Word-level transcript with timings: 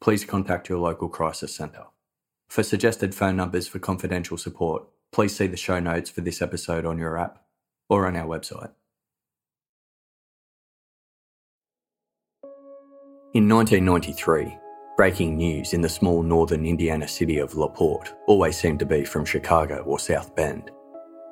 please 0.00 0.24
contact 0.24 0.68
your 0.68 0.78
local 0.78 1.08
crisis 1.08 1.54
centre. 1.54 1.84
For 2.48 2.62
suggested 2.62 3.14
phone 3.14 3.36
numbers 3.36 3.66
for 3.66 3.78
confidential 3.78 4.36
support, 4.36 4.84
please 5.12 5.36
see 5.36 5.46
the 5.46 5.56
show 5.56 5.80
notes 5.80 6.10
for 6.10 6.20
this 6.20 6.42
episode 6.42 6.84
on 6.84 6.98
your 6.98 7.18
app 7.18 7.44
or 7.88 8.06
on 8.06 8.16
our 8.16 8.26
website. 8.26 8.70
In 13.34 13.48
1993, 13.48 14.56
breaking 14.96 15.36
news 15.36 15.72
in 15.72 15.80
the 15.80 15.88
small 15.88 16.22
northern 16.22 16.64
Indiana 16.64 17.08
city 17.08 17.38
of 17.38 17.56
LaPorte 17.56 18.14
always 18.28 18.56
seemed 18.56 18.78
to 18.78 18.86
be 18.86 19.04
from 19.04 19.24
Chicago 19.24 19.82
or 19.82 19.98
South 19.98 20.36
Bend. 20.36 20.70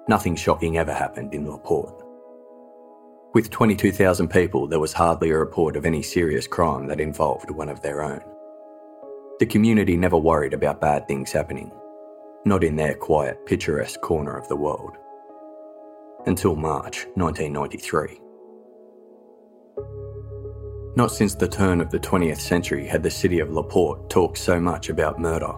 Nothing 0.08 0.34
shocking 0.34 0.78
ever 0.78 0.92
happened 0.92 1.32
in 1.32 1.48
LaPorte. 1.48 2.02
With 3.34 3.50
22,000 3.50 4.28
people, 4.28 4.66
there 4.66 4.80
was 4.80 4.92
hardly 4.92 5.30
a 5.30 5.38
report 5.38 5.76
of 5.76 5.86
any 5.86 6.02
serious 6.02 6.48
crime 6.48 6.88
that 6.88 7.00
involved 7.00 7.50
one 7.50 7.68
of 7.68 7.80
their 7.80 8.02
own. 8.02 8.20
The 9.42 9.46
community 9.46 9.96
never 9.96 10.16
worried 10.16 10.54
about 10.54 10.80
bad 10.80 11.08
things 11.08 11.32
happening, 11.32 11.72
not 12.44 12.62
in 12.62 12.76
their 12.76 12.94
quiet, 12.94 13.44
picturesque 13.44 14.00
corner 14.00 14.36
of 14.36 14.46
the 14.46 14.54
world. 14.54 14.92
Until 16.26 16.54
March 16.54 17.06
1993. 17.16 18.20
Not 20.94 21.10
since 21.10 21.34
the 21.34 21.48
turn 21.48 21.80
of 21.80 21.90
the 21.90 21.98
20th 21.98 22.38
century 22.38 22.86
had 22.86 23.02
the 23.02 23.10
city 23.10 23.40
of 23.40 23.50
LaPorte 23.50 24.08
talked 24.08 24.38
so 24.38 24.60
much 24.60 24.90
about 24.90 25.18
murder. 25.18 25.54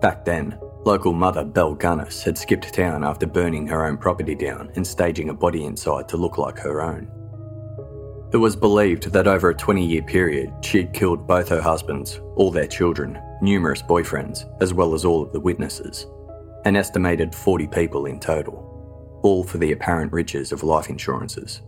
Back 0.00 0.24
then, 0.24 0.56
local 0.84 1.12
mother 1.12 1.44
Belle 1.44 1.74
Gunness 1.74 2.22
had 2.22 2.38
skipped 2.38 2.72
town 2.72 3.02
after 3.02 3.26
burning 3.26 3.66
her 3.66 3.86
own 3.86 3.96
property 3.96 4.36
down 4.36 4.70
and 4.76 4.86
staging 4.86 5.30
a 5.30 5.34
body 5.34 5.64
inside 5.64 6.08
to 6.10 6.16
look 6.16 6.38
like 6.38 6.60
her 6.60 6.80
own. 6.80 7.10
It 8.32 8.36
was 8.36 8.54
believed 8.54 9.10
that 9.12 9.26
over 9.26 9.50
a 9.50 9.54
20 9.54 9.84
year 9.84 10.02
period, 10.02 10.52
she 10.62 10.78
had 10.78 10.92
killed 10.92 11.26
both 11.26 11.48
her 11.48 11.60
husbands, 11.60 12.20
all 12.36 12.52
their 12.52 12.68
children, 12.68 13.20
numerous 13.42 13.82
boyfriends, 13.82 14.48
as 14.62 14.72
well 14.72 14.94
as 14.94 15.04
all 15.04 15.20
of 15.20 15.32
the 15.32 15.40
witnesses. 15.40 16.06
An 16.64 16.76
estimated 16.76 17.34
40 17.34 17.66
people 17.66 18.06
in 18.06 18.20
total, 18.20 19.18
all 19.24 19.42
for 19.42 19.58
the 19.58 19.72
apparent 19.72 20.12
riches 20.12 20.52
of 20.52 20.62
life 20.62 20.88
insurances. 20.88 21.62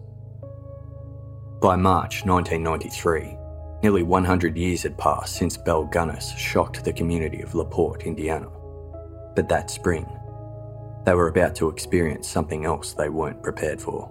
By 1.60 1.74
March 1.74 2.24
1993, 2.24 3.36
nearly 3.82 4.04
100 4.04 4.56
years 4.56 4.84
had 4.84 4.96
passed 4.96 5.34
since 5.34 5.56
Belle 5.56 5.88
Gunness 5.88 6.36
shocked 6.36 6.84
the 6.84 6.92
community 6.92 7.42
of 7.42 7.56
LaPorte, 7.56 8.04
Indiana. 8.04 8.48
But 9.34 9.48
that 9.48 9.68
spring, 9.68 10.06
they 11.04 11.14
were 11.14 11.28
about 11.28 11.56
to 11.56 11.68
experience 11.68 12.28
something 12.28 12.64
else 12.64 12.92
they 12.92 13.08
weren't 13.08 13.42
prepared 13.42 13.80
for. 13.80 14.08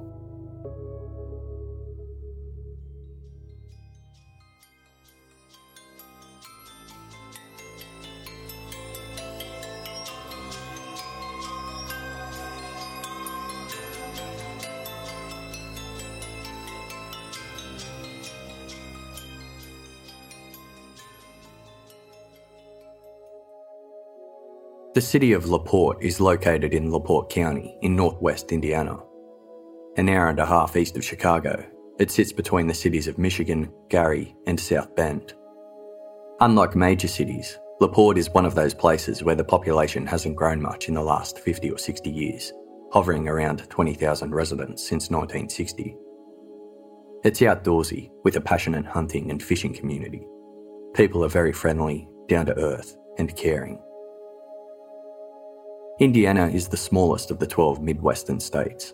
The 25.02 25.08
city 25.08 25.34
of 25.34 25.50
LaPorte 25.50 26.04
is 26.04 26.22
located 26.22 26.76
in 26.76 26.92
LaPorte 26.92 27.32
County 27.32 27.76
in 27.82 27.96
northwest 27.96 28.52
Indiana. 28.52 29.00
An 29.98 30.08
hour 30.08 30.30
and 30.30 30.38
a 30.38 30.46
half 30.46 30.78
east 30.78 30.96
of 30.96 31.04
Chicago, 31.04 31.66
it 31.98 32.12
sits 32.12 32.32
between 32.32 32.68
the 32.68 32.76
cities 32.76 33.08
of 33.08 33.18
Michigan, 33.18 33.74
Gary, 33.90 34.36
and 34.46 34.60
South 34.60 34.96
Bend. 34.96 35.34
Unlike 36.40 36.76
major 36.76 37.08
cities, 37.08 37.58
LaPorte 37.80 38.20
is 38.20 38.30
one 38.30 38.46
of 38.46 38.54
those 38.54 38.76
places 38.76 39.24
where 39.24 39.34
the 39.34 39.44
population 39.44 40.06
hasn't 40.06 40.36
grown 40.36 40.62
much 40.62 40.88
in 40.88 40.94
the 40.94 41.02
last 41.02 41.40
50 41.40 41.72
or 41.72 41.80
60 41.80 42.08
years, 42.08 42.54
hovering 42.92 43.28
around 43.28 43.68
20,000 43.72 44.36
residents 44.36 44.84
since 44.84 45.10
1960. 45.10 45.98
It's 47.24 47.40
outdoorsy, 47.40 48.12
with 48.24 48.36
a 48.36 48.42
passionate 48.42 48.86
hunting 48.86 49.32
and 49.32 49.42
fishing 49.42 49.74
community. 49.74 50.28
People 50.94 51.26
are 51.26 51.28
very 51.28 51.54
friendly, 51.54 52.08
down 52.28 52.46
to 52.46 52.58
earth, 52.60 52.96
and 53.18 53.36
caring. 53.36 53.82
Indiana 56.02 56.48
is 56.48 56.68
the 56.68 56.76
smallest 56.76 57.30
of 57.30 57.38
the 57.38 57.46
12 57.46 57.80
Midwestern 57.80 58.40
states. 58.40 58.92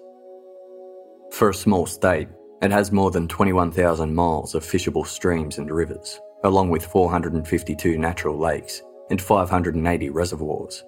For 1.32 1.50
a 1.50 1.54
small 1.54 1.86
state, 1.86 2.28
it 2.62 2.70
has 2.70 2.92
more 2.92 3.12
than 3.12 3.30
21,000 3.30 4.14
miles 4.14 4.54
of 4.54 4.66
fishable 4.66 5.08
streams 5.08 5.58
and 5.58 5.72
rivers, 5.72 6.20
along 6.44 6.70
with 6.70 6.86
452 6.86 7.98
natural 7.98 8.38
lakes 8.38 8.82
and 9.10 9.22
580 9.22 10.10
reservoirs. 10.10 10.84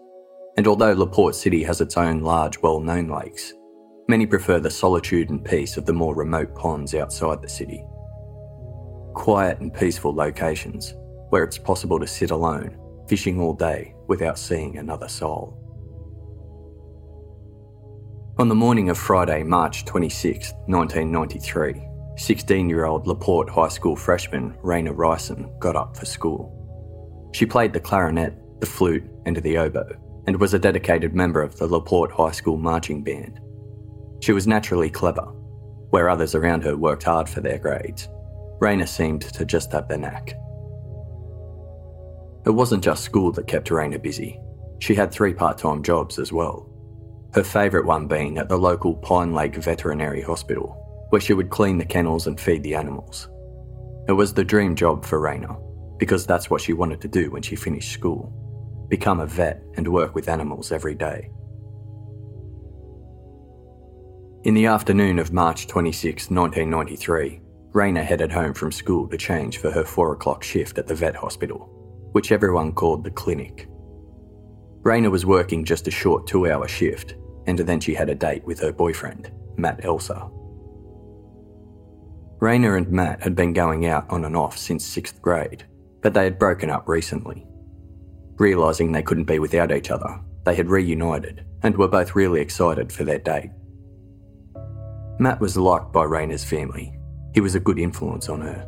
And 0.57 0.67
although 0.67 0.91
LaPorte 0.91 1.35
City 1.35 1.63
has 1.63 1.79
its 1.79 1.95
own 1.95 2.19
large, 2.19 2.61
well 2.61 2.81
known 2.81 3.07
lakes, 3.07 3.53
many 4.09 4.25
prefer 4.25 4.59
the 4.59 4.69
solitude 4.69 5.29
and 5.29 5.45
peace 5.45 5.77
of 5.77 5.85
the 5.85 5.93
more 5.93 6.15
remote 6.15 6.53
ponds 6.53 6.95
outside 6.95 7.41
the 7.41 7.47
city. 7.47 7.81
Quiet 9.13 9.61
and 9.61 9.73
peaceful 9.73 10.13
locations 10.13 10.95
where 11.29 11.45
it's 11.45 11.57
possible 11.57 11.97
to 11.97 12.07
sit 12.07 12.31
alone, 12.31 12.77
fishing 13.07 13.39
all 13.39 13.53
day 13.53 13.95
without 14.09 14.37
seeing 14.37 14.79
another 14.79 15.07
soul. 15.07 15.58
On 18.39 18.47
the 18.47 18.55
morning 18.55 18.89
of 18.89 18.97
Friday, 18.97 19.43
March 19.43 19.83
26, 19.83 20.53
1993, 20.67 21.85
16 22.15 22.69
year 22.69 22.85
old 22.85 23.05
LaPorte 23.05 23.49
High 23.49 23.67
School 23.67 23.97
freshman 23.97 24.53
Rayna 24.63 24.95
Rison 24.95 25.59
got 25.59 25.75
up 25.75 25.97
for 25.97 26.05
school. 26.05 27.29
She 27.33 27.45
played 27.45 27.73
the 27.73 27.81
clarinet, 27.81 28.33
the 28.61 28.65
flute, 28.65 29.03
and 29.25 29.35
the 29.35 29.57
oboe, 29.57 29.91
and 30.25 30.39
was 30.39 30.53
a 30.53 30.59
dedicated 30.59 31.13
member 31.13 31.41
of 31.41 31.57
the 31.57 31.67
LaPorte 31.67 32.13
High 32.13 32.31
School 32.31 32.55
marching 32.55 33.03
band. 33.03 33.41
She 34.21 34.31
was 34.31 34.47
naturally 34.47 34.89
clever, 34.89 35.33
where 35.89 36.07
others 36.07 36.33
around 36.33 36.63
her 36.63 36.77
worked 36.77 37.03
hard 37.03 37.27
for 37.27 37.41
their 37.41 37.59
grades, 37.59 38.07
Rayna 38.61 38.87
seemed 38.87 39.23
to 39.23 39.43
just 39.43 39.73
have 39.73 39.89
the 39.89 39.97
knack. 39.97 40.29
It 42.45 42.51
wasn't 42.51 42.85
just 42.85 43.03
school 43.03 43.33
that 43.33 43.47
kept 43.47 43.67
Rayna 43.67 44.01
busy. 44.01 44.39
She 44.79 44.95
had 44.95 45.11
three 45.11 45.33
part 45.33 45.57
time 45.57 45.83
jobs 45.83 46.17
as 46.17 46.31
well. 46.31 46.68
Her 47.33 47.43
favourite 47.43 47.85
one 47.85 48.07
being 48.07 48.37
at 48.37 48.49
the 48.49 48.57
local 48.57 48.95
Pine 48.95 49.33
Lake 49.33 49.55
Veterinary 49.55 50.21
Hospital, 50.21 51.07
where 51.09 51.21
she 51.21 51.33
would 51.33 51.49
clean 51.49 51.77
the 51.77 51.85
kennels 51.85 52.27
and 52.27 52.39
feed 52.39 52.63
the 52.63 52.75
animals. 52.75 53.29
It 54.07 54.13
was 54.13 54.33
the 54.33 54.43
dream 54.43 54.75
job 54.75 55.05
for 55.05 55.19
Rayna, 55.19 55.59
because 55.99 56.25
that's 56.25 56.49
what 56.49 56.61
she 56.61 56.73
wanted 56.73 57.01
to 57.01 57.07
do 57.07 57.29
when 57.29 57.41
she 57.41 57.55
finished 57.55 57.91
school 57.91 58.35
become 58.89 59.19
a 59.19 59.25
vet 59.27 59.61
and 59.77 59.87
work 59.87 60.15
with 60.15 60.27
animals 60.27 60.71
every 60.71 60.95
day. 60.95 61.29
In 64.43 64.55
the 64.55 64.65
afternoon 64.65 65.19
of 65.19 65.31
March 65.31 65.67
26, 65.67 66.31
1993, 66.31 67.41
Rayna 67.71 68.03
headed 68.03 68.31
home 68.31 68.53
from 68.53 68.71
school 68.71 69.07
to 69.09 69.17
change 69.17 69.59
for 69.59 69.69
her 69.69 69.83
4 69.83 70.13
o'clock 70.13 70.43
shift 70.43 70.79
at 70.79 70.87
the 70.87 70.95
vet 70.95 71.15
hospital, 71.15 71.69
which 72.13 72.31
everyone 72.31 72.71
called 72.71 73.03
the 73.03 73.11
clinic. 73.11 73.67
Rayna 74.81 75.11
was 75.11 75.25
working 75.25 75.65
just 75.65 75.87
a 75.87 75.91
short 75.91 76.25
two 76.25 76.49
hour 76.49 76.67
shift, 76.67 77.15
and 77.57 77.59
then 77.59 77.79
she 77.79 77.93
had 77.93 78.09
a 78.09 78.15
date 78.15 78.43
with 78.43 78.59
her 78.59 78.73
boyfriend, 78.73 79.31
Matt 79.55 79.81
Elser. 79.81 80.29
Rayna 82.39 82.77
and 82.77 82.89
Matt 82.89 83.21
had 83.21 83.35
been 83.35 83.53
going 83.53 83.85
out 83.85 84.09
on 84.09 84.25
and 84.25 84.35
off 84.35 84.57
since 84.57 84.85
sixth 84.85 85.21
grade, 85.21 85.65
but 86.01 86.13
they 86.13 86.25
had 86.25 86.39
broken 86.39 86.69
up 86.69 86.87
recently. 86.87 87.45
Realising 88.37 88.91
they 88.91 89.03
couldn't 89.03 89.25
be 89.25 89.39
without 89.39 89.71
each 89.71 89.91
other, 89.91 90.19
they 90.45 90.55
had 90.55 90.69
reunited 90.69 91.45
and 91.63 91.75
were 91.75 91.87
both 91.87 92.15
really 92.15 92.39
excited 92.39 92.91
for 92.91 93.03
their 93.03 93.19
date. 93.19 93.51
Matt 95.19 95.41
was 95.41 95.57
liked 95.57 95.91
by 95.91 96.05
Rayna's 96.05 96.45
family. 96.45 96.97
He 97.33 97.41
was 97.41 97.55
a 97.55 97.59
good 97.59 97.77
influence 97.77 98.29
on 98.29 98.41
her. 98.41 98.65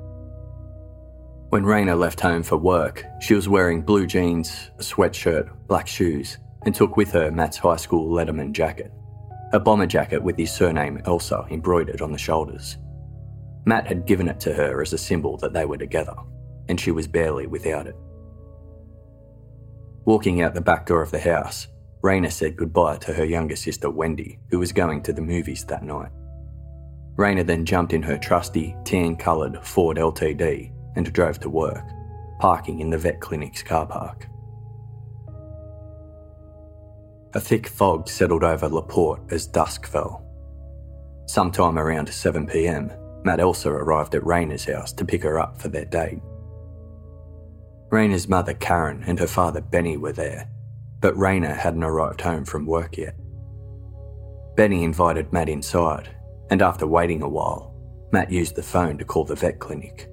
When 1.49 1.63
Rayna 1.63 1.97
left 1.97 2.19
home 2.19 2.43
for 2.43 2.57
work, 2.57 3.05
she 3.21 3.33
was 3.33 3.47
wearing 3.47 3.81
blue 3.81 4.05
jeans, 4.05 4.69
a 4.79 4.81
sweatshirt, 4.81 5.49
black 5.67 5.87
shoes, 5.87 6.37
and 6.65 6.75
took 6.75 6.97
with 6.97 7.11
her 7.11 7.31
Matt's 7.31 7.57
high 7.57 7.75
school 7.75 8.13
Letterman 8.13 8.51
jacket, 8.51 8.91
a 9.53 9.59
bomber 9.59 9.85
jacket 9.85 10.21
with 10.21 10.37
his 10.37 10.51
surname 10.51 10.99
Elser 11.05 11.49
embroidered 11.51 12.01
on 12.01 12.11
the 12.11 12.17
shoulders. 12.17 12.77
Matt 13.65 13.87
had 13.87 14.05
given 14.05 14.27
it 14.27 14.39
to 14.41 14.53
her 14.53 14.81
as 14.81 14.93
a 14.93 14.97
symbol 14.97 15.37
that 15.37 15.53
they 15.53 15.65
were 15.65 15.77
together, 15.77 16.15
and 16.67 16.79
she 16.79 16.91
was 16.91 17.07
barely 17.07 17.47
without 17.47 17.87
it. 17.87 17.95
Walking 20.05 20.41
out 20.41 20.53
the 20.53 20.61
back 20.61 20.87
door 20.87 21.01
of 21.01 21.11
the 21.11 21.19
house, 21.19 21.67
Rayna 22.03 22.31
said 22.31 22.57
goodbye 22.57 22.97
to 22.97 23.13
her 23.13 23.25
younger 23.25 23.55
sister 23.55 23.89
Wendy, 23.89 24.39
who 24.49 24.57
was 24.57 24.71
going 24.71 25.03
to 25.03 25.13
the 25.13 25.21
movies 25.21 25.63
that 25.65 25.83
night. 25.83 26.11
Rayna 27.15 27.45
then 27.45 27.65
jumped 27.65 27.93
in 27.93 28.01
her 28.01 28.17
trusty, 28.17 28.75
tan 28.83 29.15
coloured 29.15 29.63
Ford 29.63 29.97
LTD 29.97 30.71
and 30.95 31.13
drove 31.13 31.39
to 31.41 31.49
work, 31.49 31.85
parking 32.39 32.79
in 32.79 32.89
the 32.89 32.97
vet 32.97 33.19
clinic's 33.19 33.61
car 33.61 33.85
park. 33.85 34.27
A 37.33 37.39
thick 37.39 37.67
fog 37.67 38.09
settled 38.09 38.43
over 38.43 38.67
LaPorte 38.67 39.31
as 39.31 39.47
dusk 39.47 39.87
fell. 39.87 40.25
Sometime 41.27 41.79
around 41.79 42.09
7pm, 42.09 42.97
Matt 43.23 43.39
Elser 43.39 43.71
arrived 43.71 44.15
at 44.15 44.23
Rayna's 44.23 44.65
house 44.65 44.91
to 44.93 45.05
pick 45.05 45.23
her 45.23 45.39
up 45.39 45.61
for 45.61 45.69
their 45.69 45.85
date. 45.85 46.19
Rayna's 47.89 48.27
mother 48.27 48.53
Karen 48.53 49.03
and 49.05 49.19
her 49.19 49.27
father 49.27 49.61
Benny 49.61 49.97
were 49.97 50.13
there, 50.13 50.49
but 50.99 51.15
Rayna 51.15 51.55
hadn't 51.55 51.83
arrived 51.83 52.21
home 52.21 52.45
from 52.45 52.65
work 52.65 52.97
yet. 52.97 53.15
Benny 54.55 54.83
invited 54.83 55.31
Matt 55.31 55.49
inside 55.49 56.09
and 56.51 56.61
after 56.61 56.85
waiting 56.85 57.21
a 57.21 57.29
while, 57.29 57.73
Matt 58.11 58.29
used 58.29 58.55
the 58.55 58.61
phone 58.61 58.97
to 58.97 59.05
call 59.05 59.23
the 59.23 59.35
vet 59.35 59.59
clinic. 59.59 60.09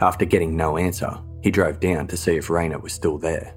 After 0.00 0.24
getting 0.24 0.56
no 0.56 0.78
answer, 0.78 1.14
he 1.42 1.50
drove 1.50 1.78
down 1.78 2.06
to 2.08 2.16
see 2.16 2.36
if 2.36 2.48
Rayna 2.48 2.80
was 2.80 2.94
still 2.94 3.18
there. 3.18 3.54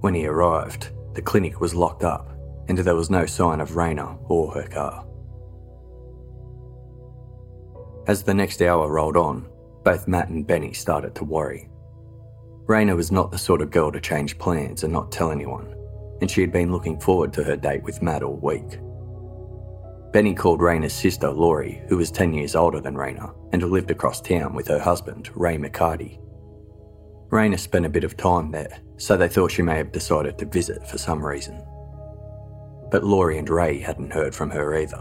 When 0.00 0.14
he 0.14 0.26
arrived, 0.26 0.90
the 1.14 1.22
clinic 1.22 1.60
was 1.60 1.74
locked 1.74 2.04
up 2.04 2.30
and 2.68 2.78
there 2.78 2.94
was 2.94 3.10
no 3.10 3.26
sign 3.26 3.60
of 3.60 3.70
Rayna 3.70 4.18
or 4.28 4.52
her 4.52 4.68
car. 4.68 5.04
As 8.06 8.22
the 8.22 8.34
next 8.34 8.62
hour 8.62 8.90
rolled 8.90 9.16
on, 9.16 9.48
both 9.84 10.08
Matt 10.08 10.28
and 10.28 10.46
Benny 10.46 10.72
started 10.72 11.14
to 11.16 11.24
worry. 11.24 11.68
Rayna 12.66 12.94
was 12.94 13.10
not 13.10 13.30
the 13.30 13.38
sort 13.38 13.62
of 13.62 13.70
girl 13.70 13.90
to 13.90 14.00
change 14.00 14.38
plans 14.38 14.84
and 14.84 14.92
not 14.92 15.10
tell 15.10 15.30
anyone, 15.30 15.74
and 16.20 16.30
she 16.30 16.42
had 16.42 16.52
been 16.52 16.70
looking 16.70 17.00
forward 17.00 17.32
to 17.32 17.42
her 17.44 17.56
date 17.56 17.82
with 17.82 18.02
Matt 18.02 18.22
all 18.22 18.36
week. 18.36 18.78
Benny 20.12 20.34
called 20.34 20.60
Rayna's 20.60 20.92
sister, 20.92 21.30
Laurie, 21.30 21.82
who 21.88 21.96
was 21.96 22.10
10 22.10 22.32
years 22.32 22.54
older 22.54 22.80
than 22.80 22.94
Rayna 22.94 23.34
and 23.52 23.60
who 23.60 23.68
lived 23.68 23.90
across 23.90 24.20
town 24.20 24.54
with 24.54 24.68
her 24.68 24.78
husband, 24.78 25.30
Ray 25.34 25.58
McCarty. 25.58 26.18
Rayna 27.30 27.58
spent 27.58 27.84
a 27.84 27.90
bit 27.90 28.04
of 28.04 28.16
time 28.16 28.50
there, 28.50 28.78
so 28.96 29.16
they 29.16 29.28
thought 29.28 29.50
she 29.50 29.62
may 29.62 29.76
have 29.76 29.92
decided 29.92 30.38
to 30.38 30.46
visit 30.46 30.86
for 30.86 30.96
some 30.96 31.24
reason. 31.24 31.62
But 32.90 33.04
Laurie 33.04 33.38
and 33.38 33.48
Ray 33.48 33.78
hadn't 33.80 34.12
heard 34.12 34.34
from 34.34 34.50
her 34.50 34.76
either. 34.76 34.96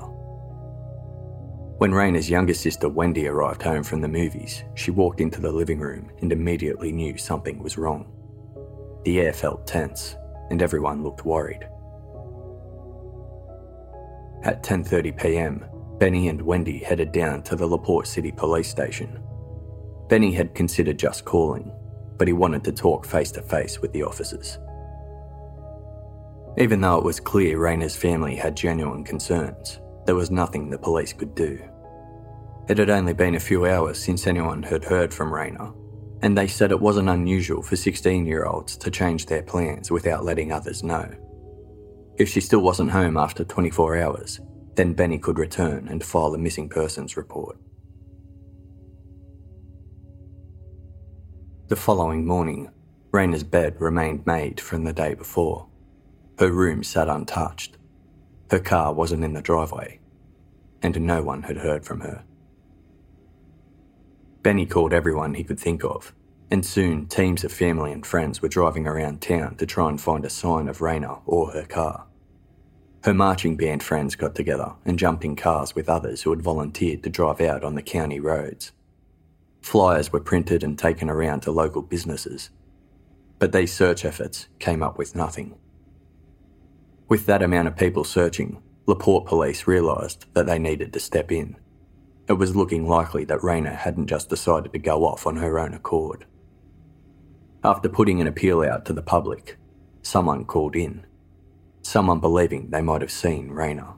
When 1.78 1.92
Rayna's 1.92 2.30
younger 2.30 2.54
sister 2.54 2.90
Wendy 2.90 3.28
arrived 3.28 3.62
home 3.62 3.84
from 3.84 4.02
the 4.02 4.08
movies, 4.08 4.64
she 4.76 4.92
walked 4.92 5.22
into 5.22 5.40
the 5.40 5.52
living 5.52 5.80
room 5.80 6.12
and 6.22 6.32
immediately 6.32 6.92
knew 6.92 7.18
something 7.18 7.60
was 7.64 7.78
wrong. 7.78 8.12
The 9.06 9.22
air 9.22 9.32
felt 9.32 9.68
tense, 9.68 10.18
and 10.50 10.62
everyone 10.62 11.04
looked 11.04 11.24
worried. 11.24 11.64
At 14.44 14.64
10:30 14.64 15.18
p.m., 15.18 15.66
Benny 15.98 16.28
and 16.28 16.42
Wendy 16.42 16.80
headed 16.80 17.12
down 17.12 17.42
to 17.44 17.56
the 17.56 17.66
LaPorte 17.66 18.08
City 18.08 18.32
Police 18.32 18.70
Station. 18.70 19.24
Benny 20.10 20.32
had 20.34 20.56
considered 20.56 21.00
just 21.00 21.26
calling, 21.26 21.72
but 22.18 22.28
he 22.28 22.34
wanted 22.34 22.64
to 22.64 22.72
talk 22.72 23.06
face 23.06 23.31
to 23.31 23.42
face 23.42 23.81
with 23.81 23.92
the 23.94 24.04
officers. 24.04 24.58
Even 26.58 26.81
though 26.81 26.98
it 26.98 27.04
was 27.04 27.19
clear 27.19 27.58
Rayna's 27.58 27.96
family 27.96 28.36
had 28.36 28.58
genuine 28.58 29.04
concerns, 29.04 29.80
there 30.06 30.16
was 30.16 30.31
nothing 30.31 30.69
the 30.69 30.78
police 30.78 31.14
could 31.14 31.36
do. 31.36 31.60
It 32.68 32.78
had 32.78 32.90
only 32.90 33.14
been 33.14 33.36
a 33.36 33.40
few 33.40 33.66
hours 33.66 34.04
since 34.04 34.25
anyone 34.25 34.64
had 34.64 34.84
heard 34.84 35.14
from 35.14 35.31
Rayna, 35.31 35.74
and 36.22 36.38
they 36.38 36.48
said 36.48 36.72
it 36.72 36.80
wasn't 36.80 37.10
unusual 37.10 37.62
for 37.62 37.75
16 37.75 38.25
year 38.25 38.46
olds 38.46 38.75
to 38.78 38.90
change 38.90 39.28
their 39.28 39.44
plans 39.44 39.92
without 39.92 40.25
letting 40.25 40.52
others 40.52 40.84
know. 40.84 41.10
If 42.18 42.30
she 42.30 42.42
still 42.42 42.62
wasn't 42.62 42.92
home 42.92 43.16
after 43.18 43.44
24 43.44 43.98
hours, 43.98 44.40
then 44.75 44.94
Benny 44.94 45.19
could 45.19 45.38
return 45.38 45.88
and 45.88 46.04
file 46.04 46.34
a 46.34 46.38
missing 46.38 46.69
persons 46.69 47.16
report. 47.16 47.57
The 51.68 51.76
following 51.76 52.26
morning, 52.26 52.69
Rayna's 53.12 53.44
bed 53.44 53.81
remained 53.81 54.26
made 54.26 54.62
from 54.62 54.86
the 54.86 54.94
day 54.94 55.16
before. 55.16 55.68
Her 56.40 56.50
room 56.50 56.81
sat 56.81 57.09
untouched. 57.09 57.78
Her 58.50 58.59
car 58.59 58.94
wasn't 58.94 59.26
in 59.26 59.33
the 59.33 59.42
driveway, 59.42 60.00
and 60.81 61.02
no 61.02 61.21
one 61.21 61.42
had 61.42 61.57
heard 61.57 61.83
from 61.83 62.00
her. 62.00 62.24
Benny 64.44 64.66
called 64.66 64.94
everyone 64.94 65.33
he 65.33 65.44
could 65.44 65.59
think 65.59 65.83
of, 65.83 66.14
and 66.50 66.66
soon 66.66 67.06
teams 67.06 67.44
of 67.44 67.52
family 67.52 67.92
and 67.92 68.06
friends 68.06 68.42
were 68.42 68.47
driving 68.47 68.88
around 68.88 69.21
town 69.21 69.57
to 69.57 69.66
try 69.66 69.90
and 69.90 70.00
find 70.00 70.24
a 70.24 70.30
sign 70.30 70.69
of 70.69 70.78
Rayna 70.78 71.19
or 71.26 71.52
her 71.52 71.66
car. 71.66 72.06
Her 73.04 73.14
marching 73.14 73.57
band 73.57 73.83
friends 73.83 74.16
got 74.16 74.36
together 74.36 74.71
and 74.86 74.97
jumped 74.97 75.26
in 75.26 75.36
cars 75.36 75.76
with 75.76 75.90
others 75.90 76.21
who 76.21 76.30
had 76.30 76.42
volunteered 76.42 77.04
to 77.04 77.09
drive 77.09 77.42
out 77.42 77.66
on 77.66 77.76
the 77.76 77.81
county 77.81 78.21
roads. 78.21 78.71
Flyers 79.68 80.14
were 80.14 80.21
printed 80.21 80.64
and 80.64 80.80
taken 80.80 81.09
around 81.09 81.42
to 81.42 81.52
local 81.52 81.81
businesses. 81.81 82.52
But 83.38 83.52
these 83.52 83.74
search 83.74 84.06
efforts 84.06 84.47
came 84.59 84.81
up 84.81 84.97
with 84.97 85.14
nothing. 85.14 85.57
With 87.09 87.26
that 87.26 87.44
amount 87.44 87.68
of 87.68 87.76
people 87.76 88.06
searching, 88.06 88.64
LaPorte 88.86 89.26
police 89.26 89.68
realised 89.68 90.26
that 90.36 90.45
they 90.45 90.57
needed 90.57 90.94
to 90.94 91.02
step 91.02 91.33
in. 91.33 91.57
It 92.30 92.40
was 92.40 92.56
looking 92.56 92.88
likely 92.88 93.26
that 93.26 93.42
Rayna 93.42 93.76
hadn't 93.76 94.07
just 94.07 94.30
decided 94.30 94.71
to 94.71 94.80
go 94.80 95.06
off 95.06 95.28
on 95.28 95.36
her 95.36 95.59
own 95.59 95.74
accord. 95.74 96.26
After 97.62 97.90
putting 97.90 98.21
an 98.21 98.28
appeal 98.28 98.64
out 98.64 98.86
to 98.86 98.94
the 98.94 99.02
public, 99.02 99.57
someone 100.02 100.45
called 100.45 100.78
in 100.78 101.06
someone 101.81 102.21
believing 102.21 102.69
they 102.69 102.81
might 102.81 103.02
have 103.02 103.12
seen 103.12 103.50
Rayna. 103.50 103.95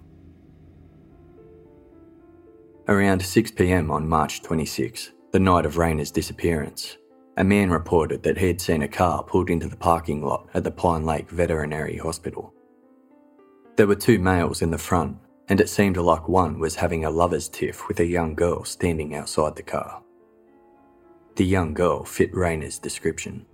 Around 2.88 3.22
6pm 3.22 3.92
on 3.92 4.10
March 4.10 4.42
26, 4.42 5.12
the 5.32 5.40
night 5.40 5.66
of 5.66 5.76
Rayna's 5.76 6.10
disappearance, 6.10 6.98
a 7.38 7.44
man 7.44 7.70
reported 7.70 8.24
that 8.24 8.38
he 8.38 8.48
had 8.48 8.60
seen 8.60 8.82
a 8.82 8.88
car 8.88 9.24
pulled 9.24 9.50
into 9.50 9.68
the 9.68 9.78
parking 9.78 10.26
lot 10.26 10.50
at 10.56 10.64
the 10.64 10.72
Pine 10.72 11.06
Lake 11.06 11.30
Veterinary 11.30 11.98
Hospital. 11.98 12.52
There 13.76 13.86
were 13.86 13.96
two 13.96 14.18
males 14.18 14.64
in 14.64 14.72
the 14.72 14.78
front, 14.80 15.18
and 15.48 15.62
it 15.62 15.70
seemed 15.70 15.98
like 15.98 16.28
one 16.28 16.60
was 16.60 16.76
having 16.76 17.06
a 17.06 17.12
lover's 17.12 17.48
tiff 17.48 17.88
with 17.88 18.00
a 18.00 18.06
young 18.06 18.34
girl 18.34 18.64
standing 18.64 19.14
outside 19.14 19.56
the 19.56 19.64
car. 19.64 20.02
The 21.36 21.46
young 21.46 21.74
girl 21.74 22.04
fit 22.04 22.34
Rayna's 22.34 22.80
description. 22.80 23.46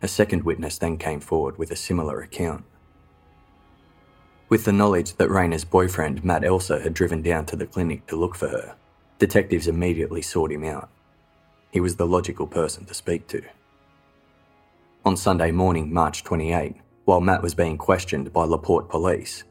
A 0.00 0.08
second 0.08 0.44
witness 0.44 0.78
then 0.78 0.96
came 0.96 1.20
forward 1.20 1.58
with 1.58 1.72
a 1.72 1.76
similar 1.76 2.20
account. 2.20 2.64
With 4.48 4.64
the 4.64 4.72
knowledge 4.72 5.14
that 5.16 5.28
Rayna's 5.28 5.64
boyfriend, 5.64 6.24
Matt 6.24 6.42
Elser, 6.42 6.80
had 6.80 6.94
driven 6.94 7.20
down 7.20 7.46
to 7.46 7.56
the 7.56 7.66
clinic 7.66 8.06
to 8.06 8.16
look 8.16 8.36
for 8.36 8.48
her, 8.48 8.76
detectives 9.18 9.68
immediately 9.68 10.22
sought 10.22 10.52
him 10.52 10.64
out. 10.64 10.88
He 11.70 11.80
was 11.80 11.96
the 11.96 12.06
logical 12.06 12.46
person 12.46 12.84
to 12.86 12.94
speak 12.94 13.26
to. 13.28 13.42
On 15.04 15.16
Sunday 15.16 15.52
morning, 15.52 15.92
March 15.92 16.24
28, 16.24 16.76
while 17.04 17.20
Matt 17.20 17.42
was 17.42 17.54
being 17.54 17.78
questioned 17.78 18.32
by 18.32 18.44
LaPorte 18.44 18.88
police, 18.88 19.44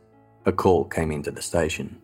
a 0.45 0.51
call 0.51 0.83
came 0.83 1.11
into 1.11 1.31
the 1.31 1.41
station. 1.41 1.97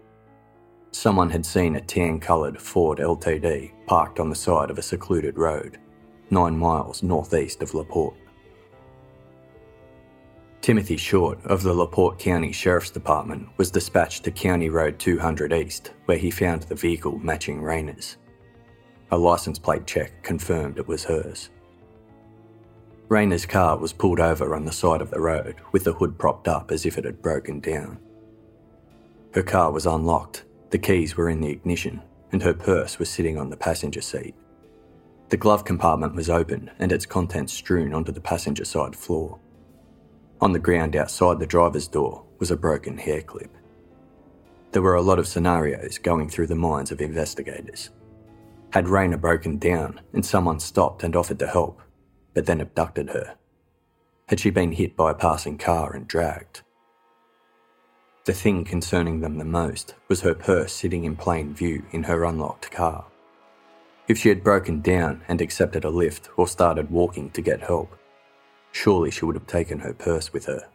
Someone 0.91 1.29
had 1.29 1.45
seen 1.45 1.75
a 1.75 1.81
tan 1.81 2.19
coloured 2.19 2.61
Ford 2.61 2.99
LTD 2.99 3.71
parked 3.85 4.19
on 4.19 4.29
the 4.29 4.35
side 4.35 4.69
of 4.69 4.77
a 4.77 4.81
secluded 4.81 5.37
road, 5.37 5.77
nine 6.29 6.57
miles 6.57 7.03
northeast 7.03 7.61
of 7.61 7.73
LaPorte. 7.73 8.15
Timothy 10.61 10.95
Short 10.95 11.43
of 11.45 11.63
the 11.63 11.73
LaPorte 11.73 12.19
County 12.19 12.51
Sheriff's 12.51 12.91
Department 12.91 13.49
was 13.57 13.71
dispatched 13.71 14.23
to 14.23 14.31
County 14.31 14.69
Road 14.69 14.99
200 14.99 15.51
East, 15.53 15.93
where 16.05 16.19
he 16.19 16.29
found 16.29 16.61
the 16.63 16.75
vehicle 16.75 17.17
matching 17.17 17.63
Rayna's. 17.63 18.17
A 19.09 19.17
license 19.17 19.57
plate 19.57 19.87
check 19.87 20.21
confirmed 20.21 20.77
it 20.77 20.87
was 20.87 21.03
hers. 21.03 21.49
Rayna's 23.09 23.47
car 23.47 23.75
was 23.77 23.91
pulled 23.91 24.19
over 24.19 24.53
on 24.53 24.63
the 24.63 24.71
side 24.71 25.01
of 25.01 25.09
the 25.09 25.19
road 25.19 25.55
with 25.71 25.83
the 25.83 25.93
hood 25.93 26.19
propped 26.19 26.47
up 26.47 26.69
as 26.69 26.85
if 26.85 26.97
it 26.97 27.05
had 27.05 27.23
broken 27.23 27.59
down. 27.59 27.97
Her 29.33 29.43
car 29.43 29.71
was 29.71 29.87
unlocked 29.87 30.45
the 30.69 30.77
keys 30.77 31.17
were 31.17 31.29
in 31.29 31.41
the 31.41 31.49
ignition, 31.49 32.01
and 32.31 32.41
her 32.41 32.53
purse 32.53 32.97
was 32.97 33.09
sitting 33.09 33.37
on 33.37 33.49
the 33.49 33.57
passenger 33.57 33.99
seat. 33.99 34.35
The 35.27 35.37
glove 35.37 35.65
compartment 35.65 36.15
was 36.15 36.29
open 36.29 36.71
and 36.79 36.91
its 36.91 37.05
contents 37.05 37.51
strewn 37.51 37.93
onto 37.93 38.11
the 38.13 38.21
passenger 38.21 38.63
side 38.63 38.95
floor. 38.95 39.39
On 40.41 40.53
the 40.53 40.60
ground 40.60 40.95
outside 40.95 41.39
the 41.39 41.45
driver's 41.45 41.88
door 41.88 42.24
was 42.39 42.50
a 42.50 42.57
broken 42.57 42.98
hair 42.98 43.21
clip. 43.21 43.55
There 44.71 44.81
were 44.81 44.95
a 44.95 45.01
lot 45.01 45.19
of 45.19 45.27
scenarios 45.27 46.00
going 46.00 46.29
through 46.29 46.48
the 46.48 46.55
minds 46.55 46.91
of 46.91 47.00
investigators. 47.00 47.91
Had 48.71 48.86
Rayna 48.86 49.19
broken 49.19 49.60
down 49.60 50.01
and 50.13 50.25
someone 50.25 50.60
stopped 50.60 51.03
and 51.03 51.15
offered 51.15 51.39
to 51.39 51.48
help, 51.48 51.81
but 52.33 52.48
then 52.48 52.62
abducted 52.62 53.10
her? 53.10 53.36
Had 54.29 54.39
she 54.39 54.50
been 54.50 54.71
hit 54.71 54.95
by 54.95 55.12
a 55.12 55.15
passing 55.15 55.57
car 55.57 55.93
and 55.93 56.07
dragged? 56.07 56.62
The 58.25 58.33
thing 58.33 58.63
concerning 58.63 59.19
them 59.19 59.38
the 59.38 59.45
most 59.45 59.95
was 60.07 60.21
her 60.21 60.33
purse 60.33 60.71
sitting 60.71 61.03
in 61.03 61.15
plain 61.17 61.53
view 61.53 61.83
in 61.91 62.03
her 62.03 62.24
unlocked 62.24 62.71
car. 62.71 63.05
If 64.07 64.17
she 64.17 64.29
had 64.29 64.43
broken 64.43 64.81
down 64.81 65.21
and 65.27 65.41
accepted 65.41 65.83
a 65.83 65.89
lift 65.89 66.29
or 66.38 66.48
started 66.48 66.89
walking 66.89 67.29
to 67.31 67.41
get 67.41 67.62
help, 67.62 67.95
surely 68.71 69.11
she 69.11 69.25
would 69.25 69.35
have 69.35 69.47
taken 69.47 69.79
her 69.79 69.93
purse 69.93 70.33
with 70.33 70.45
her. 70.45 70.67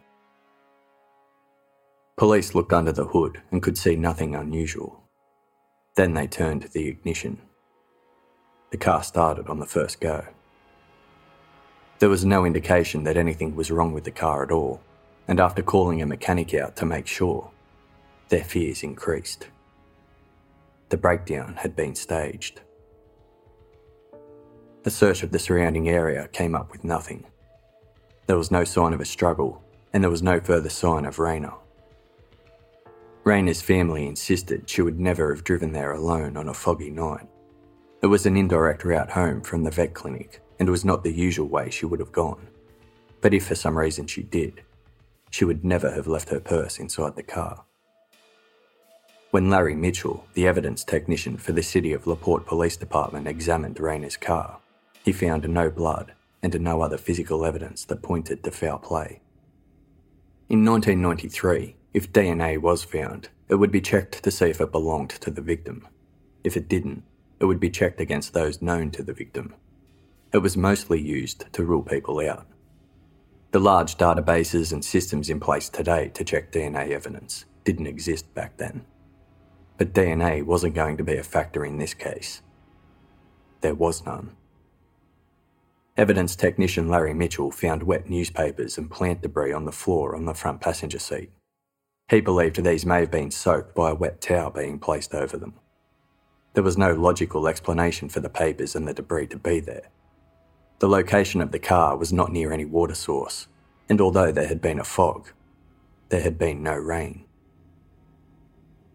Police 2.17 2.55
looked 2.55 2.73
under 2.73 2.91
the 2.91 3.05
hood 3.05 3.41
and 3.51 3.61
could 3.61 3.77
see 3.77 3.95
nothing 3.95 4.35
unusual. 4.35 5.03
Then 5.95 6.13
they 6.13 6.27
turned 6.27 6.63
to 6.63 6.69
the 6.69 6.87
ignition. 6.87 7.39
The 8.71 8.77
car 8.77 9.03
started 9.03 9.47
on 9.47 9.59
the 9.59 9.65
first 9.65 9.99
go. 9.99 10.25
There 11.99 12.09
was 12.09 12.25
no 12.25 12.45
indication 12.45 13.03
that 13.03 13.17
anything 13.17 13.55
was 13.55 13.71
wrong 13.71 13.93
with 13.93 14.03
the 14.03 14.11
car 14.11 14.43
at 14.43 14.51
all, 14.51 14.81
and 15.27 15.39
after 15.39 15.63
calling 15.63 16.01
a 16.01 16.05
mechanic 16.05 16.53
out 16.53 16.75
to 16.77 16.85
make 16.85 17.07
sure, 17.07 17.49
their 18.29 18.43
fears 18.43 18.83
increased. 18.83 19.47
The 20.89 20.97
breakdown 20.97 21.55
had 21.55 21.75
been 21.75 21.95
staged. 21.95 22.61
A 24.85 24.89
search 24.89 25.23
of 25.23 25.31
the 25.31 25.39
surrounding 25.39 25.89
area 25.89 26.27
came 26.29 26.55
up 26.55 26.71
with 26.71 26.83
nothing. 26.83 27.25
There 28.27 28.37
was 28.37 28.51
no 28.51 28.65
sign 28.65 28.91
of 28.91 28.99
a 28.99 29.05
struggle, 29.05 29.63
and 29.93 30.03
there 30.03 30.11
was 30.11 30.21
no 30.21 30.41
further 30.41 30.67
sign 30.69 31.05
of 31.05 31.15
Rayna. 31.15 31.53
Rayna's 33.23 33.61
family 33.61 34.05
insisted 34.05 34.69
she 34.69 34.81
would 34.81 34.99
never 34.99 35.33
have 35.33 35.45
driven 35.45 35.71
there 35.71 35.93
alone 35.93 36.35
on 36.35 36.49
a 36.49 36.53
foggy 36.53 36.89
night. 36.89 37.25
It 38.01 38.07
was 38.07 38.25
an 38.25 38.35
indirect 38.35 38.83
route 38.83 39.11
home 39.11 39.41
from 39.41 39.63
the 39.63 39.71
vet 39.71 39.93
clinic 39.93 40.41
and 40.59 40.69
was 40.69 40.83
not 40.83 41.03
the 41.03 41.11
usual 41.11 41.47
way 41.47 41.69
she 41.69 41.85
would 41.85 42.01
have 42.01 42.11
gone. 42.11 42.47
But 43.21 43.33
if 43.33 43.47
for 43.47 43.55
some 43.55 43.77
reason 43.77 44.07
she 44.07 44.23
did, 44.23 44.61
she 45.29 45.45
would 45.45 45.63
never 45.63 45.89
have 45.91 46.07
left 46.07 46.29
her 46.29 46.41
purse 46.41 46.79
inside 46.79 47.15
the 47.15 47.23
car. 47.23 47.63
When 49.31 49.49
Larry 49.49 49.75
Mitchell, 49.75 50.25
the 50.33 50.47
evidence 50.47 50.83
technician 50.83 51.37
for 51.37 51.53
the 51.53 51.63
City 51.63 51.93
of 51.93 52.07
LaPorte 52.07 52.45
Police 52.45 52.75
Department, 52.75 53.27
examined 53.27 53.77
Rayna's 53.77 54.17
car, 54.17 54.59
he 55.03 55.13
found 55.13 55.47
no 55.47 55.69
blood 55.69 56.13
and 56.41 56.51
to 56.51 56.59
no 56.59 56.81
other 56.81 56.97
physical 56.97 57.45
evidence 57.45 57.85
that 57.85 58.01
pointed 58.01 58.43
to 58.43 58.51
foul 58.51 58.77
play. 58.77 59.21
In 60.49 60.63
1993, 60.63 61.75
if 61.93 62.11
DNA 62.13 62.57
was 62.59 62.83
found, 62.83 63.29
it 63.49 63.55
would 63.55 63.71
be 63.71 63.81
checked 63.81 64.23
to 64.23 64.31
see 64.31 64.45
if 64.45 64.61
it 64.61 64.71
belonged 64.71 65.09
to 65.09 65.31
the 65.31 65.41
victim. 65.41 65.87
If 66.43 66.55
it 66.55 66.69
didn't, 66.69 67.03
it 67.39 67.45
would 67.45 67.59
be 67.59 67.69
checked 67.69 67.99
against 67.99 68.33
those 68.33 68.61
known 68.61 68.91
to 68.91 69.03
the 69.03 69.13
victim. 69.13 69.55
It 70.33 70.39
was 70.39 70.57
mostly 70.57 71.01
used 71.01 71.51
to 71.53 71.65
rule 71.65 71.83
people 71.83 72.19
out. 72.19 72.45
The 73.51 73.59
large 73.59 73.97
databases 73.97 74.73
and 74.73 74.83
systems 74.83 75.29
in 75.29 75.39
place 75.39 75.69
today 75.69 76.09
to 76.09 76.23
check 76.23 76.51
DNA 76.51 76.91
evidence 76.91 77.45
didn't 77.63 77.87
exist 77.87 78.33
back 78.33 78.57
then. 78.57 78.85
But 79.77 79.93
DNA 79.93 80.43
wasn't 80.43 80.75
going 80.75 80.97
to 80.97 81.03
be 81.03 81.17
a 81.17 81.23
factor 81.23 81.63
in 81.65 81.77
this 81.77 81.93
case. 81.93 82.41
There 83.61 83.75
was 83.75 84.05
none. 84.05 84.35
Evidence 85.97 86.35
technician 86.35 86.87
Larry 86.87 87.15
Mitchell 87.15 87.49
found 87.49 87.81
wet 87.81 88.07
newspapers 88.07 88.77
and 88.77 88.91
plant 88.91 89.23
debris 89.23 89.51
on 89.51 89.65
the 89.65 89.71
floor 89.71 90.15
on 90.15 90.25
the 90.25 90.35
front 90.35 90.61
passenger 90.61 90.99
seat. 90.99 91.31
He 92.07 92.21
believed 92.21 92.63
these 92.63 92.85
may 92.85 92.99
have 92.99 93.09
been 93.09 93.31
soaked 93.31 93.73
by 93.73 93.89
a 93.89 93.95
wet 93.95 94.21
towel 94.21 94.51
being 94.51 94.77
placed 94.77 95.15
over 95.15 95.37
them. 95.37 95.55
There 96.53 96.63
was 96.63 96.77
no 96.77 96.93
logical 96.93 97.47
explanation 97.47 98.09
for 98.09 98.19
the 98.19 98.29
papers 98.29 98.75
and 98.75 98.87
the 98.87 98.93
debris 98.93 99.25
to 99.27 99.37
be 99.37 99.59
there. 99.59 99.89
The 100.77 100.87
location 100.87 101.41
of 101.41 101.51
the 101.51 101.57
car 101.57 101.97
was 101.97 102.13
not 102.13 102.31
near 102.31 102.53
any 102.53 102.65
water 102.65 102.93
source, 102.93 103.47
and 103.89 103.99
although 103.99 104.31
there 104.31 104.47
had 104.47 104.61
been 104.61 104.79
a 104.79 104.83
fog, 104.83 105.31
there 106.09 106.21
had 106.21 106.37
been 106.37 106.61
no 106.61 106.75
rain. 106.75 107.25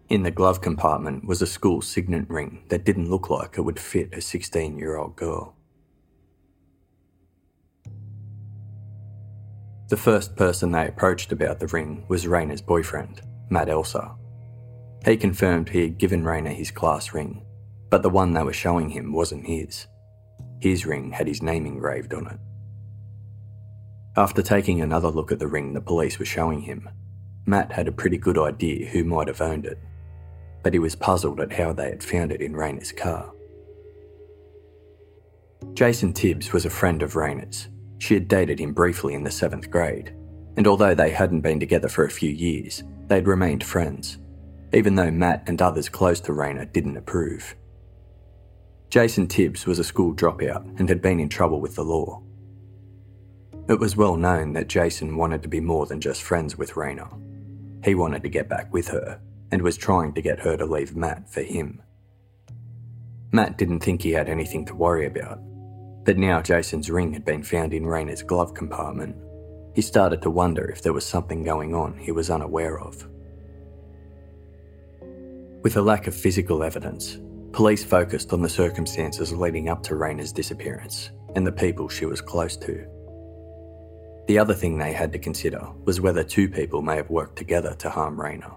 In 0.09 0.23
the 0.23 0.31
glove 0.31 0.61
compartment 0.61 1.25
was 1.25 1.43
a 1.43 1.49
school 1.49 1.83
signet 1.83 2.31
ring 2.31 2.63
that 2.69 2.85
didn't 2.85 3.11
look 3.11 3.29
like 3.29 3.59
it 3.59 3.63
would 3.63 3.81
fit 3.81 4.15
a 4.15 4.21
16 4.21 4.79
year 4.79 4.97
old 4.97 5.17
girl. 5.17 5.57
The 9.93 9.99
first 9.99 10.37
person 10.37 10.73
they 10.73 10.89
approached 10.89 11.33
about 11.33 11.61
the 11.61 11.67
ring 11.67 12.07
was 12.09 12.25
Rayna's 12.25 12.63
boyfriend, 12.63 13.21
Matt 13.51 13.69
Elser. 13.69 14.17
He 15.05 15.19
confirmed 15.19 15.69
he 15.69 15.83
had 15.83 15.99
given 15.99 16.25
Rayna 16.25 16.49
his 16.49 16.71
class 16.71 17.13
ring, 17.13 17.45
but 17.91 18.03
the 18.03 18.09
one 18.09 18.33
they 18.33 18.43
were 18.43 18.55
showing 18.55 18.89
him 18.89 19.13
wasn't 19.13 19.45
his. 19.45 19.87
His 20.63 20.87
ring 20.87 21.13
had 21.13 21.29
his 21.29 21.43
name 21.43 21.67
engraved 21.67 22.15
on 22.15 22.27
it. 22.27 22.39
After 24.17 24.41
taking 24.41 24.81
another 24.81 25.09
look 25.09 25.31
at 25.31 25.39
the 25.39 25.47
ring 25.47 25.75
the 25.75 25.83
police 25.83 26.19
were 26.19 26.25
showing 26.25 26.63
him, 26.63 26.89
Matt 27.45 27.71
had 27.71 27.87
a 27.87 27.93
pretty 27.93 28.17
good 28.17 28.39
idea 28.39 28.89
who 28.89 29.05
might 29.05 29.29
have 29.29 29.43
owned 29.43 29.67
it, 29.67 29.79
but 30.63 30.73
he 30.73 30.79
was 30.79 30.97
puzzled 30.97 31.39
at 31.39 31.53
how 31.53 31.75
they 31.75 31.91
had 31.91 32.03
found 32.03 32.33
it 32.33 32.41
in 32.41 32.55
Rayna's 32.55 32.93
car. 32.93 33.31
Jason 35.75 36.15
Tibbs 36.15 36.51
was 36.51 36.65
a 36.65 36.71
friend 36.71 37.03
of 37.03 37.13
Rayna's. 37.13 37.69
She 38.03 38.15
had 38.15 38.27
dated 38.27 38.59
him 38.59 38.73
briefly 38.73 39.15
in 39.15 39.23
the 39.23 39.31
seventh 39.31 39.71
grade, 39.71 40.13
and 40.57 40.67
although 40.67 40.93
they 40.93 41.11
hadn't 41.11 41.43
been 41.43 41.61
together 41.61 41.89
for 41.89 42.05
a 42.05 42.11
few 42.11 42.31
years, 42.31 42.83
they'd 43.07 43.29
remained 43.29 43.63
friends, 43.63 44.19
even 44.73 44.97
though 44.97 45.13
Matt 45.13 45.45
and 45.47 45.63
others 45.63 45.89
close 45.89 46.19
to 46.23 46.33
Rayna 46.33 46.73
didn't 46.73 46.97
approve. 46.97 47.55
Jason 48.91 49.29
Tibbs 49.29 49.67
was 49.67 49.79
a 49.79 49.85
school 49.85 50.13
dropout 50.13 50.81
and 50.81 50.89
had 50.89 51.01
been 51.01 51.21
in 51.21 51.29
trouble 51.29 51.61
with 51.61 51.77
the 51.77 51.85
law. 51.85 52.21
It 53.69 53.79
was 53.79 53.97
well 53.97 54.17
known 54.17 54.53
that 54.55 54.67
Jason 54.67 55.17
wanted 55.17 55.41
to 55.43 55.49
be 55.49 55.61
more 55.61 55.87
than 55.87 56.01
just 56.01 56.25
friends 56.25 56.59
with 56.59 56.73
Rayna. 56.73 57.09
He 57.85 57.95
wanted 57.95 58.25
to 58.25 58.29
get 58.29 58.49
back 58.49 58.73
with 58.73 58.89
her 58.89 59.21
and 59.53 59.63
was 59.63 59.77
trying 59.77 60.13
to 60.15 60.23
get 60.23 60.41
her 60.41 60.57
to 60.57 60.67
leave 60.67 60.97
Matt 60.97 61.31
for 61.31 61.43
him. 61.43 61.81
Matt 63.31 63.59
didn't 63.59 63.79
think 63.79 64.03
he 64.03 64.11
had 64.11 64.29
anything 64.29 64.65
to 64.65 64.75
worry 64.75 65.07
about, 65.07 65.39
but 66.05 66.19
now 66.19 66.41
Jason's 66.41 66.91
ring 66.91 67.13
had 67.13 67.25
been 67.25 67.43
found 67.43 67.73
in 67.73 67.85
Rayna's 67.85 68.23
glove 68.23 68.55
compartment. 68.55 69.17
He 69.75 69.83
started 69.83 70.23
to 70.23 70.31
wonder 70.31 70.71
if 70.71 70.83
there 70.83 70.93
was 70.93 71.07
something 71.07 71.43
going 71.43 71.75
on 71.75 71.97
he 71.97 72.13
was 72.13 72.31
unaware 72.31 72.79
of. 72.79 73.07
With 75.63 75.77
a 75.77 75.83
lack 75.83 76.07
of 76.07 76.15
physical 76.15 76.63
evidence, 76.63 77.19
Police 77.53 77.85
focused 77.85 78.33
on 78.33 78.41
the 78.41 78.49
circumstances 78.49 79.31
leading 79.31 79.69
up 79.69 79.83
to 79.83 79.95
Rayna's 79.95 80.33
disappearance 80.33 81.11
and 81.37 81.47
the 81.47 81.53
people 81.53 81.87
she 81.87 82.07
was 82.07 82.23
close 82.23 82.57
to. 82.57 82.87
The 84.27 84.39
other 84.39 84.55
thing 84.55 84.79
they 84.79 84.95
had 84.95 85.13
to 85.13 85.19
consider 85.19 85.69
was 85.85 86.01
whether 86.01 86.25
two 86.25 86.49
people 86.49 86.81
may 86.81 86.97
have 86.97 87.11
worked 87.11 87.37
together 87.37 87.75
to 87.75 87.91
harm 87.91 88.17
Rayna. 88.17 88.55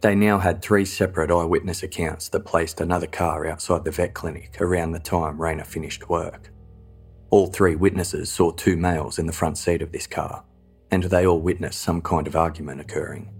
They 0.00 0.14
now 0.14 0.38
had 0.38 0.62
three 0.62 0.84
separate 0.84 1.30
eyewitness 1.30 1.82
accounts 1.82 2.28
that 2.28 2.44
placed 2.44 2.80
another 2.80 3.08
car 3.08 3.46
outside 3.46 3.84
the 3.84 3.90
vet 3.90 4.14
clinic 4.14 4.60
around 4.60 4.92
the 4.92 5.00
time 5.00 5.38
Rayna 5.38 5.66
finished 5.66 6.08
work. 6.08 6.52
All 7.30 7.48
three 7.48 7.74
witnesses 7.74 8.30
saw 8.30 8.52
two 8.52 8.76
males 8.76 9.18
in 9.18 9.26
the 9.26 9.32
front 9.32 9.58
seat 9.58 9.82
of 9.82 9.90
this 9.90 10.06
car, 10.06 10.44
and 10.92 11.04
they 11.04 11.26
all 11.26 11.40
witnessed 11.40 11.80
some 11.80 12.00
kind 12.00 12.28
of 12.28 12.36
argument 12.36 12.80
occurring. 12.80 13.34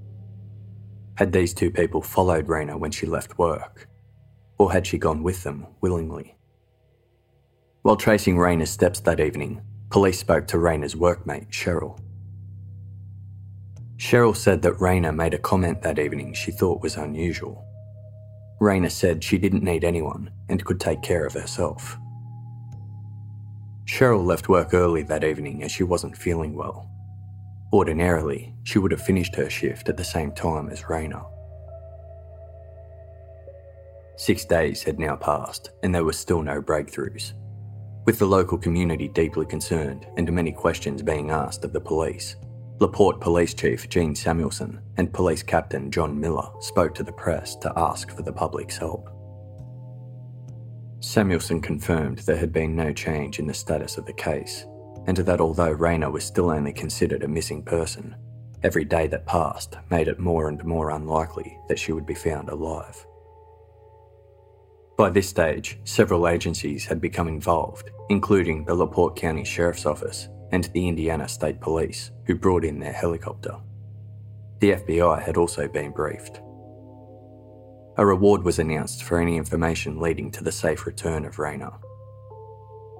Had 1.16 1.32
these 1.32 1.54
two 1.54 1.70
people 1.70 2.02
followed 2.02 2.48
Rayna 2.48 2.78
when 2.78 2.90
she 2.90 3.06
left 3.06 3.38
work? 3.38 3.88
Or 4.58 4.72
had 4.72 4.86
she 4.86 4.98
gone 4.98 5.22
with 5.22 5.44
them 5.44 5.66
willingly? 5.80 6.36
While 7.82 7.96
tracing 7.96 8.36
Rayna's 8.36 8.70
steps 8.70 9.00
that 9.00 9.20
evening, 9.20 9.62
police 9.90 10.18
spoke 10.18 10.48
to 10.48 10.58
Rayna's 10.58 10.96
workmate, 10.96 11.50
Cheryl. 11.50 11.98
Cheryl 13.98 14.36
said 14.36 14.62
that 14.62 14.74
Rayna 14.74 15.12
made 15.12 15.34
a 15.34 15.38
comment 15.38 15.82
that 15.82 15.98
evening 15.98 16.32
she 16.32 16.52
thought 16.52 16.82
was 16.82 16.96
unusual. 16.96 17.64
Rayna 18.60 18.90
said 18.90 19.24
she 19.24 19.38
didn't 19.38 19.64
need 19.64 19.82
anyone 19.82 20.30
and 20.48 20.64
could 20.64 20.78
take 20.78 21.02
care 21.02 21.26
of 21.26 21.34
herself. 21.34 21.98
Cheryl 23.86 24.24
left 24.24 24.48
work 24.48 24.72
early 24.72 25.02
that 25.04 25.24
evening 25.24 25.64
as 25.64 25.72
she 25.72 25.82
wasn't 25.82 26.16
feeling 26.16 26.54
well. 26.54 26.88
Ordinarily, 27.72 28.54
she 28.62 28.78
would 28.78 28.92
have 28.92 29.02
finished 29.02 29.34
her 29.34 29.50
shift 29.50 29.88
at 29.88 29.96
the 29.96 30.04
same 30.04 30.32
time 30.32 30.70
as 30.70 30.82
Rayna. 30.82 31.24
Six 34.16 34.44
days 34.44 34.82
had 34.82 34.98
now 34.98 35.16
passed, 35.16 35.70
and 35.82 35.94
there 35.94 36.04
were 36.04 36.12
still 36.12 36.42
no 36.42 36.62
breakthroughs. 36.62 37.32
With 38.04 38.18
the 38.18 38.26
local 38.26 38.58
community 38.58 39.08
deeply 39.08 39.46
concerned 39.46 40.06
and 40.16 40.32
many 40.32 40.52
questions 40.52 41.02
being 41.02 41.30
asked 41.30 41.64
of 41.64 41.72
the 41.72 41.80
police, 41.80 42.36
LaPorte 42.80 43.20
Police 43.20 43.54
Chief 43.54 43.88
Gene 43.88 44.14
Samuelson 44.14 44.80
and 44.98 45.12
Police 45.12 45.42
Captain 45.42 45.90
John 45.90 46.18
Miller 46.18 46.48
spoke 46.60 46.94
to 46.94 47.02
the 47.02 47.10
press 47.10 47.56
to 47.56 47.72
ask 47.76 48.14
for 48.14 48.22
the 48.22 48.32
public's 48.32 48.76
help. 48.76 49.10
Samuelson 51.00 51.60
confirmed 51.60 52.20
there 52.20 52.36
had 52.36 52.52
been 52.52 52.76
no 52.76 52.92
change 52.92 53.40
in 53.40 53.48
the 53.48 53.54
status 53.54 53.98
of 53.98 54.06
the 54.06 54.12
case 54.12 54.64
and 55.08 55.16
that 55.16 55.40
although 55.40 55.74
Rayna 55.74 56.12
was 56.12 56.22
still 56.24 56.50
only 56.50 56.72
considered 56.72 57.24
a 57.24 57.28
missing 57.28 57.64
person, 57.64 58.14
every 58.62 58.84
day 58.84 59.08
that 59.08 59.26
passed 59.26 59.76
made 59.90 60.06
it 60.06 60.20
more 60.20 60.48
and 60.48 60.64
more 60.64 60.90
unlikely 60.90 61.58
that 61.68 61.80
she 61.80 61.90
would 61.90 62.06
be 62.06 62.14
found 62.14 62.48
alive. 62.48 63.04
By 64.96 65.10
this 65.10 65.28
stage, 65.28 65.80
several 65.82 66.28
agencies 66.28 66.86
had 66.86 67.00
become 67.00 67.26
involved, 67.26 67.90
including 68.08 68.64
the 68.64 68.74
LaPorte 68.74 69.16
County 69.16 69.44
Sheriff's 69.44 69.86
Office 69.86 70.28
and 70.52 70.64
the 70.64 70.88
Indiana 70.88 71.28
State 71.28 71.60
Police, 71.60 72.10
who 72.24 72.34
brought 72.34 72.64
in 72.64 72.78
their 72.78 72.92
helicopter. 72.92 73.56
The 74.60 74.72
FBI 74.72 75.22
had 75.22 75.36
also 75.36 75.68
been 75.68 75.92
briefed. 75.92 76.40
A 77.96 78.06
reward 78.06 78.44
was 78.44 78.58
announced 78.58 79.02
for 79.02 79.20
any 79.20 79.36
information 79.36 80.00
leading 80.00 80.30
to 80.32 80.44
the 80.44 80.52
safe 80.52 80.86
return 80.86 81.24
of 81.24 81.36
Rayna. 81.36 81.78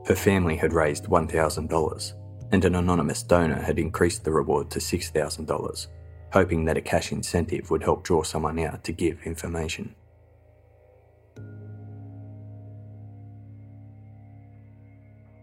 Her 0.07 0.15
family 0.15 0.57
had 0.57 0.73
raised 0.73 1.05
$1,000, 1.05 2.13
and 2.51 2.65
an 2.65 2.75
anonymous 2.75 3.23
donor 3.23 3.61
had 3.61 3.79
increased 3.79 4.25
the 4.25 4.33
reward 4.33 4.71
to 4.71 4.79
$6,000, 4.79 5.87
hoping 6.33 6.65
that 6.65 6.77
a 6.77 6.81
cash 6.81 7.13
incentive 7.13 7.71
would 7.71 7.83
help 7.83 8.05
draw 8.05 8.23
someone 8.23 8.59
out 8.59 8.85
to 8.85 8.93
give 8.93 9.23
information. 9.25 9.95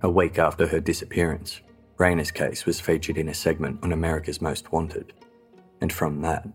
A 0.02 0.10
week 0.10 0.38
after 0.38 0.68
her 0.68 0.80
disappearance, 0.80 1.62
Rayna's 1.98 2.32
case 2.32 2.66
was 2.66 2.82
featured 2.82 3.18
in 3.18 3.30
a 3.30 3.34
segment 3.34 3.80
on 3.82 3.94
America's 3.94 4.42
Most 4.42 4.72
Wanted, 4.72 5.14
and 5.80 5.94
from 5.94 6.22
that, 6.22 6.48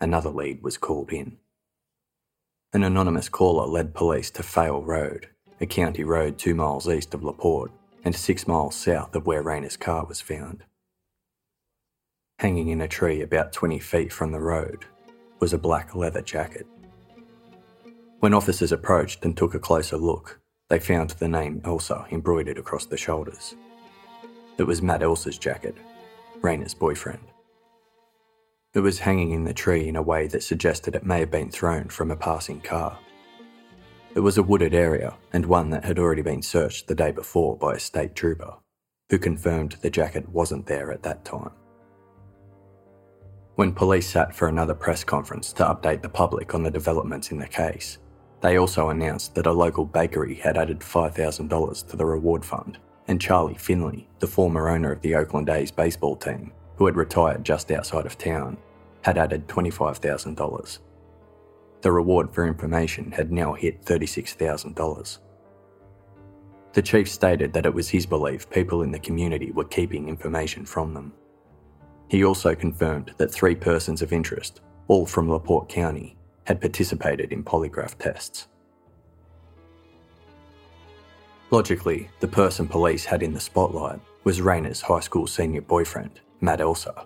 another 0.00 0.30
lead 0.30 0.62
was 0.62 0.76
called 0.76 1.12
in. 1.12 1.38
An 2.72 2.82
anonymous 2.82 3.28
caller 3.28 3.66
led 3.66 3.94
police 3.94 4.30
to 4.32 4.42
Fale 4.42 4.82
Road, 4.82 5.28
a 5.60 5.66
county 5.66 6.02
road 6.02 6.36
two 6.36 6.54
miles 6.54 6.88
east 6.88 7.14
of 7.14 7.22
LaPorte 7.22 7.70
and 8.04 8.16
six 8.16 8.48
miles 8.48 8.74
south 8.74 9.14
of 9.14 9.26
where 9.26 9.42
Rayna's 9.42 9.76
car 9.76 10.04
was 10.04 10.20
found. 10.20 10.64
Hanging 12.40 12.68
in 12.68 12.80
a 12.80 12.88
tree 12.88 13.22
about 13.22 13.52
20 13.52 13.78
feet 13.78 14.12
from 14.12 14.32
the 14.32 14.40
road 14.40 14.84
was 15.38 15.52
a 15.52 15.58
black 15.58 15.94
leather 15.94 16.22
jacket. 16.22 16.66
When 18.18 18.34
officers 18.34 18.72
approached 18.72 19.24
and 19.24 19.36
took 19.36 19.54
a 19.54 19.60
closer 19.60 19.96
look, 19.96 20.40
they 20.68 20.80
found 20.80 21.10
the 21.10 21.28
name 21.28 21.60
Elser 21.60 22.10
embroidered 22.10 22.58
across 22.58 22.86
the 22.86 22.96
shoulders. 22.96 23.54
It 24.62 24.68
was 24.68 24.80
Matt 24.80 25.02
Elser's 25.02 25.38
jacket, 25.38 25.76
Rayna's 26.40 26.72
boyfriend. 26.72 27.24
It 28.74 28.78
was 28.78 29.00
hanging 29.00 29.32
in 29.32 29.42
the 29.42 29.52
tree 29.52 29.88
in 29.88 29.96
a 29.96 30.02
way 30.02 30.28
that 30.28 30.44
suggested 30.44 30.94
it 30.94 31.04
may 31.04 31.18
have 31.18 31.32
been 31.32 31.50
thrown 31.50 31.88
from 31.88 32.12
a 32.12 32.16
passing 32.16 32.60
car. 32.60 32.96
It 34.14 34.20
was 34.20 34.38
a 34.38 34.42
wooded 34.44 34.72
area 34.72 35.16
and 35.32 35.46
one 35.46 35.70
that 35.70 35.84
had 35.84 35.98
already 35.98 36.22
been 36.22 36.42
searched 36.42 36.86
the 36.86 36.94
day 36.94 37.10
before 37.10 37.56
by 37.56 37.74
a 37.74 37.80
state 37.80 38.14
trooper, 38.14 38.54
who 39.10 39.18
confirmed 39.18 39.78
the 39.82 39.90
jacket 39.90 40.28
wasn't 40.28 40.66
there 40.66 40.92
at 40.92 41.02
that 41.02 41.24
time. 41.24 41.50
When 43.56 43.72
police 43.72 44.08
sat 44.08 44.32
for 44.32 44.46
another 44.46 44.74
press 44.74 45.02
conference 45.02 45.52
to 45.54 45.64
update 45.64 46.02
the 46.02 46.08
public 46.08 46.54
on 46.54 46.62
the 46.62 46.70
developments 46.70 47.32
in 47.32 47.38
the 47.38 47.48
case, 47.48 47.98
they 48.40 48.58
also 48.58 48.90
announced 48.90 49.34
that 49.34 49.46
a 49.46 49.52
local 49.52 49.84
bakery 49.84 50.36
had 50.36 50.56
added 50.56 50.78
$5,000 50.78 51.88
to 51.88 51.96
the 51.96 52.06
reward 52.06 52.44
fund, 52.44 52.78
and 53.08 53.20
Charlie 53.20 53.54
Finley, 53.54 54.08
the 54.18 54.26
former 54.26 54.68
owner 54.68 54.92
of 54.92 55.00
the 55.00 55.14
Oakland 55.14 55.48
A's 55.48 55.70
baseball 55.70 56.16
team, 56.16 56.52
who 56.76 56.86
had 56.86 56.96
retired 56.96 57.44
just 57.44 57.70
outside 57.70 58.06
of 58.06 58.18
town, 58.18 58.56
had 59.02 59.18
added 59.18 59.48
$25,000 59.48 60.78
the 61.82 61.92
reward 61.92 62.32
for 62.32 62.46
information 62.46 63.10
had 63.10 63.32
now 63.32 63.52
hit 63.52 63.84
$36,000. 63.84 65.18
The 66.72 66.82
chief 66.82 67.10
stated 67.10 67.52
that 67.52 67.66
it 67.66 67.74
was 67.74 67.88
his 67.88 68.06
belief 68.06 68.48
people 68.48 68.82
in 68.82 68.92
the 68.92 68.98
community 68.98 69.50
were 69.50 69.64
keeping 69.64 70.08
information 70.08 70.64
from 70.64 70.94
them. 70.94 71.12
He 72.08 72.24
also 72.24 72.54
confirmed 72.54 73.12
that 73.18 73.32
three 73.32 73.54
persons 73.54 74.00
of 74.00 74.12
interest, 74.12 74.60
all 74.88 75.04
from 75.04 75.28
LaPorte 75.28 75.68
County, 75.68 76.16
had 76.46 76.60
participated 76.60 77.32
in 77.32 77.44
polygraph 77.44 77.98
tests. 77.98 78.48
Logically, 81.52 82.08
the 82.20 82.28
person 82.28 82.66
police 82.66 83.04
had 83.04 83.22
in 83.22 83.34
the 83.34 83.38
spotlight 83.38 84.00
was 84.24 84.40
Rayna's 84.40 84.80
high 84.80 85.00
school 85.00 85.26
senior 85.26 85.60
boyfriend, 85.60 86.18
Matt 86.40 86.60
Elser. 86.60 87.04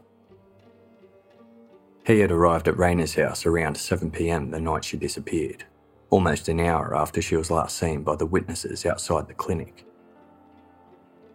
He 2.07 2.21
had 2.21 2.31
arrived 2.31 2.69
at 2.69 2.77
Rayna's 2.77 3.17
house 3.17 3.45
around 3.45 3.75
7pm 3.75 4.53
the 4.53 4.61
night 4.61 4.85
she 4.85 4.97
disappeared, 4.97 5.65
almost 6.11 6.49
an 6.49 6.61
hour 6.61 6.97
after 6.97 7.21
she 7.21 7.35
was 7.35 7.51
last 7.51 7.77
seen 7.77 8.05
by 8.05 8.15
the 8.15 8.25
witnesses 8.25 8.87
outside 8.87 9.27
the 9.27 9.35
clinic. 9.35 9.85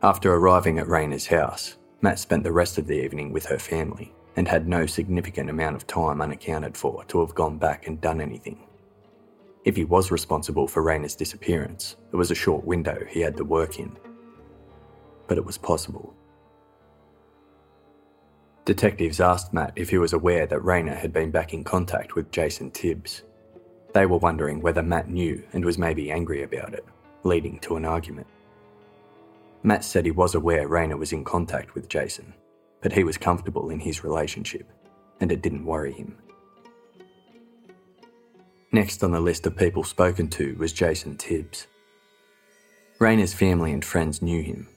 After 0.01 0.33
arriving 0.33 0.79
at 0.79 0.87
Rayna's 0.87 1.27
house, 1.27 1.75
Matt 1.99 2.17
spent 2.17 2.45
the 2.45 2.53
rest 2.53 2.77
of 2.77 2.87
the 2.87 3.03
evening 3.03 3.33
with 3.33 3.45
her 3.47 3.59
family 3.59 4.13
and 4.37 4.47
had 4.47 4.69
no 4.69 4.85
significant 4.85 5.49
amount 5.49 5.75
of 5.75 5.85
time 5.85 6.21
unaccounted 6.21 6.77
for 6.77 7.03
to 7.09 7.19
have 7.19 7.35
gone 7.35 7.57
back 7.57 7.87
and 7.87 7.99
done 7.99 8.21
anything. 8.21 8.65
If 9.63 9.75
he 9.75 9.85
was 9.85 10.09
responsible 10.09 10.67
for 10.67 10.83
Rayna's 10.83 11.15
disappearance, 11.15 11.95
it 12.11 12.15
was 12.15 12.31
a 12.31 12.35
short 12.35 12.65
window 12.65 13.05
he 13.07 13.19
had 13.19 13.37
to 13.37 13.43
work 13.43 13.77
in. 13.77 13.95
But 15.27 15.37
it 15.37 15.45
was 15.45 15.57
possible. 15.57 16.15
Detectives 18.65 19.19
asked 19.19 19.53
Matt 19.53 19.73
if 19.75 19.89
he 19.89 19.97
was 19.97 20.13
aware 20.13 20.47
that 20.47 20.61
Rayna 20.61 20.95
had 20.95 21.13
been 21.13 21.31
back 21.31 21.53
in 21.53 21.63
contact 21.63 22.15
with 22.15 22.31
Jason 22.31 22.71
Tibbs. 22.71 23.23
They 23.93 24.05
were 24.05 24.17
wondering 24.17 24.61
whether 24.61 24.81
Matt 24.81 25.09
knew 25.09 25.43
and 25.53 25.63
was 25.63 25.77
maybe 25.77 26.11
angry 26.11 26.43
about 26.43 26.73
it, 26.73 26.85
leading 27.23 27.59
to 27.59 27.75
an 27.75 27.85
argument. 27.85 28.27
Matt 29.63 29.83
said 29.83 30.05
he 30.05 30.11
was 30.11 30.33
aware 30.33 30.67
Rayna 30.67 30.97
was 30.97 31.13
in 31.13 31.23
contact 31.23 31.75
with 31.75 31.89
Jason, 31.89 32.33
but 32.81 32.93
he 32.93 33.03
was 33.03 33.17
comfortable 33.17 33.69
in 33.69 33.79
his 33.79 34.03
relationship, 34.03 34.71
and 35.19 35.31
it 35.31 35.43
didn't 35.43 35.65
worry 35.65 35.93
him. 35.93 36.17
Next 38.71 39.03
on 39.03 39.11
the 39.11 39.19
list 39.19 39.45
of 39.45 39.57
people 39.57 39.83
spoken 39.83 40.29
to 40.29 40.55
was 40.55 40.73
Jason 40.73 41.17
Tibbs. 41.17 41.67
Rayna's 42.99 43.33
family 43.33 43.73
and 43.73 43.83
friends 43.83 44.21
knew 44.21 44.41
him 44.41 44.67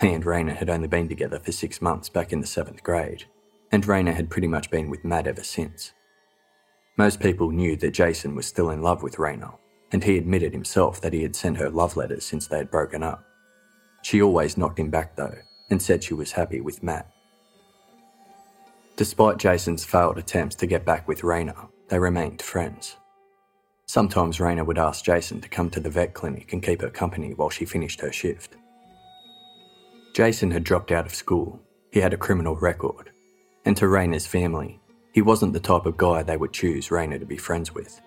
he 0.00 0.12
and 0.12 0.24
Rayna 0.24 0.54
had 0.54 0.70
only 0.70 0.88
been 0.88 1.08
together 1.08 1.38
for 1.38 1.52
six 1.52 1.80
months 1.80 2.08
back 2.08 2.32
in 2.32 2.40
the 2.40 2.46
seventh 2.46 2.82
grade, 2.82 3.24
and 3.72 3.84
Rayna 3.84 4.12
had 4.12 4.30
pretty 4.30 4.48
much 4.48 4.70
been 4.70 4.90
with 4.90 5.04
Matt 5.04 5.26
ever 5.26 5.42
since. 5.42 5.92
Most 6.96 7.20
people 7.20 7.50
knew 7.50 7.76
that 7.76 7.92
Jason 7.92 8.34
was 8.34 8.46
still 8.46 8.70
in 8.70 8.82
love 8.82 9.02
with 9.02 9.16
Rayna, 9.16 9.54
and 9.92 10.04
he 10.04 10.18
admitted 10.18 10.52
himself 10.52 11.00
that 11.00 11.12
he 11.12 11.22
had 11.22 11.34
sent 11.34 11.56
her 11.56 11.70
love 11.70 11.96
letters 11.96 12.24
since 12.24 12.46
they 12.46 12.58
had 12.58 12.70
broken 12.70 13.02
up. 13.02 13.24
She 14.02 14.20
always 14.20 14.58
knocked 14.58 14.78
him 14.78 14.90
back 14.90 15.16
though, 15.16 15.36
and 15.70 15.80
said 15.80 16.04
she 16.04 16.14
was 16.14 16.32
happy 16.32 16.60
with 16.60 16.82
Matt. 16.82 17.10
Despite 18.96 19.38
Jason's 19.38 19.84
failed 19.84 20.18
attempts 20.18 20.54
to 20.56 20.66
get 20.66 20.84
back 20.84 21.08
with 21.08 21.22
Rayna, 21.22 21.68
they 21.88 21.98
remained 21.98 22.42
friends. 22.42 22.96
Sometimes 23.86 24.38
Rayna 24.38 24.64
would 24.66 24.78
ask 24.78 25.04
Jason 25.04 25.40
to 25.40 25.48
come 25.48 25.70
to 25.70 25.80
the 25.80 25.90
vet 25.90 26.14
clinic 26.14 26.52
and 26.52 26.62
keep 26.62 26.80
her 26.80 26.90
company 26.90 27.34
while 27.34 27.50
she 27.50 27.64
finished 27.64 28.00
her 28.00 28.12
shift. 28.12 28.56
Jason 30.14 30.50
had 30.50 30.64
dropped 30.64 30.90
out 30.90 31.06
of 31.06 31.14
school. 31.14 31.60
He 31.90 32.00
had 32.00 32.14
a 32.14 32.18
criminal 32.18 32.56
record. 32.56 33.10
And 33.64 33.76
to 33.76 33.86
Rayna's 33.86 34.26
family, 34.26 34.80
he 35.12 35.22
wasn't 35.22 35.52
the 35.52 35.60
type 35.60 35.86
of 35.86 35.96
guy 35.96 36.22
they 36.22 36.36
would 36.36 36.52
choose 36.52 36.88
Rayna 36.88 37.18
to 37.18 37.26
be 37.26 37.36
friends 37.36 37.74
with. 37.74 38.00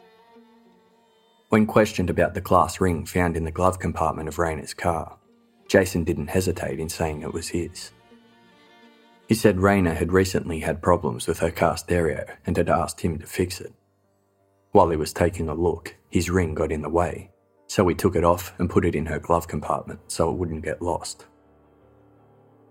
When 1.49 1.65
questioned 1.65 2.09
about 2.09 2.33
the 2.33 2.41
glass 2.41 2.81
ring 2.81 3.05
found 3.05 3.37
in 3.37 3.45
the 3.45 3.51
glove 3.51 3.79
compartment 3.79 4.27
of 4.27 4.35
Rayna's 4.35 4.73
car, 4.73 5.17
Jason 5.67 6.03
didn't 6.03 6.27
hesitate 6.27 6.79
in 6.79 6.89
saying 6.89 7.21
it 7.21 7.33
was 7.33 7.49
his. 7.49 7.91
He 9.27 9.35
said 9.35 9.57
Rayna 9.57 9.95
had 9.95 10.11
recently 10.11 10.59
had 10.59 10.81
problems 10.81 11.27
with 11.27 11.39
her 11.39 11.51
car 11.51 11.77
stereo 11.77 12.25
and 12.45 12.55
had 12.55 12.69
asked 12.69 13.01
him 13.01 13.19
to 13.19 13.25
fix 13.25 13.59
it. 13.61 13.73
While 14.77 14.89
he 14.89 14.95
was 14.95 15.11
taking 15.11 15.49
a 15.49 15.55
look, 15.55 15.95
his 16.11 16.29
ring 16.29 16.53
got 16.53 16.71
in 16.71 16.83
the 16.83 16.89
way, 16.89 17.31
so 17.65 17.87
he 17.87 17.95
took 17.95 18.15
it 18.15 18.23
off 18.23 18.53
and 18.59 18.69
put 18.69 18.85
it 18.85 18.93
in 18.93 19.07
her 19.07 19.17
glove 19.17 19.47
compartment 19.47 19.99
so 20.07 20.29
it 20.29 20.37
wouldn't 20.37 20.63
get 20.63 20.83
lost. 20.83 21.25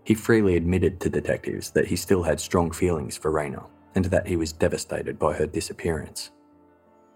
He 0.04 0.14
freely 0.14 0.54
admitted 0.54 1.00
to 1.00 1.10
detectives 1.10 1.72
that 1.72 1.88
he 1.88 1.96
still 1.96 2.22
had 2.22 2.38
strong 2.38 2.70
feelings 2.70 3.16
for 3.16 3.32
Rayna 3.32 3.66
and 3.96 4.04
that 4.04 4.28
he 4.28 4.36
was 4.36 4.52
devastated 4.52 5.18
by 5.18 5.34
her 5.34 5.48
disappearance. 5.48 6.30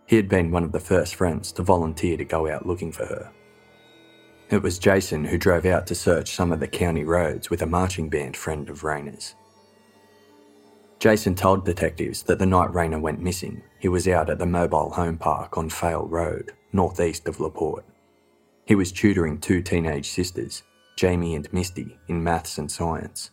He 0.08 0.16
had 0.16 0.28
been 0.28 0.50
one 0.50 0.64
of 0.64 0.72
the 0.72 0.80
first 0.80 1.14
friends 1.14 1.52
to 1.52 1.62
volunteer 1.62 2.16
to 2.16 2.24
go 2.24 2.50
out 2.50 2.66
looking 2.66 2.90
for 2.90 3.06
her. 3.06 3.30
It 4.48 4.60
was 4.60 4.80
Jason 4.80 5.24
who 5.24 5.38
drove 5.38 5.66
out 5.66 5.86
to 5.86 5.94
search 5.94 6.34
some 6.34 6.50
of 6.50 6.58
the 6.58 6.66
county 6.66 7.04
roads 7.04 7.48
with 7.48 7.62
a 7.62 7.66
marching 7.66 8.08
band 8.08 8.36
friend 8.36 8.68
of 8.68 8.80
Rayna's. 8.80 9.36
Jason 10.98 11.36
told 11.36 11.64
detectives 11.64 12.24
that 12.24 12.40
the 12.40 12.44
night 12.44 12.70
Rayna 12.70 13.00
went 13.00 13.20
missing, 13.20 13.62
he 13.80 13.88
was 13.88 14.06
out 14.06 14.30
at 14.30 14.38
the 14.38 14.46
mobile 14.46 14.90
home 14.90 15.16
park 15.18 15.58
on 15.58 15.70
Fale 15.70 16.06
Road, 16.06 16.52
northeast 16.72 17.26
of 17.26 17.40
Laporte. 17.40 17.86
He 18.66 18.74
was 18.74 18.92
tutoring 18.92 19.38
two 19.38 19.62
teenage 19.62 20.10
sisters, 20.10 20.62
Jamie 20.96 21.34
and 21.34 21.52
Misty, 21.52 21.98
in 22.06 22.22
maths 22.22 22.58
and 22.58 22.70
science. 22.70 23.30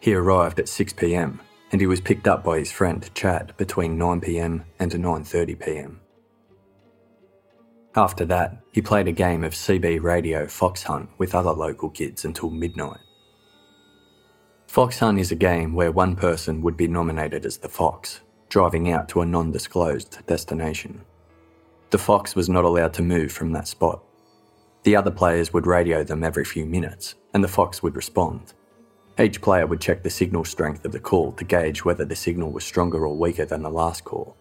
He 0.00 0.14
arrived 0.14 0.58
at 0.58 0.66
6pm 0.66 1.38
and 1.70 1.80
he 1.80 1.86
was 1.86 2.00
picked 2.00 2.26
up 2.26 2.42
by 2.42 2.58
his 2.58 2.72
friend 2.72 3.08
Chad 3.14 3.54
between 3.58 3.98
9pm 3.98 4.64
and 4.78 4.90
9.30pm. 4.90 5.96
After 7.94 8.24
that, 8.24 8.56
he 8.72 8.80
played 8.80 9.08
a 9.08 9.12
game 9.12 9.44
of 9.44 9.52
CB 9.52 10.02
radio 10.02 10.46
Fox 10.46 10.82
Hunt 10.82 11.10
with 11.18 11.34
other 11.34 11.52
local 11.52 11.90
kids 11.90 12.24
until 12.24 12.50
midnight. 12.50 13.00
Fox 14.66 15.00
Hunt 15.00 15.18
is 15.18 15.32
a 15.32 15.36
game 15.36 15.74
where 15.74 15.92
one 15.92 16.16
person 16.16 16.62
would 16.62 16.76
be 16.76 16.86
nominated 16.86 17.44
as 17.44 17.58
the 17.58 17.68
fox, 17.68 18.20
driving 18.50 18.90
out 18.90 19.08
to 19.08 19.22
a 19.22 19.26
non-disclosed 19.26 20.26
destination. 20.26 21.00
The 21.88 21.98
fox 21.98 22.36
was 22.36 22.48
not 22.48 22.64
allowed 22.64 22.92
to 22.94 23.02
move 23.02 23.32
from 23.32 23.52
that 23.52 23.66
spot. 23.66 24.02
The 24.82 24.96
other 24.96 25.10
players 25.10 25.52
would 25.52 25.66
radio 25.66 26.04
them 26.04 26.22
every 26.22 26.44
few 26.44 26.66
minutes, 26.66 27.14
and 27.32 27.42
the 27.42 27.48
fox 27.48 27.82
would 27.82 27.96
respond. 27.96 28.52
Each 29.18 29.40
player 29.40 29.66
would 29.66 29.80
check 29.80 30.02
the 30.02 30.10
signal 30.10 30.44
strength 30.44 30.84
of 30.84 30.92
the 30.92 31.00
call 31.00 31.32
to 31.32 31.44
gauge 31.44 31.84
whether 31.84 32.04
the 32.04 32.16
signal 32.16 32.50
was 32.50 32.64
stronger 32.64 33.06
or 33.06 33.16
weaker 33.16 33.44
than 33.44 33.62
the 33.62 33.70
last 33.70 34.04
call. 34.04 34.36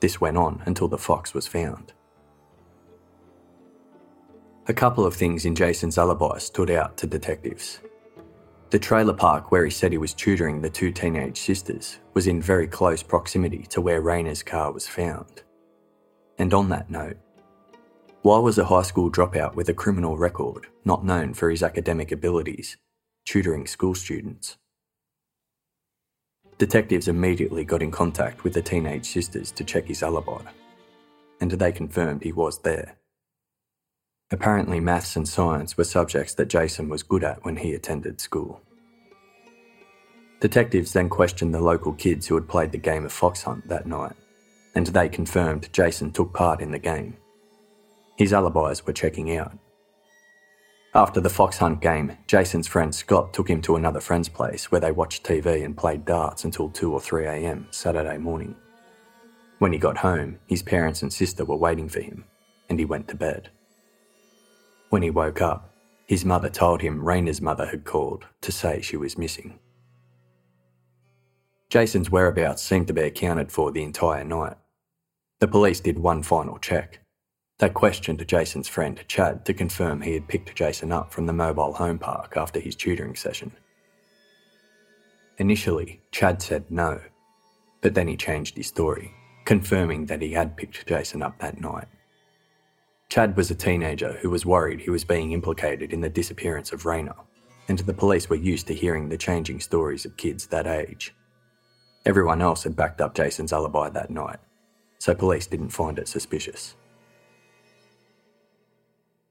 This 0.00 0.20
went 0.20 0.36
on 0.36 0.62
until 0.66 0.88
the 0.88 0.98
fox 0.98 1.34
was 1.34 1.46
found. 1.46 1.92
A 4.66 4.74
couple 4.74 5.06
of 5.06 5.14
things 5.14 5.44
in 5.46 5.54
Jason's 5.54 5.96
alibi 5.96 6.38
stood 6.38 6.70
out 6.70 6.96
to 6.98 7.06
detectives. 7.06 7.80
The 8.70 8.78
trailer 8.78 9.14
park 9.14 9.50
where 9.50 9.64
he 9.64 9.70
said 9.70 9.92
he 9.92 9.98
was 9.98 10.12
tutoring 10.12 10.60
the 10.60 10.68
two 10.68 10.92
teenage 10.92 11.40
sisters 11.40 12.00
was 12.12 12.26
in 12.26 12.42
very 12.42 12.66
close 12.66 13.02
proximity 13.02 13.62
to 13.70 13.80
where 13.80 14.02
Rayna's 14.02 14.42
car 14.42 14.72
was 14.72 14.86
found. 14.86 15.42
And 16.36 16.52
on 16.52 16.68
that 16.68 16.90
note, 16.90 17.16
why 18.20 18.38
was 18.38 18.58
a 18.58 18.66
high 18.66 18.82
school 18.82 19.10
dropout 19.10 19.54
with 19.54 19.70
a 19.70 19.74
criminal 19.74 20.18
record, 20.18 20.66
not 20.84 21.02
known 21.02 21.32
for 21.32 21.48
his 21.48 21.62
academic 21.62 22.12
abilities, 22.12 22.76
tutoring 23.24 23.66
school 23.66 23.94
students? 23.94 24.58
Detectives 26.58 27.08
immediately 27.08 27.64
got 27.64 27.82
in 27.82 27.90
contact 27.90 28.44
with 28.44 28.52
the 28.52 28.60
teenage 28.60 29.06
sisters 29.06 29.50
to 29.52 29.64
check 29.64 29.86
his 29.86 30.02
alibi, 30.02 30.42
and 31.40 31.52
they 31.52 31.72
confirmed 31.72 32.22
he 32.22 32.32
was 32.32 32.58
there. 32.58 32.97
Apparently, 34.30 34.80
maths 34.80 35.16
and 35.16 35.28
science 35.28 35.76
were 35.76 35.84
subjects 35.84 36.34
that 36.34 36.48
Jason 36.48 36.88
was 36.88 37.02
good 37.02 37.24
at 37.24 37.44
when 37.44 37.56
he 37.56 37.72
attended 37.72 38.20
school. 38.20 38.60
Detectives 40.40 40.92
then 40.92 41.08
questioned 41.08 41.54
the 41.54 41.60
local 41.60 41.92
kids 41.92 42.26
who 42.26 42.34
had 42.34 42.48
played 42.48 42.72
the 42.72 42.78
game 42.78 43.04
of 43.04 43.12
fox 43.12 43.42
hunt 43.42 43.66
that 43.68 43.86
night 43.86 44.14
and 44.78 44.86
they 44.86 45.08
confirmed 45.08 45.68
Jason 45.72 46.12
took 46.12 46.32
part 46.32 46.60
in 46.60 46.70
the 46.70 46.78
game. 46.78 47.16
His 48.16 48.32
alibis 48.32 48.86
were 48.86 48.92
checking 48.92 49.36
out. 49.36 49.58
After 50.94 51.20
the 51.20 51.28
fox 51.28 51.58
hunt 51.58 51.80
game, 51.80 52.16
Jason's 52.28 52.68
friend 52.68 52.94
Scott 52.94 53.34
took 53.34 53.50
him 53.50 53.60
to 53.62 53.74
another 53.74 54.00
friend's 54.00 54.28
place 54.28 54.70
where 54.70 54.80
they 54.80 54.92
watched 54.92 55.24
TV 55.24 55.64
and 55.64 55.76
played 55.76 56.04
darts 56.04 56.44
until 56.44 56.70
2 56.70 56.92
or 56.92 57.00
3 57.00 57.26
am 57.26 57.66
Saturday 57.72 58.18
morning. 58.18 58.54
When 59.58 59.72
he 59.72 59.78
got 59.80 59.98
home, 59.98 60.38
his 60.46 60.62
parents 60.62 61.02
and 61.02 61.12
sister 61.12 61.44
were 61.44 61.56
waiting 61.56 61.88
for 61.88 62.00
him, 62.00 62.24
and 62.68 62.78
he 62.78 62.84
went 62.84 63.08
to 63.08 63.16
bed. 63.16 63.50
When 64.90 65.02
he 65.02 65.10
woke 65.10 65.40
up, 65.40 65.74
his 66.06 66.24
mother 66.24 66.48
told 66.48 66.80
him 66.80 67.04
Rayna's 67.04 67.40
mother 67.40 67.66
had 67.66 67.84
called 67.84 68.24
to 68.40 68.52
say 68.52 68.80
she 68.80 68.96
was 68.96 69.18
missing. 69.18 69.58
Jason's 71.68 72.10
whereabouts 72.10 72.62
seemed 72.62 72.86
to 72.86 72.94
be 72.94 73.02
accounted 73.02 73.52
for 73.52 73.70
the 73.70 73.82
entire 73.82 74.24
night, 74.24 74.56
the 75.40 75.46
police 75.46 75.78
did 75.78 76.00
one 76.00 76.22
final 76.24 76.58
check. 76.58 76.98
They 77.58 77.68
questioned 77.68 78.26
Jason's 78.26 78.66
friend 78.66 79.04
Chad 79.06 79.44
to 79.44 79.54
confirm 79.54 80.00
he 80.00 80.14
had 80.14 80.26
picked 80.26 80.54
Jason 80.56 80.90
up 80.90 81.12
from 81.12 81.26
the 81.26 81.32
mobile 81.32 81.72
home 81.72 81.98
park 81.98 82.36
after 82.36 82.58
his 82.58 82.74
tutoring 82.74 83.14
session. 83.14 83.52
Initially, 85.38 86.02
Chad 86.10 86.42
said 86.42 86.64
no, 86.70 87.00
but 87.80 87.94
then 87.94 88.08
he 88.08 88.16
changed 88.16 88.56
his 88.56 88.66
story, 88.66 89.14
confirming 89.44 90.06
that 90.06 90.22
he 90.22 90.32
had 90.32 90.56
picked 90.56 90.86
Jason 90.88 91.22
up 91.22 91.38
that 91.38 91.60
night. 91.60 91.86
Chad 93.08 93.36
was 93.36 93.50
a 93.50 93.54
teenager 93.54 94.18
who 94.20 94.28
was 94.28 94.44
worried 94.44 94.80
he 94.80 94.90
was 94.90 95.04
being 95.04 95.32
implicated 95.32 95.92
in 95.94 96.02
the 96.02 96.10
disappearance 96.10 96.72
of 96.72 96.82
Rayna, 96.82 97.14
and 97.66 97.78
the 97.78 97.94
police 97.94 98.28
were 98.28 98.36
used 98.36 98.66
to 98.66 98.74
hearing 98.74 99.08
the 99.08 99.16
changing 99.16 99.60
stories 99.60 100.04
of 100.04 100.16
kids 100.18 100.46
that 100.48 100.66
age. 100.66 101.14
Everyone 102.04 102.42
else 102.42 102.64
had 102.64 102.76
backed 102.76 103.00
up 103.00 103.14
Jason's 103.14 103.52
alibi 103.52 103.88
that 103.88 104.10
night, 104.10 104.38
so 104.98 105.14
police 105.14 105.46
didn't 105.46 105.70
find 105.70 105.98
it 105.98 106.06
suspicious. 106.06 106.74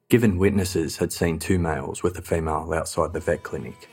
Given 0.10 0.40
witnesses 0.40 0.98
had 0.98 1.13
seen 1.13 1.38
two 1.38 1.60
males 1.60 2.02
with 2.02 2.18
a 2.18 2.22
female 2.22 2.74
outside 2.74 3.13
the 3.13 3.20
vet 3.20 3.44
clinic, 3.44 3.90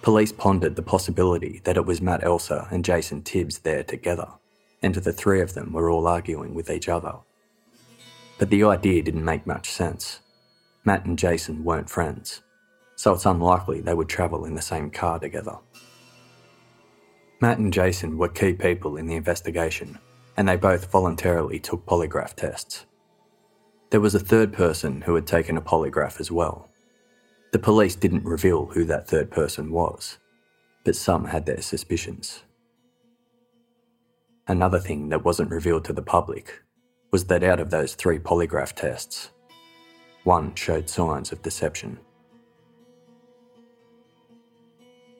police 0.00 0.32
pondered 0.32 0.76
the 0.76 0.82
possibility 0.82 1.60
that 1.64 1.76
it 1.76 1.84
was 1.84 2.00
Matt 2.00 2.22
Elser 2.22 2.70
and 2.70 2.84
Jason 2.84 3.22
Tibbs 3.22 3.58
there 3.58 3.84
together, 3.84 4.28
and 4.80 4.94
the 4.94 5.12
three 5.12 5.42
of 5.42 5.52
them 5.52 5.72
were 5.72 5.90
all 5.90 6.06
arguing 6.06 6.54
with 6.54 6.70
each 6.70 6.88
other. 6.88 7.16
But 8.38 8.50
the 8.50 8.64
idea 8.64 9.02
didn't 9.02 9.24
make 9.24 9.46
much 9.46 9.70
sense. 9.70 10.20
Matt 10.84 11.06
and 11.06 11.18
Jason 11.18 11.64
weren't 11.64 11.90
friends, 11.90 12.42
so 12.94 13.12
it's 13.12 13.26
unlikely 13.26 13.80
they 13.80 13.94
would 13.94 14.08
travel 14.08 14.44
in 14.44 14.54
the 14.54 14.62
same 14.62 14.90
car 14.90 15.18
together. 15.18 15.58
Matt 17.40 17.58
and 17.58 17.72
Jason 17.72 18.18
were 18.18 18.28
key 18.28 18.52
people 18.52 18.96
in 18.96 19.06
the 19.06 19.16
investigation 19.16 19.98
and 20.36 20.48
they 20.48 20.56
both 20.56 20.90
voluntarily 20.90 21.58
took 21.58 21.86
polygraph 21.86 22.34
tests. 22.34 22.86
There 23.90 24.00
was 24.00 24.14
a 24.14 24.20
third 24.20 24.52
person 24.52 25.00
who 25.02 25.14
had 25.14 25.26
taken 25.26 25.56
a 25.56 25.62
polygraph 25.62 26.20
as 26.20 26.30
well. 26.30 26.68
The 27.52 27.58
police 27.58 27.94
didn't 27.94 28.24
reveal 28.24 28.66
who 28.66 28.84
that 28.84 29.08
third 29.08 29.30
person 29.30 29.70
was, 29.70 30.18
but 30.84 30.96
some 30.96 31.26
had 31.26 31.46
their 31.46 31.62
suspicions. 31.62 32.42
Another 34.48 34.78
thing 34.78 35.08
that 35.08 35.24
wasn't 35.24 35.50
revealed 35.50 35.84
to 35.86 35.92
the 35.92 36.02
public 36.02 36.62
was 37.10 37.24
that 37.26 37.42
out 37.42 37.60
of 37.60 37.70
those 37.70 37.94
three 37.94 38.18
polygraph 38.18 38.72
tests, 38.72 39.30
one 40.24 40.54
showed 40.54 40.88
signs 40.88 41.32
of 41.32 41.42
deception. 41.42 41.98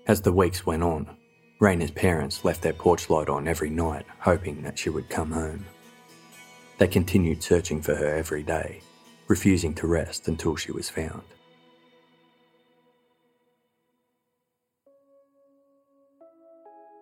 As 0.07 0.20
the 0.20 0.33
weeks 0.33 0.66
went 0.66 0.83
on, 0.83 1.16
Rayna's 1.61 1.90
parents 1.90 2.44
left 2.44 2.62
their 2.62 2.72
porch 2.72 3.09
light 3.09 3.29
on 3.29 3.49
every 3.49 3.70
night, 3.70 4.05
hoping 4.18 4.62
that 4.62 4.79
she 4.79 4.90
would 4.90 5.09
come 5.09 5.31
home. 5.31 5.64
They 6.79 6.87
continued 6.87 7.42
searching 7.42 7.81
for 7.81 7.94
her 7.94 8.14
every 8.14 8.42
day, 8.42 8.83
refusing 9.29 9.75
to 9.77 9.87
rest 9.87 10.29
until 10.29 10.57
she 10.57 10.72
was 10.72 10.90
found. 10.90 11.22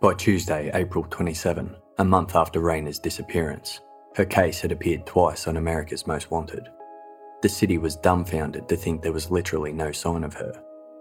By 0.00 0.14
Tuesday, 0.14 0.70
April 0.74 1.06
27, 1.08 1.74
a 1.98 2.04
month 2.04 2.36
after 2.36 2.60
Rayna's 2.60 2.98
disappearance, 2.98 3.80
her 4.14 4.24
case 4.24 4.60
had 4.60 4.72
appeared 4.72 5.06
twice 5.06 5.46
on 5.48 5.56
America's 5.56 6.06
Most 6.06 6.30
Wanted. 6.30 6.68
The 7.42 7.48
city 7.48 7.78
was 7.78 7.96
dumbfounded 7.96 8.68
to 8.68 8.76
think 8.76 9.02
there 9.02 9.12
was 9.12 9.30
literally 9.30 9.72
no 9.72 9.92
sign 9.92 10.24
of 10.24 10.34
her, 10.34 10.52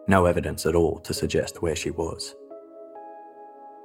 no 0.07 0.25
evidence 0.25 0.65
at 0.65 0.75
all 0.75 0.99
to 0.99 1.13
suggest 1.13 1.61
where 1.61 1.75
she 1.75 1.91
was. 1.91 2.35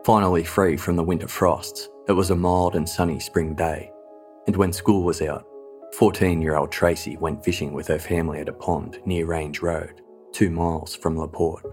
Finally 0.04 0.44
free 0.44 0.76
from 0.76 0.96
the 0.96 1.04
winter 1.04 1.28
frosts, 1.28 1.88
it 2.08 2.12
was 2.12 2.30
a 2.30 2.36
mild 2.36 2.74
and 2.74 2.88
sunny 2.88 3.20
spring 3.20 3.54
day, 3.54 3.92
and 4.46 4.56
when 4.56 4.72
school 4.72 5.04
was 5.04 5.20
out, 5.20 5.44
14 5.94 6.40
year 6.40 6.56
old 6.56 6.72
Tracy 6.72 7.16
went 7.18 7.44
fishing 7.44 7.72
with 7.72 7.86
her 7.88 7.98
family 7.98 8.40
at 8.40 8.48
a 8.48 8.52
pond 8.52 8.98
near 9.04 9.26
Range 9.26 9.60
Road, 9.60 10.00
two 10.32 10.50
miles 10.50 10.94
from 10.94 11.18
Laporte. 11.18 11.64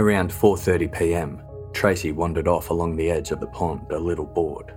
Around 0.00 0.30
4:30 0.30 0.92
p.m., 0.92 1.42
Tracy 1.72 2.10
wandered 2.10 2.48
off 2.48 2.70
along 2.70 2.96
the 2.96 3.10
edge 3.10 3.30
of 3.30 3.40
the 3.40 3.46
pond 3.48 3.90
a 3.92 3.98
little 3.98 4.26
bored. 4.26 4.74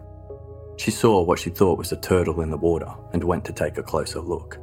She 0.77 0.91
saw 0.91 1.21
what 1.23 1.39
she 1.39 1.49
thought 1.49 1.77
was 1.77 1.91
a 1.91 1.97
turtle 1.97 2.41
in 2.41 2.51
the 2.51 2.57
water 2.57 2.93
and 3.11 3.23
went 3.23 3.43
to 3.45 3.53
take 3.53 3.77
a 3.77 3.83
closer 3.83 4.19
look. 4.19 4.59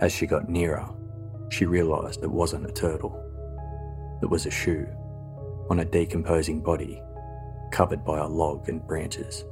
As 0.00 0.12
she 0.12 0.26
got 0.26 0.48
nearer, 0.48 0.88
she 1.50 1.66
realised 1.66 2.22
it 2.22 2.30
wasn't 2.30 2.66
a 2.66 2.72
turtle. 2.72 3.16
It 4.22 4.30
was 4.30 4.46
a 4.46 4.50
shoe 4.50 4.86
on 5.68 5.80
a 5.80 5.84
decomposing 5.84 6.60
body 6.62 7.02
covered 7.72 8.04
by 8.04 8.18
a 8.18 8.26
log 8.26 8.68
and 8.68 8.86
branches. 8.86 9.44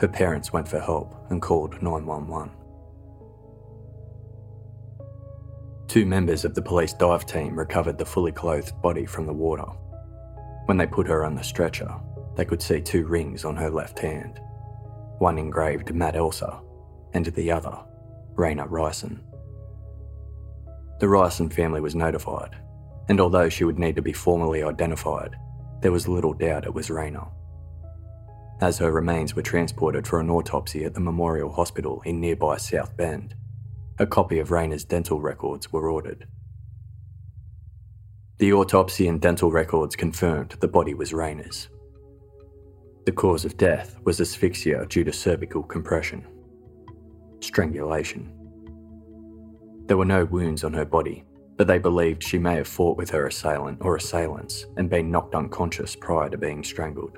Her 0.00 0.08
parents 0.08 0.52
went 0.52 0.68
for 0.68 0.80
help 0.80 1.14
and 1.30 1.42
called 1.42 1.82
911. 1.82 2.50
Two 5.88 6.06
members 6.06 6.44
of 6.44 6.54
the 6.54 6.62
police 6.62 6.92
dive 6.92 7.26
team 7.26 7.58
recovered 7.58 7.98
the 7.98 8.04
fully 8.04 8.30
clothed 8.30 8.80
body 8.80 9.06
from 9.06 9.26
the 9.26 9.32
water. 9.32 9.66
When 10.66 10.76
they 10.76 10.86
put 10.86 11.08
her 11.08 11.24
on 11.24 11.34
the 11.34 11.42
stretcher, 11.42 11.92
they 12.38 12.44
could 12.44 12.62
see 12.62 12.80
two 12.80 13.04
rings 13.04 13.44
on 13.44 13.56
her 13.56 13.68
left 13.68 13.98
hand 13.98 14.40
one 15.18 15.36
engraved 15.36 15.92
Matt 15.92 16.14
Elser, 16.14 16.62
and 17.12 17.26
the 17.26 17.50
other, 17.50 17.76
Rayna 18.36 18.68
Rison. 18.68 19.18
The 21.00 21.06
Rison 21.06 21.52
family 21.52 21.80
was 21.80 21.96
notified, 21.96 22.56
and 23.08 23.20
although 23.20 23.48
she 23.48 23.64
would 23.64 23.80
need 23.80 23.96
to 23.96 24.02
be 24.02 24.12
formally 24.12 24.62
identified, 24.62 25.34
there 25.82 25.90
was 25.90 26.06
little 26.06 26.32
doubt 26.32 26.64
it 26.64 26.72
was 26.72 26.88
Rayna. 26.88 27.28
As 28.60 28.78
her 28.78 28.92
remains 28.92 29.34
were 29.34 29.42
transported 29.42 30.06
for 30.06 30.20
an 30.20 30.30
autopsy 30.30 30.84
at 30.84 30.94
the 30.94 31.00
Memorial 31.00 31.50
Hospital 31.50 32.00
in 32.04 32.20
nearby 32.20 32.58
South 32.58 32.96
Bend, 32.96 33.34
a 33.98 34.06
copy 34.06 34.38
of 34.38 34.50
Rayna's 34.50 34.84
dental 34.84 35.20
records 35.20 35.72
were 35.72 35.90
ordered. 35.90 36.28
The 38.38 38.52
autopsy 38.52 39.08
and 39.08 39.20
dental 39.20 39.50
records 39.50 39.96
confirmed 39.96 40.54
the 40.60 40.68
body 40.68 40.94
was 40.94 41.10
Rayna's. 41.10 41.68
The 43.08 43.12
cause 43.12 43.46
of 43.46 43.56
death 43.56 43.96
was 44.04 44.20
asphyxia 44.20 44.84
due 44.84 45.02
to 45.02 45.14
cervical 45.14 45.62
compression. 45.62 46.26
Strangulation. 47.40 48.30
There 49.86 49.96
were 49.96 50.04
no 50.04 50.26
wounds 50.26 50.62
on 50.62 50.74
her 50.74 50.84
body, 50.84 51.24
but 51.56 51.66
they 51.66 51.78
believed 51.78 52.22
she 52.22 52.38
may 52.38 52.56
have 52.56 52.68
fought 52.68 52.98
with 52.98 53.08
her 53.08 53.26
assailant 53.26 53.78
or 53.80 53.96
assailants 53.96 54.66
and 54.76 54.90
been 54.90 55.10
knocked 55.10 55.34
unconscious 55.34 55.96
prior 55.96 56.28
to 56.28 56.36
being 56.36 56.62
strangled. 56.62 57.16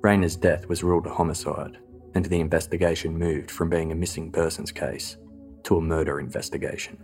Rayna's 0.00 0.36
death 0.36 0.68
was 0.68 0.84
ruled 0.84 1.08
a 1.08 1.10
homicide, 1.12 1.78
and 2.14 2.24
the 2.24 2.38
investigation 2.38 3.18
moved 3.18 3.50
from 3.50 3.68
being 3.68 3.90
a 3.90 3.96
missing 3.96 4.30
persons 4.30 4.70
case 4.70 5.16
to 5.64 5.78
a 5.78 5.82
murder 5.82 6.20
investigation. 6.20 6.96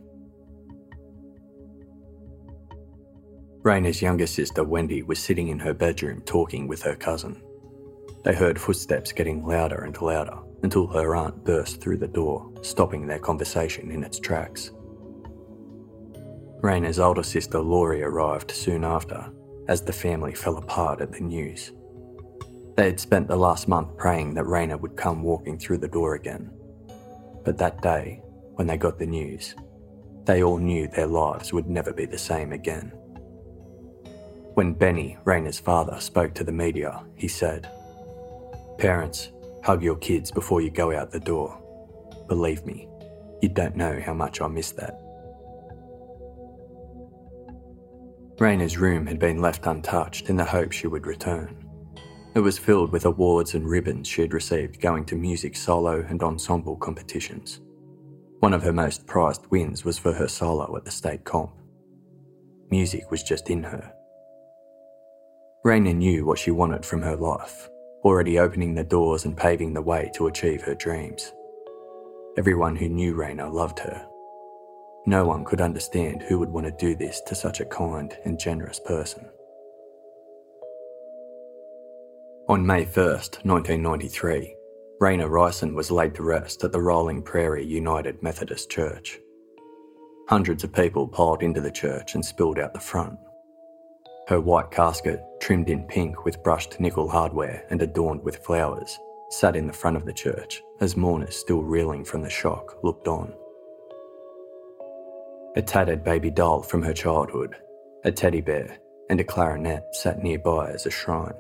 Rayna's 3.63 4.03
younger 4.03 4.27
sister 4.27 4.65
Wendy 4.65 5.03
was 5.03 5.21
sitting 5.21 5.49
in 5.49 5.59
her 5.61 5.73
bedroom 5.73 6.21
talking 6.23 6.67
with 6.67 6.83
her 6.83 6.97
cousin. 6.97 7.41
They 8.25 8.35
heard 8.35 8.61
footsteps 8.61 9.13
getting 9.13 9.47
louder 9.47 9.85
and 9.85 10.01
louder 10.01 10.37
until 10.65 10.89
her 10.89 11.15
aunt 11.15 11.45
burst 11.45 11.81
through 11.81 11.99
the 11.99 12.09
door, 12.09 12.51
stopping 12.63 13.07
their 13.07 13.21
conversation 13.21 13.93
in 13.93 14.03
its 14.03 14.19
tracks. 14.19 14.73
Rayna's 16.61 16.99
older 16.99 17.23
sister 17.23 17.61
Laurie 17.61 18.03
arrived 18.03 18.51
soon 18.51 18.85
after, 18.85 19.31
as 19.69 19.81
the 19.81 19.93
family 19.93 20.35
fell 20.35 20.57
apart 20.57 21.01
at 21.01 21.13
the 21.13 21.21
news. 21.21 21.73
They 22.77 22.87
had 22.87 22.99
spent 22.99 23.29
the 23.29 23.37
last 23.37 23.69
month 23.69 23.97
praying 23.97 24.35
that 24.35 24.45
Rayna 24.45 24.81
would 24.81 24.97
come 24.97 25.23
walking 25.23 25.57
through 25.57 25.79
the 25.79 25.89
door 25.89 26.15
again. 26.15 26.51
But 27.45 27.59
that 27.59 27.81
day, 27.81 28.23
when 28.55 28.67
they 28.67 28.77
got 28.77 28.99
the 28.99 29.07
news, 29.07 29.55
they 30.25 30.43
all 30.43 30.59
knew 30.59 30.89
their 30.89 31.07
lives 31.07 31.53
would 31.53 31.69
never 31.69 31.93
be 31.93 32.07
the 32.07 32.19
same 32.19 32.53
again. 32.53 32.93
When 34.55 34.75
Benny, 34.75 35.17
Rayna's 35.25 35.59
father, 35.59 35.99
spoke 35.99 36.35
to 36.35 36.45
the 36.45 36.53
media, 36.53 37.03
he 37.15 37.27
said, 37.27 37.71
Parents, 38.77 39.31
hug 39.65 39.83
your 39.83 39.97
kids 39.97 40.31
before 40.31 40.61
you 40.61 40.69
go 40.69 40.95
out 40.95 41.11
the 41.11 41.21
door. 41.21 41.59
Believe 42.29 42.67
me, 42.67 42.87
you 43.41 43.49
don't 43.49 43.77
know 43.77 43.99
how 44.05 44.13
much 44.13 44.43
I 44.43 44.49
miss 44.49 44.73
that. 44.73 45.01
Rayna's 48.39 48.77
room 48.77 49.07
had 49.07 49.19
been 49.19 49.41
left 49.41 49.67
untouched 49.67 50.29
in 50.29 50.37
the 50.37 50.45
hope 50.45 50.73
she 50.73 50.87
would 50.87 51.07
return. 51.07 51.57
It 52.35 52.41
was 52.41 52.59
filled 52.59 52.93
with 52.93 53.07
awards 53.07 53.55
and 53.55 53.67
ribbons 53.67 54.07
she 54.07 54.21
had 54.21 54.35
received 54.35 54.83
going 54.83 55.07
to 55.07 55.17
music 55.17 55.57
solo 55.57 56.05
and 56.09 56.23
ensemble 56.23 56.77
competitions. 56.77 57.61
One 58.41 58.53
of 58.53 58.63
her 58.65 58.73
most 58.73 59.07
prized 59.07 59.47
wins 59.51 59.85
was 59.85 59.99
for 59.99 60.13
her 60.13 60.29
solo 60.29 60.77
at 60.77 60.85
the 60.85 60.91
state 60.91 61.25
comp. 61.25 61.53
Music 62.71 63.11
was 63.11 63.23
just 63.23 63.49
in 63.49 63.63
her, 63.63 63.93
Rayna 65.65 65.95
knew 65.95 66.25
what 66.25 66.41
she 66.41 66.51
wanted 66.51 66.85
from 66.85 67.03
her 67.03 67.15
life, 67.15 67.71
already 68.03 68.37
opening 68.41 68.75
the 68.75 68.83
doors 68.83 69.25
and 69.25 69.37
paving 69.37 69.75
the 69.75 69.81
way 69.81 70.11
to 70.17 70.27
achieve 70.27 70.61
her 70.63 70.75
dreams. 70.75 71.33
Everyone 72.37 72.75
who 72.75 72.89
knew 72.89 73.15
Rayna 73.15 73.53
loved 73.53 73.79
her. 73.79 74.05
No 75.07 75.25
one 75.25 75.45
could 75.45 75.61
understand 75.61 76.23
who 76.23 76.41
would 76.41 76.49
want 76.49 76.67
to 76.67 76.73
do 76.73 76.97
this 76.97 77.21
to 77.27 77.37
such 77.37 77.61
a 77.61 77.65
kind 77.65 78.17
and 78.25 78.41
generous 78.41 78.81
person. 78.81 79.25
On 82.49 82.67
May 82.67 82.85
1st, 82.85 83.45
1993, 83.45 84.57
Rayna 85.01 85.29
Rison 85.29 85.75
was 85.75 85.93
laid 85.93 86.17
to 86.17 86.25
rest 86.25 86.65
at 86.65 86.73
the 86.73 86.81
Rolling 86.81 87.23
Prairie 87.23 87.65
United 87.65 88.21
Methodist 88.21 88.69
Church. 88.69 89.21
Hundreds 90.29 90.65
of 90.65 90.73
people 90.73 91.07
piled 91.07 91.45
into 91.45 91.61
the 91.61 91.71
church 91.71 92.17
and 92.17 92.25
spilled 92.25 92.59
out 92.59 92.75
the 92.75 92.81
front. 92.81 93.17
Her 94.29 94.41
white 94.41 94.71
casket, 94.71 95.21
trimmed 95.41 95.69
in 95.69 95.85
pink 95.85 96.25
with 96.25 96.43
brushed 96.43 96.79
nickel 96.79 97.09
hardware 97.09 97.67
and 97.71 97.83
adorned 97.83 98.23
with 98.23 98.37
flowers, 98.37 98.99
sat 99.31 99.57
in 99.57 99.67
the 99.67 99.73
front 99.73 99.97
of 99.97 100.05
the 100.05 100.13
church 100.13 100.63
as 100.81 100.97
mourners 100.97 101.37
still 101.37 101.63
reeling 101.63 102.05
from 102.05 102.23
the 102.23 102.31
shock 102.31 102.77
looked 102.85 103.09
on. 103.09 103.33
A 105.57 105.63
tattered 105.63 106.05
baby 106.05 106.31
doll 106.31 106.63
from 106.63 106.83
her 106.83 106.93
childhood, 106.93 107.57
a 108.05 108.13
teddy 108.13 108.41
bear, 108.41 108.79
and 109.11 109.21
a 109.21 109.25
clarinet 109.25 109.83
sat 109.93 110.23
nearby 110.23 110.71
as 110.71 110.87
a 110.87 110.91
shrine. 110.91 111.35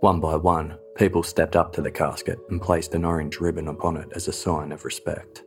One 0.00 0.20
by 0.20 0.36
one, 0.36 0.76
people 0.96 1.22
stepped 1.22 1.56
up 1.56 1.72
to 1.72 1.82
the 1.82 1.90
casket 1.90 2.38
and 2.50 2.60
placed 2.60 2.94
an 2.94 3.04
orange 3.04 3.40
ribbon 3.40 3.68
upon 3.68 3.96
it 3.96 4.08
as 4.14 4.28
a 4.28 4.32
sign 4.32 4.72
of 4.72 4.84
respect. 4.84 5.42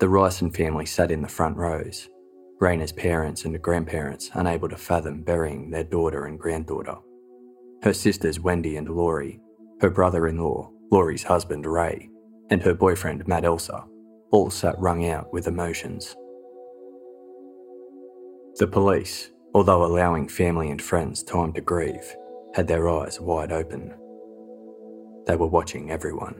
The 0.00 0.06
Rison 0.06 0.54
family 0.54 0.86
sat 0.86 1.10
in 1.10 1.22
the 1.22 1.28
front 1.28 1.56
rows, 1.56 2.08
Rayna's 2.60 2.92
parents 2.92 3.44
and 3.44 3.60
grandparents 3.62 4.30
unable 4.34 4.68
to 4.68 4.76
fathom 4.76 5.22
burying 5.22 5.70
their 5.70 5.84
daughter 5.84 6.24
and 6.24 6.38
granddaughter. 6.38 6.96
Her 7.82 7.92
sisters 7.92 8.40
Wendy 8.40 8.76
and 8.76 8.88
Laurie, 8.88 9.40
her 9.80 9.90
brother 9.90 10.26
in 10.26 10.38
law, 10.38 10.70
Laurie's 10.90 11.22
husband 11.22 11.66
Ray, 11.66 12.10
and 12.50 12.60
her 12.62 12.74
boyfriend 12.74 13.28
Matt 13.28 13.44
Elser 13.44 13.86
all 14.32 14.50
sat 14.50 14.78
wrung 14.78 15.08
out 15.08 15.32
with 15.32 15.46
emotions. 15.46 16.16
The 18.56 18.66
police, 18.66 19.30
although 19.54 19.84
allowing 19.84 20.28
family 20.28 20.70
and 20.70 20.82
friends 20.82 21.22
time 21.22 21.52
to 21.52 21.60
grieve, 21.60 22.16
had 22.54 22.66
their 22.66 22.88
eyes 22.88 23.20
wide 23.20 23.52
open. 23.52 23.94
They 25.26 25.36
were 25.36 25.46
watching 25.46 25.92
everyone. 25.92 26.34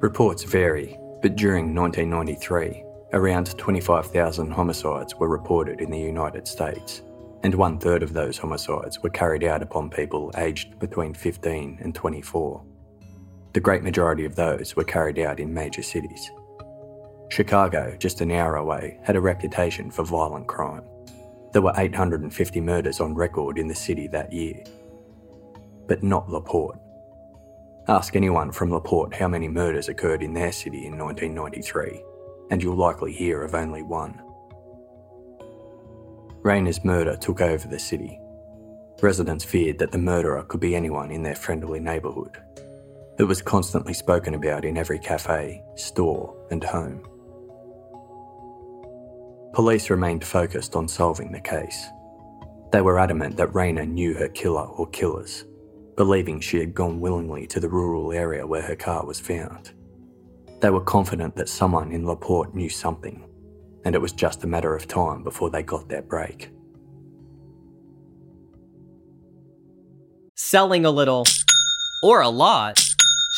Reports 0.00 0.44
vary, 0.44 0.96
but 1.20 1.36
during 1.36 1.74
1993, 1.74 2.82
Around 3.14 3.58
25,000 3.58 4.50
homicides 4.50 5.14
were 5.16 5.28
reported 5.28 5.82
in 5.82 5.90
the 5.90 5.98
United 5.98 6.48
States, 6.48 7.02
and 7.42 7.54
one 7.54 7.78
third 7.78 8.02
of 8.02 8.14
those 8.14 8.38
homicides 8.38 9.02
were 9.02 9.10
carried 9.10 9.44
out 9.44 9.60
upon 9.60 9.90
people 9.90 10.30
aged 10.38 10.78
between 10.78 11.12
15 11.12 11.78
and 11.82 11.94
24. 11.94 12.64
The 13.52 13.60
great 13.60 13.82
majority 13.82 14.24
of 14.24 14.34
those 14.34 14.74
were 14.76 14.84
carried 14.84 15.18
out 15.18 15.40
in 15.40 15.52
major 15.52 15.82
cities. 15.82 16.30
Chicago, 17.28 17.94
just 17.98 18.22
an 18.22 18.30
hour 18.30 18.56
away, 18.56 18.98
had 19.02 19.16
a 19.16 19.20
reputation 19.20 19.90
for 19.90 20.04
violent 20.04 20.46
crime. 20.46 20.82
There 21.52 21.60
were 21.60 21.74
850 21.76 22.62
murders 22.62 22.98
on 22.98 23.14
record 23.14 23.58
in 23.58 23.68
the 23.68 23.74
city 23.74 24.06
that 24.08 24.32
year. 24.32 24.64
But 25.86 26.02
not 26.02 26.30
LaPorte. 26.30 26.78
Ask 27.88 28.16
anyone 28.16 28.52
from 28.52 28.70
LaPorte 28.70 29.12
how 29.12 29.28
many 29.28 29.48
murders 29.48 29.90
occurred 29.90 30.22
in 30.22 30.32
their 30.32 30.52
city 30.52 30.86
in 30.86 30.96
1993, 30.96 32.02
and 32.52 32.62
you'll 32.62 32.76
likely 32.76 33.14
hear 33.14 33.42
of 33.42 33.54
only 33.54 33.82
one. 33.82 34.20
Rayna's 36.42 36.84
murder 36.84 37.16
took 37.16 37.40
over 37.40 37.66
the 37.66 37.78
city. 37.78 38.20
Residents 39.00 39.42
feared 39.42 39.78
that 39.78 39.90
the 39.90 39.96
murderer 39.96 40.42
could 40.42 40.60
be 40.60 40.76
anyone 40.76 41.10
in 41.10 41.22
their 41.22 41.34
friendly 41.34 41.80
neighbourhood. 41.80 42.36
It 43.18 43.24
was 43.24 43.40
constantly 43.40 43.94
spoken 43.94 44.34
about 44.34 44.66
in 44.66 44.76
every 44.76 44.98
cafe, 44.98 45.62
store, 45.76 46.36
and 46.50 46.62
home. 46.62 47.02
Police 49.54 49.88
remained 49.88 50.22
focused 50.22 50.76
on 50.76 50.88
solving 50.88 51.32
the 51.32 51.40
case. 51.40 51.86
They 52.70 52.82
were 52.82 52.98
adamant 52.98 53.38
that 53.38 53.54
Rayna 53.54 53.88
knew 53.88 54.12
her 54.12 54.28
killer 54.28 54.66
or 54.66 54.86
killers, 54.88 55.46
believing 55.96 56.38
she 56.38 56.58
had 56.58 56.74
gone 56.74 57.00
willingly 57.00 57.46
to 57.46 57.60
the 57.60 57.68
rural 57.70 58.12
area 58.12 58.46
where 58.46 58.62
her 58.62 58.76
car 58.76 59.06
was 59.06 59.18
found. 59.18 59.72
They 60.62 60.70
were 60.70 60.80
confident 60.80 61.34
that 61.34 61.48
someone 61.48 61.90
in 61.90 62.06
LaPorte 62.06 62.54
knew 62.54 62.68
something, 62.68 63.28
and 63.84 63.96
it 63.96 64.00
was 64.00 64.12
just 64.12 64.44
a 64.44 64.46
matter 64.46 64.76
of 64.76 64.86
time 64.86 65.24
before 65.24 65.50
they 65.50 65.64
got 65.64 65.88
their 65.88 66.02
break. 66.02 66.50
Selling 70.36 70.84
a 70.84 70.90
little 70.90 71.24
or 72.04 72.20
a 72.20 72.28
lot. 72.28 72.80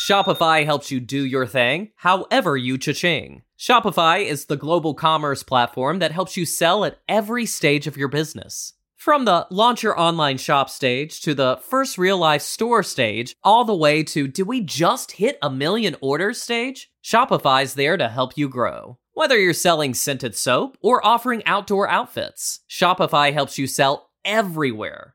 Shopify 0.07 0.65
helps 0.65 0.91
you 0.91 0.99
do 0.99 1.25
your 1.25 1.47
thing, 1.47 1.89
however 1.95 2.55
you 2.55 2.77
cha-ching. 2.77 3.41
Shopify 3.57 4.23
is 4.23 4.45
the 4.45 4.57
global 4.57 4.93
commerce 4.93 5.41
platform 5.41 5.97
that 5.99 6.11
helps 6.11 6.37
you 6.37 6.45
sell 6.45 6.85
at 6.85 6.99
every 7.09 7.47
stage 7.47 7.87
of 7.87 7.97
your 7.97 8.07
business. 8.07 8.73
From 8.97 9.25
the 9.25 9.47
launch 9.49 9.81
your 9.81 9.99
online 9.99 10.37
shop 10.37 10.69
stage 10.69 11.21
to 11.21 11.33
the 11.33 11.57
first 11.57 11.97
real 11.97 12.17
life 12.17 12.41
store 12.43 12.83
stage, 12.83 13.35
all 13.43 13.65
the 13.65 13.75
way 13.75 14.03
to 14.03 14.27
did 14.27 14.47
we 14.47 14.61
just 14.61 15.13
hit 15.13 15.39
a 15.41 15.49
million 15.49 15.95
orders 16.01 16.39
stage? 16.41 16.91
Shopify's 17.05 17.75
there 17.75 17.97
to 17.97 18.09
help 18.09 18.35
you 18.35 18.49
grow. 18.49 18.97
Whether 19.13 19.37
you're 19.37 19.53
selling 19.53 19.93
scented 19.93 20.35
soap 20.35 20.75
or 20.81 21.05
offering 21.05 21.43
outdoor 21.45 21.87
outfits, 21.87 22.61
Shopify 22.67 23.31
helps 23.31 23.59
you 23.59 23.67
sell 23.67 24.09
everywhere. 24.25 25.14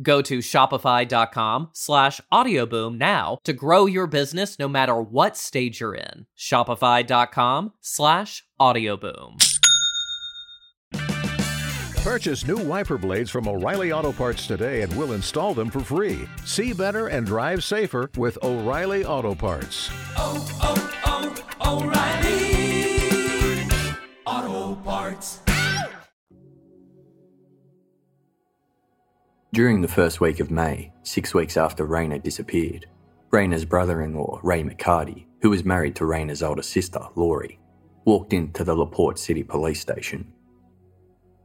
Go 0.00 0.22
to 0.22 0.38
shopify.com 0.38 1.70
slash 1.72 2.20
audioboom 2.32 2.98
now 2.98 3.38
to 3.44 3.52
grow 3.52 3.86
your 3.86 4.06
business 4.06 4.58
no 4.58 4.68
matter 4.68 5.00
what 5.00 5.36
stage 5.36 5.80
you're 5.80 5.94
in. 5.94 6.26
Shopify.com 6.36 7.72
slash 7.80 8.44
audioboom. 8.60 9.42
Purchase 12.02 12.46
new 12.46 12.58
wiper 12.58 12.98
blades 12.98 13.30
from 13.30 13.48
O'Reilly 13.48 13.90
Auto 13.90 14.12
Parts 14.12 14.46
today 14.46 14.82
and 14.82 14.96
we'll 14.96 15.14
install 15.14 15.54
them 15.54 15.68
for 15.70 15.80
free. 15.80 16.28
See 16.44 16.72
better 16.72 17.08
and 17.08 17.26
drive 17.26 17.64
safer 17.64 18.10
with 18.16 18.38
O'Reilly 18.44 19.04
Auto 19.04 19.34
Parts. 19.34 19.90
Oh, 20.16 20.46
oh, 20.62 21.34
oh, 21.64 21.82
O'Reilly 21.82 23.66
Auto 24.24 24.76
Parts. 24.82 25.40
During 29.52 29.80
the 29.80 29.88
first 29.88 30.20
week 30.20 30.40
of 30.40 30.50
May, 30.50 30.92
six 31.02 31.32
weeks 31.32 31.56
after 31.56 31.86
Rayna 31.86 32.22
disappeared, 32.22 32.86
Rayna's 33.30 33.64
brother 33.64 34.02
in 34.02 34.14
law, 34.14 34.40
Ray 34.42 34.62
McCarty, 34.62 35.26
who 35.40 35.50
was 35.50 35.64
married 35.64 35.94
to 35.96 36.04
Rayna's 36.04 36.42
older 36.42 36.62
sister, 36.62 37.00
Laurie, 37.14 37.60
walked 38.04 38.32
into 38.32 38.64
the 38.64 38.74
LaPorte 38.74 39.18
City 39.18 39.44
police 39.44 39.80
station. 39.80 40.32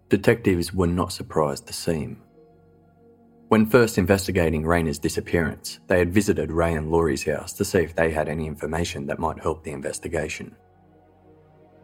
Detectives 0.10 0.74
were 0.74 0.88
not 0.88 1.14
surprised 1.14 1.68
to 1.68 1.74
see 1.74 2.00
him. 2.00 2.22
When 3.50 3.66
first 3.66 3.98
investigating 3.98 4.64
Rayna's 4.64 5.00
disappearance, 5.00 5.80
they 5.88 6.00
had 6.00 6.14
visited 6.14 6.52
Ray 6.52 6.74
and 6.74 6.92
Laurie's 6.92 7.26
house 7.26 7.54
to 7.54 7.66
see 7.66 7.80
if 7.80 7.96
they 7.96 8.12
had 8.12 8.28
any 8.28 8.48
information 8.48 9.06
that 9.08 9.20
might 9.20 9.40
help 9.40 9.64
the 9.64 9.72
investigation. 9.72 10.56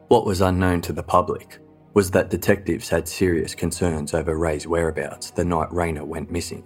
What 0.08 0.26
was 0.26 0.42
unknown 0.42 0.82
to 0.82 0.94
the 0.94 1.04
public 1.04 1.60
was 1.94 2.12
that 2.12 2.30
detectives 2.30 2.90
had 2.90 3.08
serious 3.08 3.56
concerns 3.56 4.14
over 4.14 4.38
Ray's 4.38 4.68
whereabouts 4.68 5.32
the 5.32 5.46
night 5.46 5.70
Rayna 5.70 6.06
went 6.06 6.32
missing, 6.32 6.64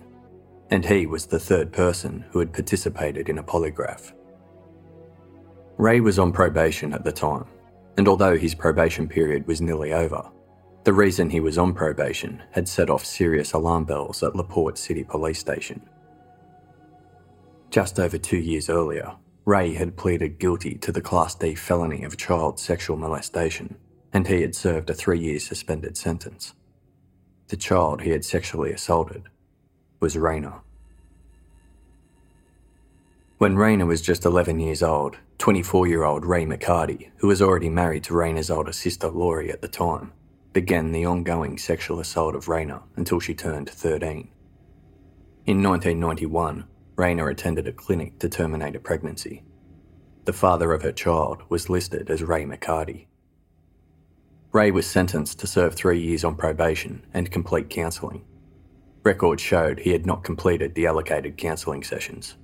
and 0.70 0.86
he 0.86 1.06
was 1.06 1.26
the 1.26 1.40
third 1.40 1.72
person 1.72 2.26
who 2.32 2.40
had 2.40 2.54
participated 2.54 3.30
in 3.30 3.38
a 3.38 3.44
polygraph. 3.44 4.14
Ray 5.78 6.00
was 6.00 6.20
on 6.20 6.32
probation 6.32 6.94
at 6.94 7.04
the 7.04 7.12
time, 7.12 7.46
and 7.98 8.08
although 8.08 8.38
his 8.38 8.54
probation 8.54 9.08
period 9.08 9.48
was 9.48 9.62
nearly 9.62 9.94
over, 9.94 10.30
the 10.84 10.94
reason 10.94 11.30
he 11.30 11.40
was 11.40 11.58
on 11.58 11.74
probation 11.74 12.42
had 12.52 12.68
set 12.68 12.90
off 12.90 13.06
serious 13.06 13.54
alarm 13.54 13.86
bells 13.86 14.24
at 14.24 14.36
LaPorte 14.36 14.78
City 14.78 15.04
Police 15.04 15.40
Station. 15.40 15.82
Just 17.70 18.00
over 18.00 18.18
two 18.18 18.38
years 18.38 18.70
earlier, 18.70 19.16
Ray 19.46 19.74
had 19.74 19.96
pleaded 19.96 20.40
guilty 20.40 20.76
to 20.76 20.92
the 20.92 21.02
Class 21.02 21.36
D 21.36 21.56
felony 21.56 22.04
of 22.04 22.18
child 22.18 22.60
sexual 22.60 22.98
molestation 22.98 23.78
and 24.14 24.28
he 24.28 24.42
had 24.42 24.56
served 24.56 24.90
a 24.90 24.94
three 24.94 25.20
year 25.20 25.40
suspended 25.40 25.98
sentence. 25.98 26.54
The 27.48 27.58
child 27.58 28.02
he 28.02 28.12
had 28.12 28.26
sexually 28.26 28.72
assaulted 28.72 29.24
was 30.00 30.16
Rayna. 30.16 30.62
When 33.38 33.56
Rayna 33.56 33.88
was 33.88 34.02
just 34.02 34.26
11 34.26 34.60
years 34.60 34.84
old, 34.84 35.18
24 35.40 35.88
year 35.88 36.04
old 36.04 36.26
Ray 36.26 36.46
McCarty, 36.46 37.10
who 37.18 37.28
was 37.28 37.42
already 37.42 37.70
married 37.70 38.04
to 38.06 38.14
Rayna's 38.14 38.52
older 38.52 38.72
sister 38.72 39.08
Laurie 39.08 39.52
at 39.52 39.62
the 39.62 39.68
time, 39.68 40.14
began 40.54 40.92
the 40.92 41.06
ongoing 41.06 41.58
sexual 41.58 42.00
assault 42.00 42.36
of 42.36 42.46
Rayna 42.46 42.84
until 42.96 43.20
she 43.20 43.34
turned 43.34 43.70
13. 43.70 44.30
In 45.48 45.64
1991, 45.64 46.66
Rayna 46.96 47.32
attended 47.32 47.68
a 47.68 47.72
clinic 47.72 48.20
to 48.20 48.30
terminate 48.30 48.76
a 48.76 48.80
pregnancy. 48.80 49.44
The 50.26 50.34
father 50.34 50.72
of 50.72 50.84
her 50.84 50.92
child 50.92 51.42
was 51.50 51.70
listed 51.70 52.12
as 52.12 52.22
Ray 52.22 52.46
McCarty. 52.46 53.08
Ray 54.54 54.70
was 54.72 54.86
sentenced 54.86 55.40
to 55.40 55.48
serve 55.48 55.76
three 55.76 56.02
years 56.02 56.26
on 56.26 56.36
probation 56.36 57.06
and 57.14 57.32
complete 57.32 57.70
counselling. 57.70 58.26
Records 59.04 59.42
showed 59.42 59.80
he 59.80 59.92
had 59.92 60.06
not 60.06 60.26
completed 60.26 60.76
the 60.76 60.88
allocated 60.88 61.38
counselling 61.38 61.84
sessions. 61.84 62.36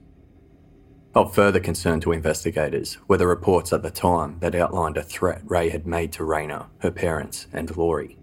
Of 1.13 1.35
further 1.35 1.59
concern 1.59 1.99
to 2.01 2.13
investigators 2.13 2.97
were 3.09 3.17
the 3.17 3.27
reports 3.27 3.73
at 3.73 3.83
the 3.83 3.91
time 3.91 4.37
that 4.39 4.55
outlined 4.55 4.97
a 4.97 5.03
threat 5.03 5.41
Ray 5.45 5.69
had 5.69 5.85
made 5.85 6.13
to 6.13 6.23
Rayna, 6.23 6.67
her 6.79 6.91
parents, 6.91 7.47
and 7.51 7.75
Laurie. 7.75 8.17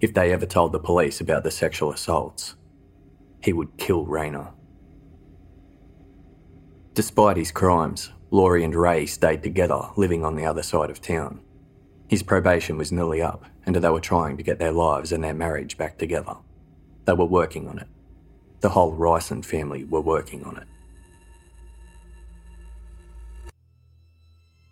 If 0.00 0.14
they 0.14 0.32
ever 0.32 0.46
told 0.46 0.72
the 0.72 0.80
police 0.80 1.20
about 1.20 1.44
the 1.44 1.50
sexual 1.50 1.92
assaults, 1.92 2.54
he 3.42 3.52
would 3.52 3.76
kill 3.76 4.06
Rayna. 4.06 4.52
Despite 6.94 7.36
his 7.36 7.52
crimes, 7.52 8.10
Laurie 8.30 8.64
and 8.64 8.74
Ray 8.74 9.04
stayed 9.04 9.42
together, 9.42 9.80
living 9.96 10.24
on 10.24 10.36
the 10.36 10.46
other 10.46 10.62
side 10.62 10.90
of 10.90 11.02
town. 11.02 11.40
His 12.10 12.24
probation 12.24 12.76
was 12.76 12.90
nearly 12.90 13.22
up, 13.22 13.44
and 13.64 13.76
they 13.76 13.88
were 13.88 14.00
trying 14.00 14.36
to 14.36 14.42
get 14.42 14.58
their 14.58 14.72
lives 14.72 15.12
and 15.12 15.22
their 15.22 15.32
marriage 15.32 15.78
back 15.78 15.96
together. 15.96 16.34
They 17.04 17.12
were 17.12 17.24
working 17.24 17.68
on 17.68 17.78
it. 17.78 17.86
The 18.62 18.70
whole 18.70 18.92
Rison 18.92 19.44
family 19.44 19.84
were 19.84 20.00
working 20.00 20.42
on 20.42 20.56
it. 20.56 20.66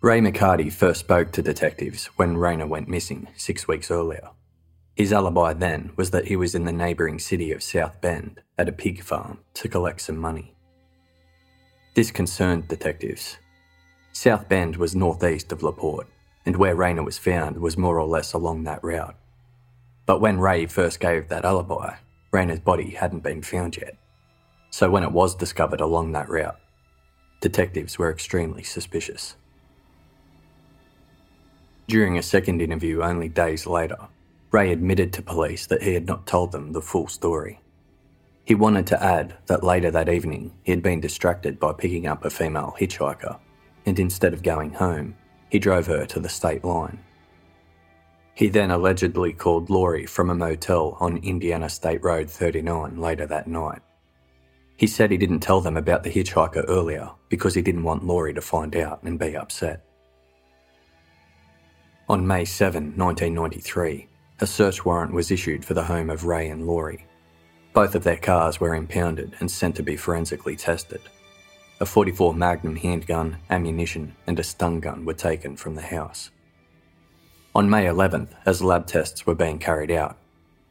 Ray 0.01 0.19
McCarty 0.19 0.69
first 0.69 0.99
spoke 0.99 1.31
to 1.31 1.41
detectives 1.41 2.07
when 2.17 2.35
Rayna 2.35 2.67
went 2.67 2.89
missing 2.89 3.29
six 3.37 3.69
weeks 3.69 3.89
earlier. 3.89 4.31
His 4.97 5.13
alibi 5.13 5.53
then 5.53 5.91
was 5.95 6.11
that 6.11 6.27
he 6.27 6.35
was 6.35 6.55
in 6.55 6.65
the 6.65 6.73
neighbouring 6.73 7.19
city 7.19 7.53
of 7.53 7.63
South 7.63 8.01
Bend 8.01 8.41
at 8.57 8.67
a 8.67 8.73
pig 8.73 9.01
farm 9.01 9.39
to 9.53 9.69
collect 9.69 10.01
some 10.01 10.17
money. 10.17 10.53
This 11.95 12.11
concerned 12.11 12.67
detectives. 12.67 13.37
South 14.11 14.49
Bend 14.49 14.75
was 14.75 14.93
northeast 14.93 15.53
of 15.53 15.63
LaPorte, 15.63 16.07
and 16.45 16.55
where 16.55 16.75
Rayna 16.75 17.03
was 17.03 17.17
found 17.17 17.57
was 17.57 17.77
more 17.77 17.99
or 17.99 18.07
less 18.07 18.33
along 18.33 18.63
that 18.63 18.83
route. 18.83 19.15
But 20.05 20.21
when 20.21 20.39
Ray 20.39 20.65
first 20.65 20.99
gave 20.99 21.29
that 21.29 21.45
alibi, 21.45 21.95
Rayna's 22.31 22.59
body 22.59 22.91
hadn't 22.91 23.23
been 23.23 23.41
found 23.41 23.77
yet. 23.77 23.95
So 24.71 24.89
when 24.89 25.03
it 25.03 25.11
was 25.11 25.35
discovered 25.35 25.81
along 25.81 26.11
that 26.11 26.29
route, 26.29 26.59
detectives 27.41 27.97
were 27.97 28.11
extremely 28.11 28.63
suspicious. 28.63 29.35
During 31.87 32.17
a 32.17 32.23
second 32.23 32.61
interview 32.61 33.01
only 33.01 33.29
days 33.29 33.65
later, 33.65 33.97
Ray 34.51 34.71
admitted 34.71 35.13
to 35.13 35.21
police 35.21 35.67
that 35.67 35.83
he 35.83 35.93
had 35.93 36.07
not 36.07 36.27
told 36.27 36.51
them 36.51 36.71
the 36.71 36.81
full 36.81 37.07
story. 37.07 37.59
He 38.45 38.55
wanted 38.55 38.87
to 38.87 39.03
add 39.03 39.35
that 39.45 39.63
later 39.63 39.91
that 39.91 40.09
evening 40.09 40.53
he 40.63 40.71
had 40.71 40.81
been 40.81 40.99
distracted 40.99 41.59
by 41.59 41.73
picking 41.73 42.07
up 42.07 42.25
a 42.25 42.31
female 42.31 42.75
hitchhiker, 42.79 43.39
and 43.85 43.99
instead 43.99 44.33
of 44.33 44.41
going 44.41 44.73
home, 44.73 45.15
he 45.49 45.59
drove 45.59 45.87
her 45.87 46.05
to 46.05 46.19
the 46.19 46.29
state 46.29 46.63
line. 46.63 46.99
He 48.35 48.47
then 48.47 48.71
allegedly 48.71 49.33
called 49.33 49.69
Laurie 49.69 50.05
from 50.05 50.29
a 50.29 50.35
motel 50.35 50.95
on 50.99 51.17
Indiana 51.17 51.67
State 51.67 52.01
Road 52.03 52.29
39 52.29 52.97
later 52.97 53.25
that 53.25 53.47
night. 53.47 53.81
He 54.77 54.87
said 54.87 55.11
he 55.11 55.17
didn't 55.17 55.41
tell 55.41 55.59
them 55.59 55.75
about 55.75 56.03
the 56.03 56.09
hitchhiker 56.09 56.63
earlier 56.69 57.09
because 57.27 57.53
he 57.53 57.61
didn't 57.61 57.83
want 57.83 58.05
Laurie 58.05 58.33
to 58.33 58.41
find 58.41 58.77
out 58.77 59.03
and 59.03 59.19
be 59.19 59.35
upset. 59.35 59.83
On 62.07 62.25
May 62.25 62.45
7, 62.45 62.95
1993, 62.95 64.07
a 64.39 64.47
search 64.47 64.85
warrant 64.85 65.11
was 65.11 65.31
issued 65.31 65.65
for 65.65 65.73
the 65.73 65.83
home 65.83 66.09
of 66.09 66.23
Ray 66.23 66.47
and 66.47 66.65
Laurie. 66.65 67.05
Both 67.73 67.93
of 67.93 68.05
their 68.05 68.15
cars 68.17 68.61
were 68.61 68.73
impounded 68.73 69.35
and 69.41 69.51
sent 69.51 69.75
to 69.75 69.83
be 69.83 69.97
forensically 69.97 70.55
tested. 70.55 71.01
A 71.81 71.85
44 71.85 72.33
Magnum 72.33 72.75
handgun, 72.75 73.37
ammunition, 73.49 74.13
and 74.27 74.37
a 74.37 74.43
stun 74.43 74.81
gun 74.81 75.05
were 75.05 75.13
taken 75.13 75.55
from 75.55 75.75
the 75.75 75.81
house. 75.81 76.29
On 77.55 77.69
May 77.69 77.85
11th, 77.85 78.31
as 78.45 78.61
lab 78.61 78.85
tests 78.85 79.25
were 79.25 79.33
being 79.33 79.59
carried 79.59 79.89
out, 79.89 80.17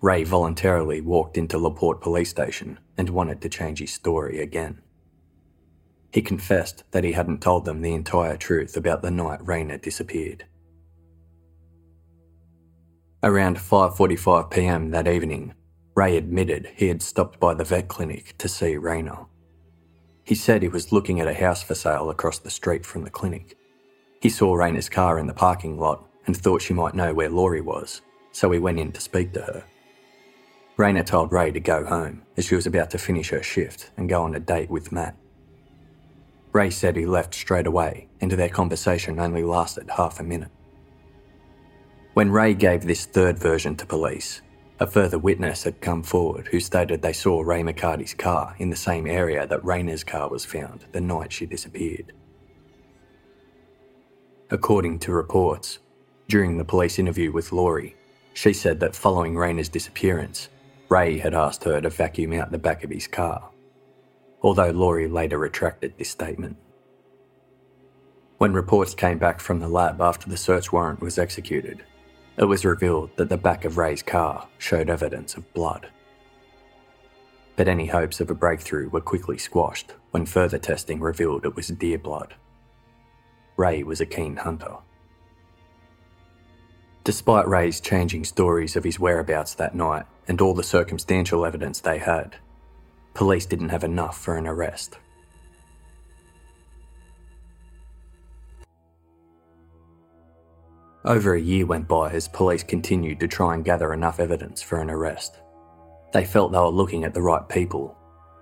Ray 0.02 0.22
voluntarily 0.24 1.00
walked 1.00 1.38
into 1.38 1.56
LaPorte 1.56 2.02
police 2.02 2.28
station 2.28 2.78
and 2.98 3.08
wanted 3.08 3.40
to 3.40 3.48
change 3.48 3.78
his 3.78 3.92
story 3.92 4.38
again. 4.40 4.82
He 6.12 6.20
confessed 6.20 6.84
that 6.90 7.04
he 7.04 7.12
hadn't 7.12 7.40
told 7.40 7.64
them 7.64 7.80
the 7.80 7.94
entire 7.94 8.36
truth 8.36 8.76
about 8.76 9.00
the 9.00 9.10
night 9.10 9.40
Rayna 9.40 9.80
disappeared. 9.80 10.44
Around 13.22 13.56
5:45 13.56 14.50
p.m. 14.50 14.90
that 14.90 15.08
evening, 15.08 15.54
Ray 15.94 16.18
admitted 16.18 16.70
he 16.76 16.88
had 16.88 17.00
stopped 17.00 17.40
by 17.40 17.54
the 17.54 17.64
vet 17.64 17.88
clinic 17.88 18.36
to 18.36 18.46
see 18.46 18.76
Rayna. 18.76 19.26
He 20.28 20.34
said 20.34 20.60
he 20.60 20.68
was 20.68 20.92
looking 20.92 21.20
at 21.20 21.26
a 21.26 21.32
house 21.32 21.62
for 21.62 21.74
sale 21.74 22.10
across 22.10 22.38
the 22.38 22.50
street 22.50 22.84
from 22.84 23.02
the 23.02 23.08
clinic. 23.08 23.56
He 24.20 24.28
saw 24.28 24.54
Rayna's 24.54 24.90
car 24.90 25.18
in 25.18 25.26
the 25.26 25.32
parking 25.32 25.78
lot 25.78 26.04
and 26.26 26.36
thought 26.36 26.60
she 26.60 26.74
might 26.74 26.94
know 26.94 27.14
where 27.14 27.30
Laurie 27.30 27.62
was, 27.62 28.02
so 28.30 28.50
he 28.50 28.58
went 28.58 28.78
in 28.78 28.92
to 28.92 29.00
speak 29.00 29.32
to 29.32 29.40
her. 29.40 29.64
Rayna 30.76 31.06
told 31.06 31.32
Ray 31.32 31.50
to 31.52 31.60
go 31.60 31.86
home 31.86 32.24
as 32.36 32.44
she 32.44 32.54
was 32.54 32.66
about 32.66 32.90
to 32.90 32.98
finish 32.98 33.30
her 33.30 33.42
shift 33.42 33.90
and 33.96 34.06
go 34.06 34.22
on 34.22 34.34
a 34.34 34.38
date 34.38 34.68
with 34.68 34.92
Matt. 34.92 35.16
Ray 36.52 36.68
said 36.68 36.94
he 36.94 37.06
left 37.06 37.34
straight 37.34 37.66
away 37.66 38.08
and 38.20 38.30
their 38.30 38.50
conversation 38.50 39.18
only 39.18 39.42
lasted 39.42 39.88
half 39.96 40.20
a 40.20 40.24
minute. 40.24 40.52
When 42.12 42.30
Ray 42.30 42.52
gave 42.52 42.82
this 42.82 43.06
third 43.06 43.38
version 43.38 43.76
to 43.76 43.86
police, 43.86 44.42
a 44.80 44.86
further 44.86 45.18
witness 45.18 45.64
had 45.64 45.80
come 45.80 46.02
forward 46.02 46.46
who 46.48 46.60
stated 46.60 47.02
they 47.02 47.12
saw 47.12 47.40
Ray 47.40 47.62
McCarty's 47.62 48.14
car 48.14 48.54
in 48.58 48.70
the 48.70 48.76
same 48.76 49.06
area 49.06 49.46
that 49.46 49.64
Rayna's 49.64 50.04
car 50.04 50.28
was 50.28 50.44
found 50.44 50.84
the 50.92 51.00
night 51.00 51.32
she 51.32 51.46
disappeared. 51.46 52.12
According 54.50 55.00
to 55.00 55.12
reports, 55.12 55.80
during 56.28 56.56
the 56.56 56.64
police 56.64 56.98
interview 56.98 57.32
with 57.32 57.52
Laurie, 57.52 57.96
she 58.34 58.52
said 58.52 58.78
that 58.80 58.94
following 58.94 59.34
Rayna's 59.34 59.68
disappearance, 59.68 60.48
Ray 60.88 61.18
had 61.18 61.34
asked 61.34 61.64
her 61.64 61.80
to 61.80 61.90
vacuum 61.90 62.32
out 62.32 62.52
the 62.52 62.58
back 62.58 62.84
of 62.84 62.90
his 62.90 63.08
car, 63.08 63.50
although 64.42 64.70
Laurie 64.70 65.08
later 65.08 65.38
retracted 65.38 65.98
this 65.98 66.10
statement. 66.10 66.56
When 68.38 68.52
reports 68.52 68.94
came 68.94 69.18
back 69.18 69.40
from 69.40 69.58
the 69.58 69.68
lab 69.68 70.00
after 70.00 70.30
the 70.30 70.36
search 70.36 70.72
warrant 70.72 71.00
was 71.00 71.18
executed, 71.18 71.84
it 72.38 72.44
was 72.44 72.64
revealed 72.64 73.10
that 73.16 73.28
the 73.28 73.36
back 73.36 73.64
of 73.64 73.78
Ray's 73.78 74.02
car 74.02 74.46
showed 74.58 74.88
evidence 74.88 75.36
of 75.36 75.52
blood. 75.54 75.88
But 77.56 77.66
any 77.66 77.86
hopes 77.86 78.20
of 78.20 78.30
a 78.30 78.34
breakthrough 78.34 78.88
were 78.88 79.00
quickly 79.00 79.38
squashed 79.38 79.94
when 80.12 80.24
further 80.24 80.58
testing 80.58 81.00
revealed 81.00 81.44
it 81.44 81.56
was 81.56 81.66
deer 81.68 81.98
blood. 81.98 82.34
Ray 83.56 83.82
was 83.82 84.00
a 84.00 84.06
keen 84.06 84.36
hunter. 84.36 84.76
Despite 87.02 87.48
Ray's 87.48 87.80
changing 87.80 88.24
stories 88.24 88.76
of 88.76 88.84
his 88.84 89.00
whereabouts 89.00 89.54
that 89.54 89.74
night 89.74 90.06
and 90.28 90.40
all 90.40 90.54
the 90.54 90.62
circumstantial 90.62 91.44
evidence 91.44 91.80
they 91.80 91.98
had, 91.98 92.36
police 93.14 93.46
didn't 93.46 93.70
have 93.70 93.82
enough 93.82 94.16
for 94.16 94.36
an 94.36 94.46
arrest. 94.46 94.98
Over 101.08 101.32
a 101.32 101.40
year 101.40 101.64
went 101.64 101.88
by 101.88 102.10
as 102.10 102.28
police 102.28 102.62
continued 102.62 103.18
to 103.20 103.28
try 103.28 103.54
and 103.54 103.64
gather 103.64 103.94
enough 103.94 104.20
evidence 104.20 104.60
for 104.60 104.78
an 104.78 104.90
arrest. 104.90 105.40
They 106.12 106.26
felt 106.26 106.52
they 106.52 106.58
were 106.58 106.68
looking 106.68 107.04
at 107.04 107.14
the 107.14 107.22
right 107.22 107.48
people. 107.48 107.96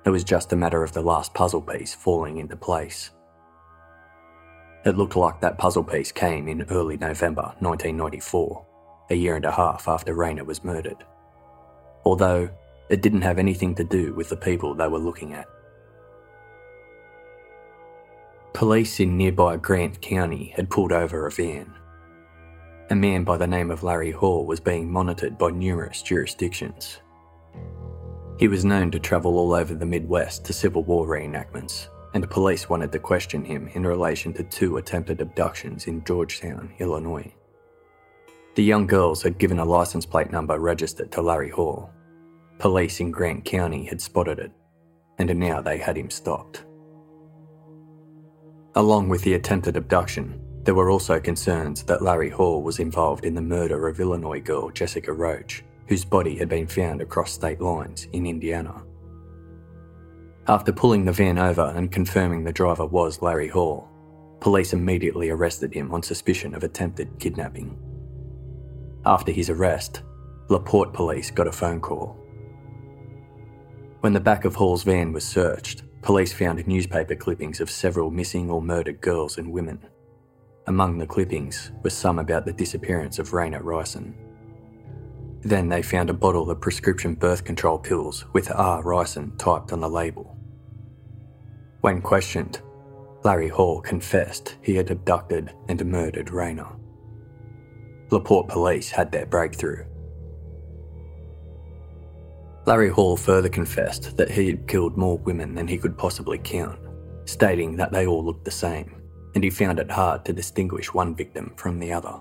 It 0.04 0.10
was 0.10 0.24
just 0.24 0.52
a 0.52 0.56
matter 0.56 0.82
of 0.82 0.90
the 0.90 1.00
last 1.00 1.32
puzzle 1.32 1.62
piece 1.62 1.94
falling 1.94 2.38
into 2.38 2.56
place. 2.56 3.12
It 4.84 4.96
looked 4.96 5.14
like 5.14 5.40
that 5.40 5.58
puzzle 5.58 5.84
piece 5.84 6.10
came 6.10 6.48
in 6.48 6.62
early 6.62 6.96
November 6.96 7.54
1994, 7.60 8.66
a 9.10 9.14
year 9.14 9.36
and 9.36 9.44
a 9.44 9.52
half 9.52 9.86
after 9.86 10.16
Rayna 10.16 10.44
was 10.44 10.64
murdered. 10.64 11.04
Although 12.04 12.50
it 12.90 13.00
didn't 13.00 13.22
have 13.22 13.38
anything 13.38 13.76
to 13.76 13.84
do 13.84 14.12
with 14.12 14.28
the 14.28 14.36
people 14.36 14.74
they 14.74 14.88
were 14.88 14.98
looking 14.98 15.34
at. 15.34 15.46
Police 18.54 18.98
in 18.98 19.16
nearby 19.16 19.56
Grant 19.56 20.00
County 20.00 20.52
had 20.56 20.68
pulled 20.68 20.90
over 20.90 21.28
a 21.28 21.30
van. 21.30 21.72
A 22.90 22.94
man 22.94 23.24
by 23.24 23.36
the 23.36 23.46
name 23.46 23.70
of 23.70 23.82
Larry 23.82 24.12
Hall 24.12 24.46
was 24.46 24.60
being 24.60 24.90
monitored 24.90 25.36
by 25.38 25.50
numerous 25.50 26.02
jurisdictions. 26.02 27.00
He 28.38 28.48
was 28.48 28.64
known 28.64 28.90
to 28.92 28.98
travel 28.98 29.38
all 29.38 29.54
over 29.54 29.74
the 29.74 29.86
Midwest 29.86 30.44
to 30.44 30.52
Civil 30.52 30.84
War 30.84 31.06
reenactments 31.06 31.88
and 32.16 32.30
police 32.30 32.66
wanted 32.66 32.90
to 32.90 32.98
question 32.98 33.44
him 33.44 33.68
in 33.74 33.86
relation 33.86 34.32
to 34.32 34.42
two 34.42 34.78
attempted 34.78 35.20
abductions 35.20 35.86
in 35.86 36.02
Georgetown, 36.02 36.72
Illinois. 36.78 37.30
The 38.54 38.64
young 38.64 38.86
girls 38.86 39.22
had 39.22 39.36
given 39.36 39.58
a 39.58 39.66
license 39.66 40.06
plate 40.06 40.30
number 40.30 40.58
registered 40.58 41.12
to 41.12 41.20
Larry 41.20 41.50
Hall. 41.50 41.90
Police 42.58 43.00
in 43.00 43.10
Grant 43.10 43.44
County 43.44 43.84
had 43.84 44.00
spotted 44.00 44.38
it, 44.38 44.50
and 45.18 45.38
now 45.38 45.60
they 45.60 45.76
had 45.76 45.98
him 45.98 46.08
stopped. 46.08 46.64
Along 48.76 49.10
with 49.10 49.20
the 49.20 49.34
attempted 49.34 49.76
abduction, 49.76 50.40
there 50.66 50.74
were 50.74 50.90
also 50.90 51.20
concerns 51.20 51.84
that 51.84 52.02
Larry 52.02 52.28
Hall 52.28 52.60
was 52.60 52.80
involved 52.80 53.24
in 53.24 53.36
the 53.36 53.40
murder 53.40 53.86
of 53.86 54.00
Illinois 54.00 54.40
girl 54.40 54.68
Jessica 54.68 55.12
Roach, 55.12 55.62
whose 55.86 56.04
body 56.04 56.36
had 56.36 56.48
been 56.48 56.66
found 56.66 57.00
across 57.00 57.30
state 57.30 57.60
lines 57.60 58.08
in 58.12 58.26
Indiana. 58.26 58.82
After 60.48 60.72
pulling 60.72 61.04
the 61.04 61.12
van 61.12 61.38
over 61.38 61.72
and 61.76 61.92
confirming 61.92 62.42
the 62.42 62.52
driver 62.52 62.84
was 62.84 63.22
Larry 63.22 63.46
Hall, 63.46 63.88
police 64.40 64.72
immediately 64.72 65.30
arrested 65.30 65.72
him 65.72 65.94
on 65.94 66.02
suspicion 66.02 66.52
of 66.52 66.64
attempted 66.64 67.16
kidnapping. 67.20 67.78
After 69.04 69.30
his 69.30 69.48
arrest, 69.48 70.02
LaPorte 70.48 70.92
police 70.92 71.30
got 71.30 71.46
a 71.46 71.52
phone 71.52 71.80
call. 71.80 72.16
When 74.00 74.12
the 74.12 74.20
back 74.20 74.44
of 74.44 74.56
Hall's 74.56 74.82
van 74.82 75.12
was 75.12 75.24
searched, 75.24 75.84
police 76.02 76.32
found 76.32 76.66
newspaper 76.66 77.14
clippings 77.14 77.60
of 77.60 77.70
several 77.70 78.10
missing 78.10 78.50
or 78.50 78.60
murdered 78.60 79.00
girls 79.00 79.38
and 79.38 79.52
women. 79.52 79.78
Among 80.68 80.98
the 80.98 81.06
clippings 81.06 81.70
were 81.84 81.90
some 81.90 82.18
about 82.18 82.44
the 82.44 82.52
disappearance 82.52 83.20
of 83.20 83.30
Rayna 83.30 83.62
Rison. 83.62 84.14
Then 85.42 85.68
they 85.68 85.80
found 85.80 86.10
a 86.10 86.14
bottle 86.14 86.50
of 86.50 86.60
prescription 86.60 87.14
birth 87.14 87.44
control 87.44 87.78
pills 87.78 88.24
with 88.32 88.50
R. 88.50 88.82
Rison 88.82 89.38
typed 89.38 89.72
on 89.72 89.80
the 89.80 89.88
label. 89.88 90.36
When 91.82 92.02
questioned, 92.02 92.60
Larry 93.22 93.48
Hall 93.48 93.80
confessed 93.80 94.56
he 94.60 94.74
had 94.74 94.90
abducted 94.90 95.52
and 95.68 95.84
murdered 95.86 96.28
Rayna. 96.28 96.76
LaPorte 98.10 98.48
police 98.48 98.90
had 98.90 99.12
their 99.12 99.26
breakthrough. 99.26 99.84
Larry 102.66 102.88
Hall 102.88 103.16
further 103.16 103.48
confessed 103.48 104.16
that 104.16 104.30
he 104.30 104.48
had 104.48 104.66
killed 104.66 104.96
more 104.96 105.18
women 105.18 105.54
than 105.54 105.68
he 105.68 105.78
could 105.78 105.96
possibly 105.96 106.38
count, 106.38 106.80
stating 107.24 107.76
that 107.76 107.92
they 107.92 108.08
all 108.08 108.24
looked 108.24 108.44
the 108.44 108.50
same, 108.50 108.95
and 109.36 109.44
he 109.44 109.50
found 109.50 109.78
it 109.78 109.90
hard 109.90 110.24
to 110.24 110.32
distinguish 110.32 110.94
one 110.94 111.14
victim 111.14 111.52
from 111.56 111.78
the 111.78 111.92
other. 111.92 112.14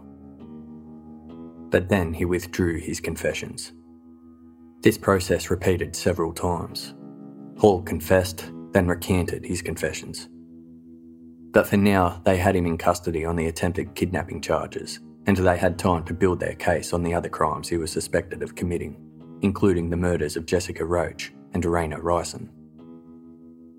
But 1.70 1.88
then 1.88 2.14
he 2.14 2.26
withdrew 2.26 2.78
his 2.78 3.00
confessions. 3.00 3.72
This 4.82 4.98
process 4.98 5.50
repeated 5.50 5.96
several 5.96 6.34
times. 6.34 6.94
Hall 7.58 7.82
confessed 7.82 8.52
then 8.74 8.88
recanted 8.88 9.46
his 9.46 9.62
confessions. 9.62 10.28
But 11.52 11.68
for 11.68 11.78
now, 11.78 12.22
they 12.26 12.36
had 12.36 12.54
him 12.54 12.66
in 12.66 12.78
custody 12.78 13.24
on 13.24 13.38
the 13.38 13.48
attempted 13.48 13.96
kidnapping 13.96 14.42
charges, 14.42 15.00
and 15.26 15.38
they 15.38 15.58
had 15.58 15.80
time 15.80 16.04
to 16.08 16.14
build 16.14 16.42
their 16.42 16.56
case 16.56 16.92
on 16.92 17.02
the 17.02 17.14
other 17.14 17.30
crimes 17.30 17.70
he 17.70 17.78
was 17.78 17.94
suspected 17.94 18.44
of 18.44 18.56
committing, 18.56 18.98
including 19.42 19.90
the 19.90 19.96
murders 19.96 20.36
of 20.36 20.46
Jessica 20.46 20.84
Roach 20.84 21.32
and 21.54 21.64
Rayna 21.64 21.98
Rison. 21.98 22.50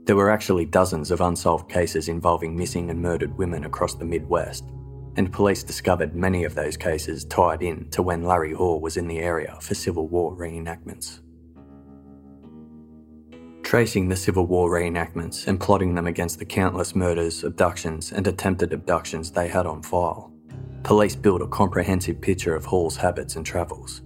There 0.07 0.15
were 0.15 0.31
actually 0.31 0.67
dozens 0.67 1.11
of 1.11 1.21
unsolved 1.21 1.69
cases 1.69 2.09
involving 2.09 2.57
missing 2.57 2.91
and 2.91 3.03
murdered 3.03 3.37
women 3.37 3.65
across 3.65 3.95
the 3.95 4.05
Midwest, 4.05 4.65
and 5.17 5.33
police 5.33 5.65
discovered 5.65 6.15
many 6.15 6.45
of 6.45 6.55
those 6.55 6.77
cases 6.77 7.25
tied 7.25 7.61
in 7.61 7.91
to 7.91 8.03
when 8.03 8.23
Larry 8.23 8.53
Hall 8.53 8.81
was 8.81 8.97
in 8.97 9.09
the 9.09 9.19
area 9.19 9.59
for 9.61 9.75
Civil 9.75 10.07
War 10.07 10.37
reenactments. 10.37 11.23
Tracing 13.65 14.09
the 14.09 14.15
Civil 14.15 14.47
War 14.47 14.71
reenactments 14.71 15.49
and 15.49 15.59
plotting 15.59 15.97
them 15.97 16.07
against 16.07 16.39
the 16.39 16.45
countless 16.45 16.95
murders, 16.95 17.43
abductions, 17.43 18.13
and 18.13 18.29
attempted 18.29 18.73
abductions 18.73 19.33
they 19.33 19.49
had 19.49 19.67
on 19.67 19.83
file, 19.83 20.33
police 20.85 21.17
built 21.17 21.43
a 21.43 21.49
comprehensive 21.49 22.21
picture 22.21 22.55
of 22.55 22.65
Hall's 22.65 22.97
habits 22.97 23.35
and 23.35 23.45
travels. 23.45 24.03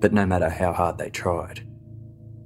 But 0.00 0.14
no 0.14 0.24
matter 0.24 0.48
how 0.48 0.72
hard 0.72 0.96
they 0.96 1.10
tried, 1.10 1.60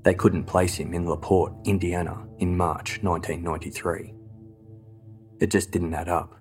they 0.03 0.15
couldn't 0.15 0.45
place 0.45 0.75
him 0.75 0.93
in 0.93 1.07
LaPorte, 1.07 1.55
Indiana 1.65 2.28
in 2.39 2.57
March 2.57 3.03
1993. 3.03 4.15
It 5.41 5.51
just 5.51 5.71
didn't 5.71 5.95
add 5.95 6.09
up. 6.09 6.35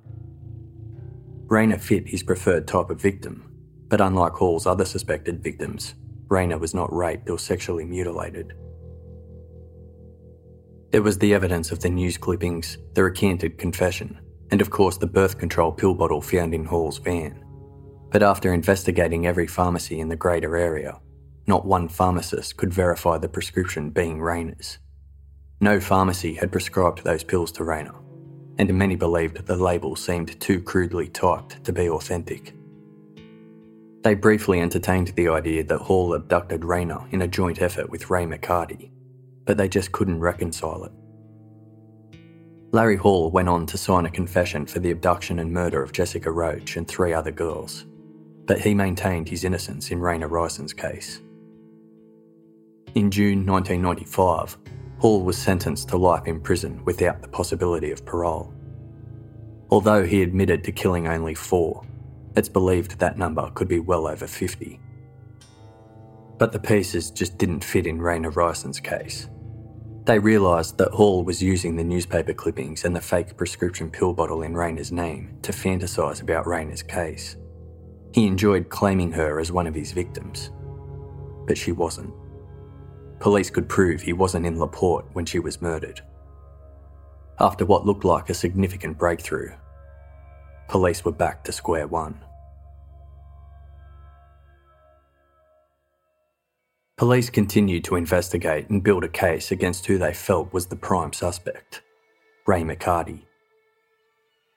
Rayna 1.47 1.79
fit 1.79 2.07
his 2.07 2.23
preferred 2.23 2.67
type 2.67 2.89
of 2.89 3.01
victim, 3.01 3.43
But 3.89 4.01
unlike 4.01 4.33
Hall's 4.33 4.65
other 4.67 4.85
suspected 4.85 5.41
victims, 5.41 5.95
Rayna 6.27 6.59
was 6.59 6.73
not 6.73 6.93
raped 6.93 7.29
or 7.29 7.39
sexually 7.39 7.85
mutilated. 7.85 8.53
There 10.91 11.01
was 11.01 11.17
the 11.17 11.33
evidence 11.33 11.71
of 11.71 11.79
the 11.79 11.89
news 11.89 12.17
clippings, 12.17 12.77
the 12.93 13.03
recanted 13.03 13.57
confession, 13.57 14.19
and 14.51 14.61
of 14.61 14.69
course 14.69 14.97
the 14.97 15.07
birth 15.07 15.37
control 15.37 15.71
pill 15.71 15.93
bottle 15.93 16.21
found 16.21 16.53
in 16.53 16.65
Hall's 16.65 16.97
van. 16.97 17.43
But 18.09 18.23
after 18.23 18.53
investigating 18.53 19.25
every 19.25 19.47
pharmacy 19.47 19.99
in 19.99 20.09
the 20.09 20.15
greater 20.15 20.55
area, 20.55 20.99
not 21.45 21.65
one 21.65 21.87
pharmacist 21.87 22.57
could 22.57 22.73
verify 22.73 23.17
the 23.17 23.29
prescription 23.29 23.89
being 23.89 24.19
Rayna's. 24.19 24.79
No 25.59 25.79
pharmacy 25.79 26.35
had 26.35 26.51
prescribed 26.51 27.03
those 27.03 27.23
pills 27.23 27.51
to 27.53 27.63
Rayna, 27.63 27.95
and 28.59 28.73
many 28.75 28.95
believed 28.95 29.45
the 29.45 29.55
label 29.55 29.95
seemed 29.95 30.39
too 30.39 30.61
crudely 30.61 31.07
typed 31.07 31.63
to 31.63 31.73
be 31.73 31.89
authentic. 31.89 32.53
They 34.03 34.13
briefly 34.13 34.61
entertained 34.61 35.09
the 35.09 35.29
idea 35.29 35.63
that 35.63 35.79
Hall 35.79 36.13
abducted 36.13 36.61
Rayna 36.61 37.11
in 37.11 37.23
a 37.23 37.27
joint 37.27 37.61
effort 37.61 37.89
with 37.89 38.11
Ray 38.11 38.25
McCarty, 38.25 38.91
but 39.45 39.57
they 39.57 39.67
just 39.67 39.91
couldn't 39.91 40.19
reconcile 40.19 40.83
it. 40.85 40.91
Larry 42.71 42.97
Hall 42.97 43.31
went 43.31 43.49
on 43.49 43.65
to 43.65 43.77
sign 43.77 44.05
a 44.05 44.11
confession 44.11 44.67
for 44.67 44.79
the 44.79 44.91
abduction 44.91 45.39
and 45.39 45.51
murder 45.51 45.81
of 45.81 45.91
Jessica 45.91 46.29
Roach 46.29 46.77
and 46.77 46.87
three 46.87 47.13
other 47.13 47.31
girls, 47.31 47.85
but 48.45 48.59
he 48.59 48.75
maintained 48.75 49.27
his 49.27 49.43
innocence 49.43 49.89
in 49.89 49.99
Rayna 49.99 50.29
Rison's 50.29 50.73
case. 50.73 51.21
In 52.93 53.09
June 53.09 53.45
1995, 53.45 54.57
Hall 54.99 55.21
was 55.21 55.37
sentenced 55.37 55.89
to 55.89 55.97
life 55.97 56.27
in 56.27 56.41
prison 56.41 56.83
without 56.85 57.21
the 57.21 57.27
possibility 57.27 57.91
of 57.91 58.05
parole. 58.05 58.53
Although 59.69 60.05
he 60.05 60.23
admitted 60.23 60.63
to 60.63 60.71
killing 60.71 61.07
only 61.07 61.35
four, 61.35 61.85
it's 62.35 62.49
believed 62.49 62.99
that 62.99 63.17
number 63.17 63.49
could 63.51 63.67
be 63.67 63.79
well 63.79 64.07
over 64.07 64.27
50. 64.27 64.79
But 66.37 66.51
the 66.51 66.59
pieces 66.59 67.11
just 67.11 67.37
didn't 67.37 67.63
fit 67.63 67.87
in 67.87 67.99
Rayna 67.99 68.35
Rison's 68.35 68.79
case. 68.79 69.27
They 70.05 70.19
realised 70.19 70.77
that 70.77 70.91
Hall 70.91 71.23
was 71.23 71.43
using 71.43 71.75
the 71.75 71.83
newspaper 71.83 72.33
clippings 72.33 72.85
and 72.85 72.95
the 72.95 73.01
fake 73.01 73.35
prescription 73.35 73.91
pill 73.91 74.13
bottle 74.13 74.43
in 74.43 74.53
Rayna's 74.53 74.91
name 74.91 75.37
to 75.41 75.51
fantasise 75.51 76.21
about 76.21 76.45
Rayna's 76.45 76.81
case. 76.81 77.35
He 78.13 78.25
enjoyed 78.25 78.69
claiming 78.69 79.11
her 79.11 79.39
as 79.39 79.51
one 79.51 79.67
of 79.67 79.75
his 79.75 79.91
victims. 79.91 80.51
But 81.45 81.57
she 81.57 81.71
wasn't. 81.73 82.13
Police 83.19 83.49
could 83.49 83.67
prove 83.67 84.01
he 84.01 84.13
wasn't 84.13 84.45
in 84.45 84.59
LaPorte 84.59 85.05
when 85.13 85.25
she 85.25 85.39
was 85.39 85.61
murdered. 85.61 86.01
After 87.39 87.65
what 87.65 87.85
looked 87.85 88.05
like 88.05 88.29
a 88.29 88.33
significant 88.33 88.97
breakthrough, 88.97 89.51
police 90.67 91.05
were 91.05 91.11
back 91.11 91.43
to 91.43 91.51
square 91.51 91.87
one. 91.87 92.19
Police 96.97 97.29
continued 97.29 97.83
to 97.83 97.95
investigate 97.95 98.69
and 98.69 98.83
build 98.83 99.03
a 99.03 99.07
case 99.07 99.51
against 99.51 99.85
who 99.85 99.99
they 99.99 100.13
felt 100.15 100.51
was 100.51 100.65
the 100.65 100.75
prime 100.75 101.13
suspect, 101.13 101.83
Ray 102.47 102.63
McCarty. 102.63 103.21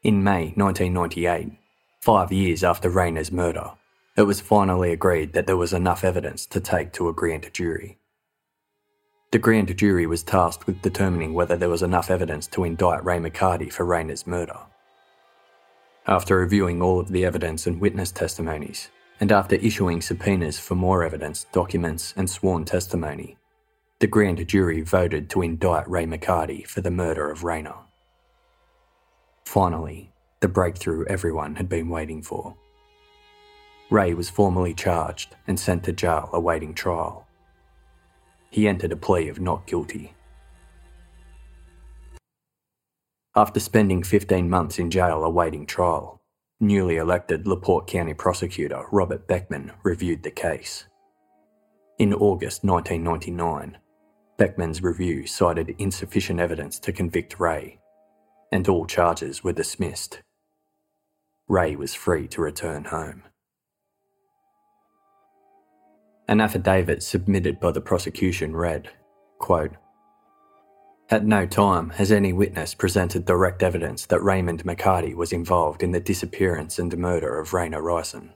In 0.02 0.24
May 0.24 0.54
1998, 0.56 1.52
five 2.00 2.32
years 2.32 2.64
after 2.64 2.88
Rayna's 2.88 3.30
murder, 3.30 3.72
it 4.16 4.22
was 4.22 4.40
finally 4.40 4.90
agreed 4.90 5.34
that 5.34 5.46
there 5.46 5.58
was 5.58 5.74
enough 5.74 6.02
evidence 6.02 6.46
to 6.46 6.60
take 6.60 6.94
to 6.94 7.10
a 7.10 7.12
grand 7.12 7.50
jury. 7.52 7.99
The 9.32 9.38
grand 9.38 9.76
jury 9.76 10.06
was 10.06 10.24
tasked 10.24 10.66
with 10.66 10.82
determining 10.82 11.34
whether 11.34 11.56
there 11.56 11.68
was 11.68 11.84
enough 11.84 12.10
evidence 12.10 12.48
to 12.48 12.64
indict 12.64 13.04
Ray 13.04 13.18
McCarty 13.18 13.72
for 13.72 13.86
Rayna's 13.86 14.26
murder. 14.26 14.58
After 16.04 16.36
reviewing 16.36 16.82
all 16.82 16.98
of 16.98 17.08
the 17.08 17.24
evidence 17.24 17.64
and 17.68 17.80
witness 17.80 18.10
testimonies, 18.10 18.90
and 19.20 19.30
after 19.30 19.54
issuing 19.54 20.00
subpoenas 20.00 20.58
for 20.58 20.74
more 20.74 21.04
evidence, 21.04 21.46
documents, 21.52 22.12
and 22.16 22.28
sworn 22.28 22.64
testimony, 22.64 23.36
the 24.00 24.08
grand 24.08 24.44
jury 24.48 24.80
voted 24.80 25.30
to 25.30 25.42
indict 25.42 25.88
Ray 25.88 26.06
McCarty 26.06 26.66
for 26.66 26.80
the 26.80 26.90
murder 26.90 27.30
of 27.30 27.42
Rayna. 27.42 27.76
Finally, 29.44 30.10
the 30.40 30.48
breakthrough 30.48 31.04
everyone 31.06 31.54
had 31.54 31.68
been 31.68 31.88
waiting 31.88 32.22
for. 32.22 32.56
Ray 33.90 34.12
was 34.12 34.28
formally 34.28 34.74
charged 34.74 35.36
and 35.46 35.60
sent 35.60 35.84
to 35.84 35.92
jail 35.92 36.30
awaiting 36.32 36.74
trial. 36.74 37.28
He 38.50 38.68
entered 38.68 38.92
a 38.92 38.96
plea 38.96 39.28
of 39.28 39.40
not 39.40 39.66
guilty. 39.66 40.14
After 43.34 43.60
spending 43.60 44.02
15 44.02 44.50
months 44.50 44.78
in 44.78 44.90
jail 44.90 45.24
awaiting 45.24 45.66
trial, 45.66 46.20
Newly 46.62 46.98
elected 46.98 47.46
LaPorte 47.46 47.86
County 47.86 48.12
prosecutor 48.12 48.84
Robert 48.92 49.26
Beckman 49.26 49.72
reviewed 49.82 50.22
the 50.22 50.30
case. 50.30 50.84
In 51.98 52.12
August 52.12 52.64
1999, 52.64 53.78
Beckman's 54.36 54.82
review 54.82 55.26
cited 55.26 55.74
insufficient 55.78 56.38
evidence 56.38 56.78
to 56.80 56.92
convict 56.92 57.40
Ray, 57.40 57.80
and 58.52 58.68
all 58.68 58.84
charges 58.84 59.42
were 59.42 59.54
dismissed. 59.54 60.20
Ray 61.48 61.76
was 61.76 61.94
free 61.94 62.28
to 62.28 62.42
return 62.42 62.84
home. 62.84 63.22
An 66.30 66.40
affidavit 66.40 67.02
submitted 67.02 67.58
by 67.58 67.72
the 67.72 67.80
prosecution 67.80 68.54
read, 68.54 68.88
quote, 69.40 69.72
at 71.10 71.26
no 71.26 71.44
time 71.44 71.90
has 71.90 72.12
any 72.12 72.32
witness 72.32 72.72
presented 72.72 73.24
direct 73.24 73.64
evidence 73.64 74.06
that 74.06 74.22
Raymond 74.22 74.62
McCarty 74.62 75.12
was 75.12 75.32
involved 75.32 75.82
in 75.82 75.90
the 75.90 75.98
disappearance 75.98 76.78
and 76.78 76.96
murder 76.96 77.40
of 77.40 77.50
Rayna 77.50 77.82
Rison. 77.82 78.28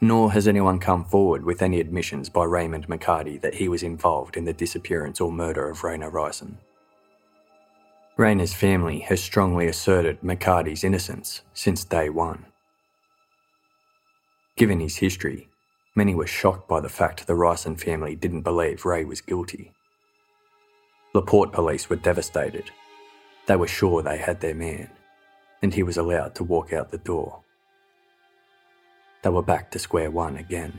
Nor 0.00 0.32
has 0.32 0.48
anyone 0.48 0.80
come 0.80 1.04
forward 1.04 1.44
with 1.44 1.62
any 1.62 1.78
admissions 1.78 2.28
by 2.28 2.42
Raymond 2.42 2.88
McCarty 2.88 3.40
that 3.42 3.54
he 3.54 3.68
was 3.68 3.84
involved 3.84 4.36
in 4.36 4.44
the 4.44 4.52
disappearance 4.52 5.20
or 5.20 5.30
murder 5.30 5.70
of 5.70 5.82
Rayna 5.82 6.10
Rison. 6.10 6.56
Rayna's 8.18 8.54
family 8.54 8.98
has 8.98 9.22
strongly 9.22 9.68
asserted 9.68 10.20
McCarty's 10.20 10.82
innocence 10.82 11.42
since 11.54 11.84
day 11.84 12.10
one. 12.10 12.46
Given 14.56 14.80
his 14.80 14.96
history, 14.96 15.48
many 15.98 16.14
were 16.14 16.28
shocked 16.28 16.68
by 16.68 16.80
the 16.80 16.88
fact 16.88 17.26
the 17.26 17.32
Rison 17.32 17.78
family 17.78 18.14
didn't 18.14 18.42
believe 18.42 18.84
Ray 18.84 19.04
was 19.04 19.20
guilty. 19.20 19.72
LaPorte 21.12 21.52
police 21.52 21.90
were 21.90 21.96
devastated. 21.96 22.70
They 23.46 23.56
were 23.56 23.66
sure 23.66 24.00
they 24.00 24.18
had 24.18 24.40
their 24.40 24.54
man, 24.54 24.88
and 25.60 25.74
he 25.74 25.82
was 25.82 25.96
allowed 25.96 26.36
to 26.36 26.44
walk 26.44 26.72
out 26.72 26.92
the 26.92 26.98
door. 26.98 27.40
They 29.22 29.30
were 29.30 29.42
back 29.42 29.72
to 29.72 29.80
square 29.80 30.12
one 30.12 30.36
again. 30.36 30.78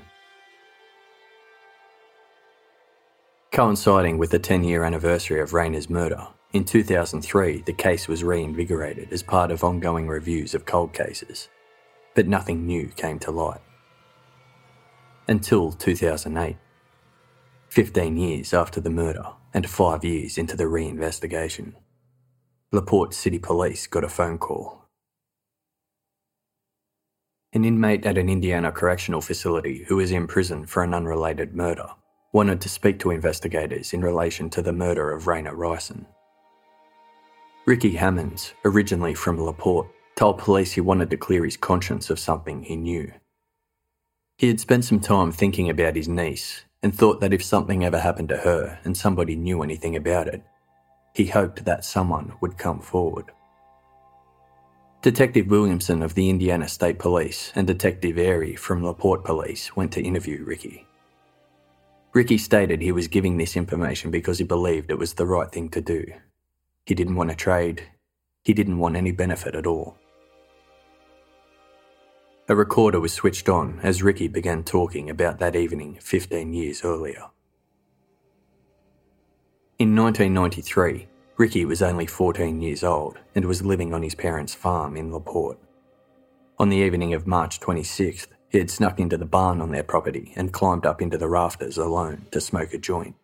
Coinciding 3.52 4.20
with 4.20 4.30
the 4.30 4.40
10 4.40 4.64
year 4.64 4.86
anniversary 4.86 5.42
of 5.42 5.52
Rayna's 5.52 5.90
murder, 5.90 6.26
in 6.54 6.64
2003 6.64 7.64
the 7.66 7.74
case 7.74 8.08
was 8.08 8.24
reinvigorated 8.24 9.12
as 9.12 9.22
part 9.22 9.52
of 9.52 9.66
ongoing 9.66 10.08
reviews 10.08 10.56
of 10.56 10.66
cold 10.66 10.94
cases, 10.94 11.50
but 12.16 12.26
nothing 12.26 12.66
new 12.66 12.88
came 12.96 13.20
to 13.20 13.32
light. 13.32 13.60
Until 15.30 15.72
2008, 15.74 16.58
15 17.68 18.18
years 18.18 18.52
after 18.52 18.82
the 18.82 18.90
murder 18.90 19.26
and 19.54 19.70
five 19.70 20.04
years 20.04 20.40
into 20.40 20.58
the 20.58 20.64
reinvestigation. 20.64 21.74
LaPorte 22.72 23.14
City 23.14 23.38
Police 23.38 23.86
got 23.86 24.04
a 24.04 24.10
phone 24.10 24.40
call. 24.40 24.86
An 27.54 27.64
inmate 27.64 28.08
at 28.08 28.18
an 28.18 28.28
Indiana 28.28 28.72
correctional 28.72 29.22
facility 29.22 29.84
who 29.88 29.98
was 29.98 30.12
in 30.12 30.26
prison 30.26 30.66
for 30.66 30.82
an 30.82 30.96
unrelated 30.96 31.54
murder 31.54 31.90
wanted 32.34 32.60
to 32.62 32.68
speak 32.70 32.98
to 32.98 33.12
investigators 33.12 33.94
in 33.94 34.02
relation 34.02 34.50
to 34.50 34.64
the 34.64 34.74
murder 34.74 35.12
of 35.12 35.26
Rayna 35.26 35.54
Rison. 35.54 36.08
Ricky 37.68 37.92
Hammonds, 37.92 38.56
originally 38.66 39.14
from 39.14 39.38
LaPorte, 39.38 39.92
told 40.16 40.40
police 40.40 40.72
he 40.72 40.82
wanted 40.82 41.12
to 41.12 41.18
clear 41.18 41.46
his 41.46 41.56
conscience 41.56 42.10
of 42.10 42.18
something 42.18 42.64
he 42.64 42.76
knew. 42.76 43.12
He 44.40 44.48
had 44.48 44.62
spent 44.62 44.86
some 44.86 45.02
time 45.02 45.34
thinking 45.34 45.70
about 45.70 45.98
his 45.98 46.08
niece 46.08 46.64
and 46.82 46.96
thought 46.96 47.20
that 47.20 47.34
if 47.34 47.44
something 47.44 47.84
ever 47.84 48.00
happened 48.00 48.30
to 48.30 48.38
her 48.38 48.80
and 48.86 48.96
somebody 48.96 49.36
knew 49.36 49.62
anything 49.62 49.98
about 49.98 50.30
it, 50.30 50.42
he 51.14 51.26
hoped 51.26 51.66
that 51.66 51.84
someone 51.84 52.32
would 52.40 52.58
come 52.58 52.80
forward. 52.80 53.26
Detective 55.02 55.48
Williamson 55.48 56.02
of 56.02 56.14
the 56.14 56.30
Indiana 56.30 56.70
State 56.70 57.00
Police 57.00 57.52
and 57.54 57.68
Detective 57.68 58.18
Airy 58.18 58.56
from 58.56 58.82
LaPorte 58.82 59.26
Police 59.26 59.76
went 59.76 59.92
to 59.92 60.02
interview 60.02 60.46
Ricky. 60.46 60.88
Ricky 62.14 62.38
stated 62.38 62.82
he 62.82 62.94
was 62.94 63.10
giving 63.10 63.36
this 63.36 63.58
information 63.58 64.10
because 64.10 64.38
he 64.38 64.46
believed 64.46 64.90
it 64.90 64.98
was 64.98 65.16
the 65.16 65.28
right 65.28 65.52
thing 65.52 65.68
to 65.72 65.82
do. 65.82 66.06
He 66.86 66.96
didn't 66.96 67.18
want 67.18 67.30
to 67.30 67.36
trade, 67.36 67.84
he 68.46 68.54
didn't 68.54 68.80
want 68.80 68.96
any 68.96 69.12
benefit 69.12 69.54
at 69.54 69.68
all. 69.68 69.98
A 72.50 72.56
recorder 72.56 73.00
was 73.00 73.14
switched 73.14 73.48
on 73.48 73.80
as 73.84 74.02
Ricky 74.02 74.28
began 74.28 74.64
talking 74.64 75.08
about 75.08 75.38
that 75.38 75.56
evening 75.56 76.00
15 76.02 76.52
years 76.52 76.84
earlier. 76.84 77.30
In 79.78 79.96
1993, 79.96 81.08
Ricky 81.38 81.64
was 81.64 81.84
only 81.84 82.08
14 82.08 82.60
years 82.60 82.84
old 82.84 83.20
and 83.36 83.46
was 83.46 83.62
living 83.62 83.94
on 83.94 84.02
his 84.02 84.16
parents' 84.16 84.56
farm 84.56 84.98
in 84.98 85.12
LaPorte. 85.12 85.60
On 86.58 86.70
the 86.70 86.78
evening 86.78 87.14
of 87.14 87.28
March 87.28 87.60
26th, 87.60 88.30
he 88.50 88.58
had 88.58 88.72
snuck 88.72 89.00
into 89.00 89.16
the 89.16 89.26
barn 89.26 89.62
on 89.62 89.70
their 89.70 89.84
property 89.84 90.34
and 90.36 90.52
climbed 90.52 90.88
up 90.88 91.04
into 91.04 91.20
the 91.20 91.30
rafters 91.30 91.78
alone 91.78 92.26
to 92.32 92.42
smoke 92.42 92.74
a 92.74 92.80
joint. 92.80 93.16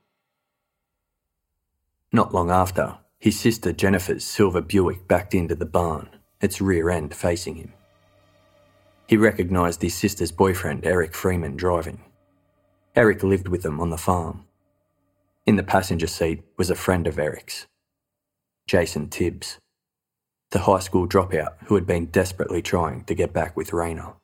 Not 2.12 2.32
long 2.32 2.52
after, 2.52 3.00
his 3.18 3.40
sister 3.40 3.74
Jennifer's 3.74 4.24
silver 4.24 4.62
Buick 4.62 5.08
backed 5.08 5.34
into 5.34 5.56
the 5.56 5.66
barn, 5.66 6.10
its 6.42 6.62
rear 6.62 6.92
end 6.92 7.16
facing 7.16 7.56
him. 7.56 7.74
He 9.08 9.18
recognised 9.18 9.82
his 9.82 9.94
sister's 9.94 10.32
boyfriend, 10.32 10.86
Eric 10.86 11.14
Freeman, 11.14 11.56
driving. 11.56 12.02
Eric 12.96 13.24
lived 13.24 13.48
with 13.48 13.62
them 13.62 13.80
on 13.80 13.90
the 13.90 13.98
farm. 13.98 14.46
In 15.46 15.58
the 15.58 15.64
passenger 15.64 16.08
seat 16.08 16.44
was 16.58 16.72
a 16.72 16.76
friend 16.76 17.06
of 17.06 17.20
Eric's, 17.20 17.68
Jason 18.66 19.10
Tibbs, 19.10 19.60
the 20.50 20.60
high 20.60 20.80
school 20.80 21.08
dropout 21.08 21.54
who 21.66 21.76
had 21.76 21.86
been 21.86 22.08
desperately 22.08 22.62
trying 22.62 23.04
to 23.04 23.14
get 23.14 23.32
back 23.32 23.56
with 23.56 23.72
Rayna. 23.72 24.16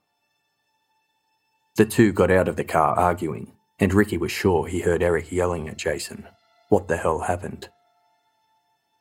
The 1.76 1.86
two 1.86 2.12
got 2.12 2.32
out 2.32 2.48
of 2.48 2.56
the 2.56 2.64
car 2.64 2.98
arguing, 2.98 3.54
and 3.80 3.94
Ricky 3.94 4.18
was 4.18 4.32
sure 4.32 4.66
he 4.66 4.82
heard 4.82 5.04
Eric 5.04 5.32
yelling 5.32 5.68
at 5.68 5.78
Jason, 5.78 6.28
What 6.70 6.88
the 6.88 6.98
hell 6.98 7.20
happened? 7.20 7.70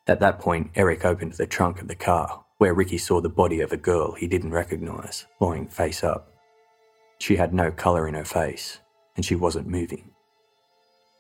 At 0.07 0.21
that 0.21 0.41
point, 0.41 0.73
Eric 0.75 1.05
opened 1.05 1.35
the 1.35 1.47
trunk 1.47 1.81
of 1.81 1.89
the 1.89 1.95
car, 1.95 2.45
where 2.61 2.75
Ricky 2.75 2.99
saw 2.99 3.23
the 3.23 3.31
body 3.31 3.63
of 3.63 3.73
a 3.73 3.79
girl 3.79 4.13
he 4.13 4.27
didn't 4.27 4.51
recognise, 4.51 5.25
lying 5.41 5.67
face 5.67 6.05
up. 6.05 6.35
She 7.19 7.37
had 7.37 7.55
no 7.55 7.71
colour 7.71 8.07
in 8.07 8.13
her 8.13 8.25
face, 8.25 8.81
and 9.17 9.25
she 9.25 9.35
wasn't 9.35 9.67
moving. 9.67 10.11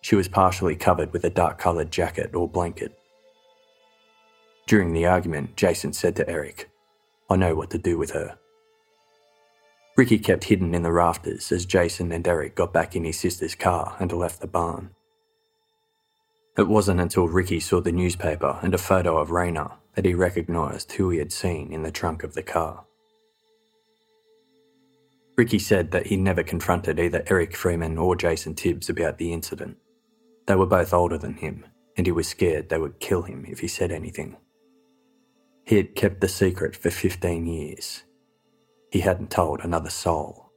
She 0.02 0.16
was 0.16 0.28
partially 0.28 0.76
covered 0.76 1.14
with 1.14 1.24
a 1.24 1.30
dark 1.30 1.56
coloured 1.56 1.90
jacket 1.90 2.34
or 2.34 2.46
blanket. 2.46 2.92
During 4.66 4.92
the 4.92 5.06
argument, 5.06 5.56
Jason 5.56 5.94
said 5.94 6.14
to 6.16 6.28
Eric, 6.28 6.68
I 7.30 7.36
know 7.36 7.54
what 7.54 7.70
to 7.70 7.78
do 7.78 7.96
with 7.96 8.10
her. 8.10 8.36
Ricky 9.96 10.18
kept 10.18 10.44
hidden 10.44 10.74
in 10.74 10.82
the 10.82 10.92
rafters 10.92 11.50
as 11.52 11.64
Jason 11.64 12.12
and 12.12 12.28
Eric 12.28 12.54
got 12.54 12.74
back 12.74 12.94
in 12.94 13.04
his 13.04 13.18
sister's 13.18 13.54
car 13.54 13.96
and 13.98 14.12
left 14.12 14.42
the 14.42 14.46
barn. 14.46 14.90
It 16.58 16.68
wasn't 16.68 17.00
until 17.00 17.28
Ricky 17.28 17.60
saw 17.60 17.80
the 17.80 17.92
newspaper 17.92 18.58
and 18.62 18.74
a 18.74 18.78
photo 18.78 19.18
of 19.18 19.30
Rayna 19.30 19.72
that 19.94 20.04
he 20.04 20.14
recognised 20.14 20.92
who 20.92 21.10
he 21.10 21.18
had 21.18 21.32
seen 21.32 21.72
in 21.72 21.82
the 21.82 21.90
trunk 21.90 22.22
of 22.22 22.34
the 22.34 22.42
car. 22.42 22.84
Ricky 25.36 25.58
said 25.58 25.90
that 25.92 26.06
he 26.06 26.16
never 26.16 26.42
confronted 26.42 26.98
either 26.98 27.24
Eric 27.28 27.56
Freeman 27.56 27.96
or 27.96 28.14
Jason 28.16 28.54
Tibbs 28.54 28.90
about 28.90 29.18
the 29.18 29.32
incident. 29.32 29.78
They 30.46 30.56
were 30.56 30.66
both 30.66 30.92
older 30.92 31.16
than 31.16 31.34
him, 31.34 31.64
and 31.96 32.06
he 32.06 32.12
was 32.12 32.28
scared 32.28 32.68
they 32.68 32.78
would 32.78 33.00
kill 33.00 33.22
him 33.22 33.46
if 33.48 33.60
he 33.60 33.68
said 33.68 33.90
anything. 33.90 34.36
He 35.64 35.76
had 35.76 35.94
kept 35.94 36.20
the 36.20 36.28
secret 36.28 36.76
for 36.76 36.90
15 36.90 37.46
years, 37.46 38.02
he 38.90 39.00
hadn't 39.00 39.30
told 39.30 39.60
another 39.60 39.90
soul 39.90 40.50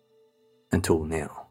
until 0.72 1.04
now. 1.04 1.43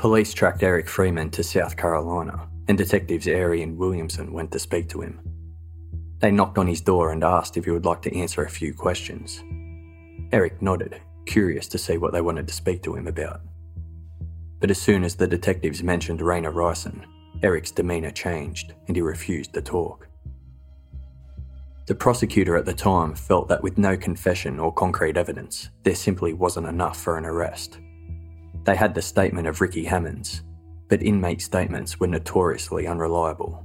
Police 0.00 0.32
tracked 0.32 0.62
Eric 0.62 0.88
Freeman 0.88 1.28
to 1.32 1.44
South 1.44 1.76
Carolina, 1.76 2.48
and 2.68 2.78
detectives 2.78 3.28
Airy 3.28 3.62
and 3.62 3.76
Williamson 3.76 4.32
went 4.32 4.50
to 4.52 4.58
speak 4.58 4.88
to 4.88 5.02
him. 5.02 5.20
They 6.20 6.30
knocked 6.30 6.56
on 6.56 6.66
his 6.66 6.80
door 6.80 7.12
and 7.12 7.22
asked 7.22 7.58
if 7.58 7.66
he 7.66 7.70
would 7.70 7.84
like 7.84 8.00
to 8.02 8.16
answer 8.16 8.42
a 8.42 8.48
few 8.48 8.72
questions. 8.72 9.44
Eric 10.32 10.62
nodded, 10.62 10.98
curious 11.26 11.68
to 11.68 11.76
see 11.76 11.98
what 11.98 12.14
they 12.14 12.22
wanted 12.22 12.48
to 12.48 12.54
speak 12.54 12.82
to 12.84 12.96
him 12.96 13.08
about. 13.08 13.42
But 14.58 14.70
as 14.70 14.80
soon 14.80 15.04
as 15.04 15.16
the 15.16 15.26
detectives 15.26 15.82
mentioned 15.82 16.20
Rayna 16.20 16.50
Rison, 16.50 17.04
Eric's 17.42 17.70
demeanour 17.70 18.10
changed 18.10 18.72
and 18.86 18.96
he 18.96 19.02
refused 19.02 19.52
to 19.52 19.60
talk. 19.60 20.08
The 21.84 21.94
prosecutor 21.94 22.56
at 22.56 22.64
the 22.64 22.72
time 22.72 23.14
felt 23.14 23.48
that 23.48 23.62
with 23.62 23.76
no 23.76 23.98
confession 23.98 24.60
or 24.60 24.72
concrete 24.72 25.18
evidence, 25.18 25.68
there 25.82 25.94
simply 25.94 26.32
wasn't 26.32 26.68
enough 26.68 26.98
for 26.98 27.18
an 27.18 27.26
arrest. 27.26 27.80
They 28.64 28.76
had 28.76 28.94
the 28.94 29.02
statement 29.02 29.46
of 29.46 29.60
Ricky 29.60 29.84
Hammonds, 29.84 30.42
but 30.88 31.02
inmate 31.02 31.40
statements 31.40 31.98
were 31.98 32.06
notoriously 32.06 32.86
unreliable. 32.86 33.64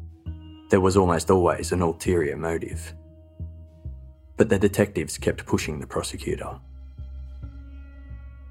There 0.70 0.82
was 0.82 0.98
almost 0.98 1.30
always 1.30 1.72
an 1.72 1.82
ulterior 1.82 2.38
motive. 2.38 2.94
But 4.38 4.50
the 4.50 4.60
detectives 4.60 5.18
kept 5.18 5.46
pushing 5.46 5.80
the 5.80 5.88
prosecutor. 5.88 6.60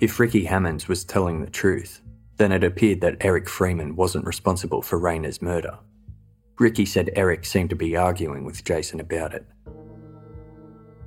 If 0.00 0.20
Ricky 0.20 0.44
Hammonds 0.44 0.88
was 0.88 1.04
telling 1.04 1.40
the 1.40 1.50
truth, 1.50 2.02
then 2.36 2.52
it 2.52 2.64
appeared 2.64 3.00
that 3.00 3.16
Eric 3.20 3.48
Freeman 3.48 3.96
wasn't 3.96 4.26
responsible 4.26 4.82
for 4.82 4.98
Rayna's 4.98 5.40
murder. 5.40 5.78
Ricky 6.58 6.84
said 6.84 7.10
Eric 7.16 7.44
seemed 7.44 7.70
to 7.70 7.76
be 7.76 7.96
arguing 7.96 8.44
with 8.44 8.64
Jason 8.64 9.00
about 9.00 9.34
it. 9.34 9.46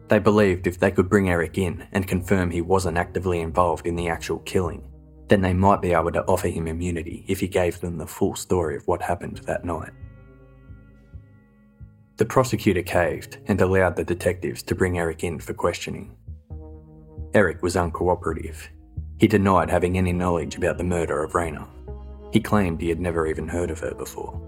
They 0.08 0.20
believed 0.20 0.68
if 0.68 0.80
they 0.80 0.92
could 0.92 1.10
bring 1.10 1.30
Eric 1.30 1.58
in 1.58 1.86
and 1.92 2.08
confirm 2.08 2.50
he 2.50 2.62
wasn't 2.62 2.98
actively 2.98 3.40
involved 3.42 3.86
in 3.86 3.96
the 3.96 4.08
actual 4.08 4.40
killing, 4.40 4.84
then 5.28 5.42
they 5.42 5.54
might 5.54 5.82
be 5.82 5.94
able 5.94 6.12
to 6.12 6.24
offer 6.26 6.48
him 6.48 6.68
immunity 6.68 7.26
if 7.28 7.40
he 7.40 7.48
gave 7.48 7.80
them 7.80 7.98
the 7.98 8.08
full 8.08 8.36
story 8.36 8.76
of 8.76 8.88
what 8.88 9.02
happened 9.02 9.38
that 9.40 9.66
night. 9.66 9.92
The 12.18 12.26
prosecutor 12.26 12.82
caved 12.82 13.38
and 13.48 13.62
allowed 13.62 13.96
the 13.96 14.04
detectives 14.04 14.64
to 14.64 14.76
bring 14.76 14.98
Eric 14.98 15.24
in 15.24 15.40
for 15.40 15.54
questioning. 15.54 16.16
Eric 17.34 17.62
was 17.62 17.76
uncooperative. 17.76 18.68
He 19.20 19.28
denied 19.28 19.70
having 19.70 19.98
any 19.98 20.14
knowledge 20.14 20.56
about 20.56 20.78
the 20.78 20.84
murder 20.84 21.24
of 21.24 21.34
Rayna. 21.34 21.68
He 22.32 22.40
claimed 22.40 22.82
he 22.82 22.90
had 22.90 23.00
never 23.00 23.28
even 23.28 23.48
heard 23.48 23.70
of 23.70 23.80
her 23.80 23.94
before. 23.94 24.42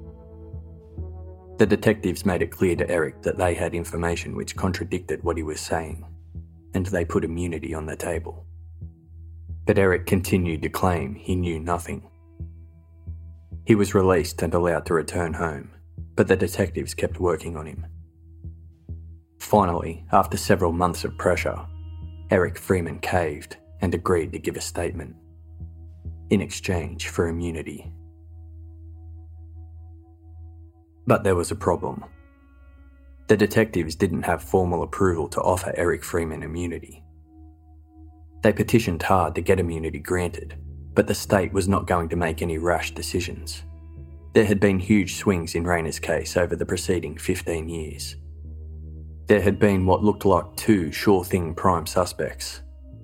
The 1.58 1.66
detectives 1.66 2.26
made 2.26 2.42
it 2.42 2.52
clear 2.52 2.76
to 2.78 2.90
Eric 2.90 3.22
that 3.22 3.38
they 3.38 3.54
had 3.54 3.76
information 3.76 4.36
which 4.36 4.56
contradicted 4.56 5.24
what 5.24 5.38
he 5.38 5.44
was 5.44 5.60
saying, 5.60 6.06
and 6.74 6.86
they 6.86 7.04
put 7.04 7.26
immunity 7.26 7.74
on 7.74 7.86
the 7.86 7.96
table. 7.96 8.46
But 9.70 9.78
Eric 9.78 10.08
continued 10.08 10.64
to 10.64 10.70
claim 10.70 11.14
he 11.14 11.36
knew 11.36 11.60
nothing. 11.60 12.02
He 13.68 13.76
was 13.76 13.94
released 13.94 14.42
and 14.42 14.52
allowed 14.52 14.88
to 14.88 14.96
return 14.96 15.32
home, 15.32 15.70
but 16.16 16.28
the 16.28 16.36
detectives 16.36 16.96
kept 16.96 17.20
working 17.20 17.56
on 17.56 17.68
him. 17.68 17.86
Finally, 19.38 20.04
after 20.12 20.38
several 20.38 20.72
months 20.72 21.04
of 21.04 21.16
pressure, 21.20 21.56
Eric 22.32 22.58
Freeman 22.58 22.98
caved 22.98 23.58
and 23.80 23.94
agreed 23.94 24.32
to 24.32 24.40
give 24.40 24.58
a 24.58 24.62
statement 24.62 25.16
in 26.32 26.42
exchange 26.42 27.10
for 27.10 27.28
immunity. 27.28 27.94
But 31.06 31.24
there 31.24 31.36
was 31.36 31.52
a 31.52 31.56
problem. 31.56 32.06
The 33.28 33.38
detectives 33.38 33.94
didn't 33.94 34.24
have 34.24 34.42
formal 34.42 34.82
approval 34.82 35.28
to 35.28 35.42
offer 35.42 35.72
Eric 35.78 36.04
Freeman 36.04 36.42
immunity. 36.42 37.04
They 38.42 38.54
petitioned 38.54 39.04
hard 39.04 39.36
to 39.36 39.42
get 39.42 39.60
immunity 39.60 40.00
granted, 40.00 40.56
but 40.94 41.08
the 41.08 41.16
state 41.16 41.52
was 41.52 41.68
not 41.68 41.88
going 41.88 42.10
to 42.10 42.16
make 42.16 42.42
any 42.42 42.58
rash 42.58 42.92
decisions. 42.92 43.64
There 44.34 44.46
had 44.46 44.60
been 44.60 44.80
huge 44.80 45.16
swings 45.16 45.56
in 45.56 45.64
Rayna's 45.64 46.00
case 46.00 46.38
over 46.38 46.56
the 46.56 46.66
preceding 46.66 47.18
15 47.18 47.68
years. 47.68 48.16
There 49.26 49.42
had 49.42 49.60
been 49.60 49.86
what 49.86 50.04
looked 50.04 50.26
like 50.26 50.56
two 50.56 50.92
sure 50.92 51.24
thing 51.24 51.54
prime 51.54 51.86
suspects 51.86 52.62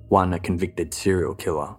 one 0.08 0.32
a 0.34 0.38
convicted 0.38 0.94
serial 0.94 1.34
killer, 1.34 1.74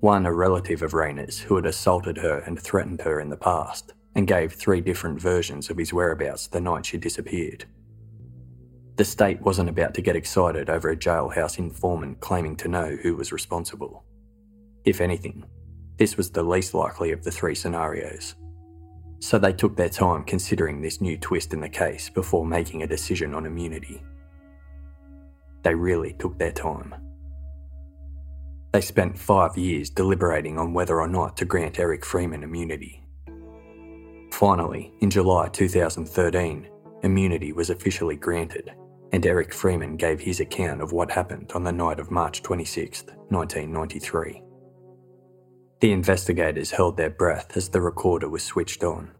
one 0.00 0.26
a 0.26 0.32
relative 0.32 0.82
of 0.82 0.94
Rayna's 0.94 1.38
who 1.38 1.54
had 1.54 1.64
assaulted 1.64 2.18
her 2.18 2.38
and 2.40 2.60
threatened 2.60 3.00
her 3.02 3.20
in 3.20 3.30
the 3.30 3.36
past 3.36 3.92
and 4.16 4.26
gave 4.26 4.52
three 4.52 4.80
different 4.80 5.20
versions 5.20 5.70
of 5.70 5.76
his 5.76 5.92
whereabouts 5.92 6.48
the 6.48 6.60
night 6.60 6.86
she 6.86 6.98
disappeared. 6.98 7.64
The 8.96 9.04
state 9.04 9.40
wasn't 9.40 9.70
about 9.70 9.94
to 9.94 10.02
get 10.02 10.16
excited 10.16 10.68
over 10.68 10.90
a 10.90 10.96
jailhouse 10.96 11.58
informant 11.58 12.20
claiming 12.20 12.56
to 12.56 12.68
know 12.68 12.96
who 13.02 13.16
was 13.16 13.32
responsible. 13.32 14.04
If 14.84 15.00
anything, 15.00 15.44
this 15.96 16.16
was 16.16 16.30
the 16.30 16.42
least 16.42 16.74
likely 16.74 17.12
of 17.12 17.24
the 17.24 17.30
three 17.30 17.54
scenarios. 17.54 18.34
So 19.20 19.38
they 19.38 19.52
took 19.52 19.76
their 19.76 19.88
time 19.88 20.24
considering 20.24 20.82
this 20.82 21.00
new 21.00 21.16
twist 21.16 21.54
in 21.54 21.60
the 21.60 21.68
case 21.68 22.10
before 22.10 22.44
making 22.44 22.82
a 22.82 22.86
decision 22.86 23.34
on 23.34 23.46
immunity. 23.46 24.02
They 25.62 25.74
really 25.74 26.14
took 26.14 26.38
their 26.38 26.52
time. 26.52 26.94
They 28.72 28.80
spent 28.80 29.18
five 29.18 29.56
years 29.56 29.90
deliberating 29.90 30.58
on 30.58 30.74
whether 30.74 31.00
or 31.00 31.08
not 31.08 31.36
to 31.36 31.44
grant 31.44 31.78
Eric 31.78 32.04
Freeman 32.04 32.42
immunity. 32.42 33.04
Finally, 34.32 34.92
in 35.00 35.10
July 35.10 35.48
2013, 35.48 36.68
immunity 37.02 37.52
was 37.52 37.70
officially 37.70 38.16
granted, 38.16 38.72
and 39.12 39.26
Eric 39.26 39.52
Freeman 39.52 39.96
gave 39.96 40.20
his 40.20 40.40
account 40.40 40.80
of 40.80 40.92
what 40.92 41.10
happened 41.10 41.52
on 41.54 41.64
the 41.64 41.72
night 41.72 42.00
of 42.00 42.10
March 42.10 42.42
26, 42.42 43.04
1993. 43.28 44.42
The 45.80 45.92
investigators 45.92 46.70
held 46.70 46.96
their 46.96 47.10
breath 47.10 47.56
as 47.56 47.68
the 47.68 47.80
recorder 47.80 48.28
was 48.28 48.42
switched 48.42 48.82
on. 48.82 49.10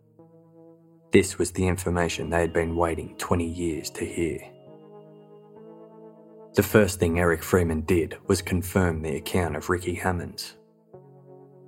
This 1.13 1.37
was 1.37 1.51
the 1.51 1.67
information 1.67 2.31
they 2.31 2.41
had 2.41 2.55
been 2.55 2.75
waiting 2.75 3.15
20 3.19 3.47
years 3.47 3.91
to 3.91 4.07
hear. 4.07 4.41
The 6.55 6.63
first 6.63 6.99
thing 6.99 7.19
Eric 7.19 7.43
Freeman 7.43 7.83
did 7.83 8.17
was 8.27 8.41
confirm 8.41 9.03
the 9.03 9.17
account 9.17 9.57
of 9.57 9.69
Ricky 9.69 9.95
Hammonds. 9.95 10.57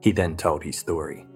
He 0.01 0.13
then 0.13 0.37
told 0.37 0.63
his 0.63 0.79
story. 0.79 1.27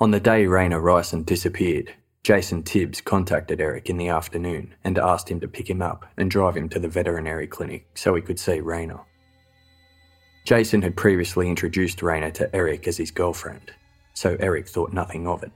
On 0.00 0.12
the 0.12 0.20
day 0.20 0.44
Rayna 0.44 0.80
Rison 0.80 1.26
disappeared, 1.26 1.92
Jason 2.22 2.62
Tibbs 2.62 3.00
contacted 3.00 3.60
Eric 3.60 3.90
in 3.90 3.96
the 3.96 4.10
afternoon 4.10 4.72
and 4.84 4.96
asked 4.96 5.28
him 5.28 5.40
to 5.40 5.48
pick 5.48 5.68
him 5.68 5.82
up 5.82 6.06
and 6.16 6.30
drive 6.30 6.56
him 6.56 6.68
to 6.68 6.78
the 6.78 6.86
veterinary 6.86 7.48
clinic 7.48 7.88
so 7.94 8.14
he 8.14 8.22
could 8.22 8.38
see 8.38 8.60
Rayna. 8.60 9.00
Jason 10.46 10.82
had 10.82 10.96
previously 10.96 11.48
introduced 11.48 11.98
Rayna 11.98 12.32
to 12.34 12.54
Eric 12.54 12.86
as 12.86 12.96
his 12.96 13.10
girlfriend, 13.10 13.72
so 14.14 14.36
Eric 14.38 14.68
thought 14.68 14.92
nothing 14.92 15.26
of 15.26 15.42
it. 15.42 15.50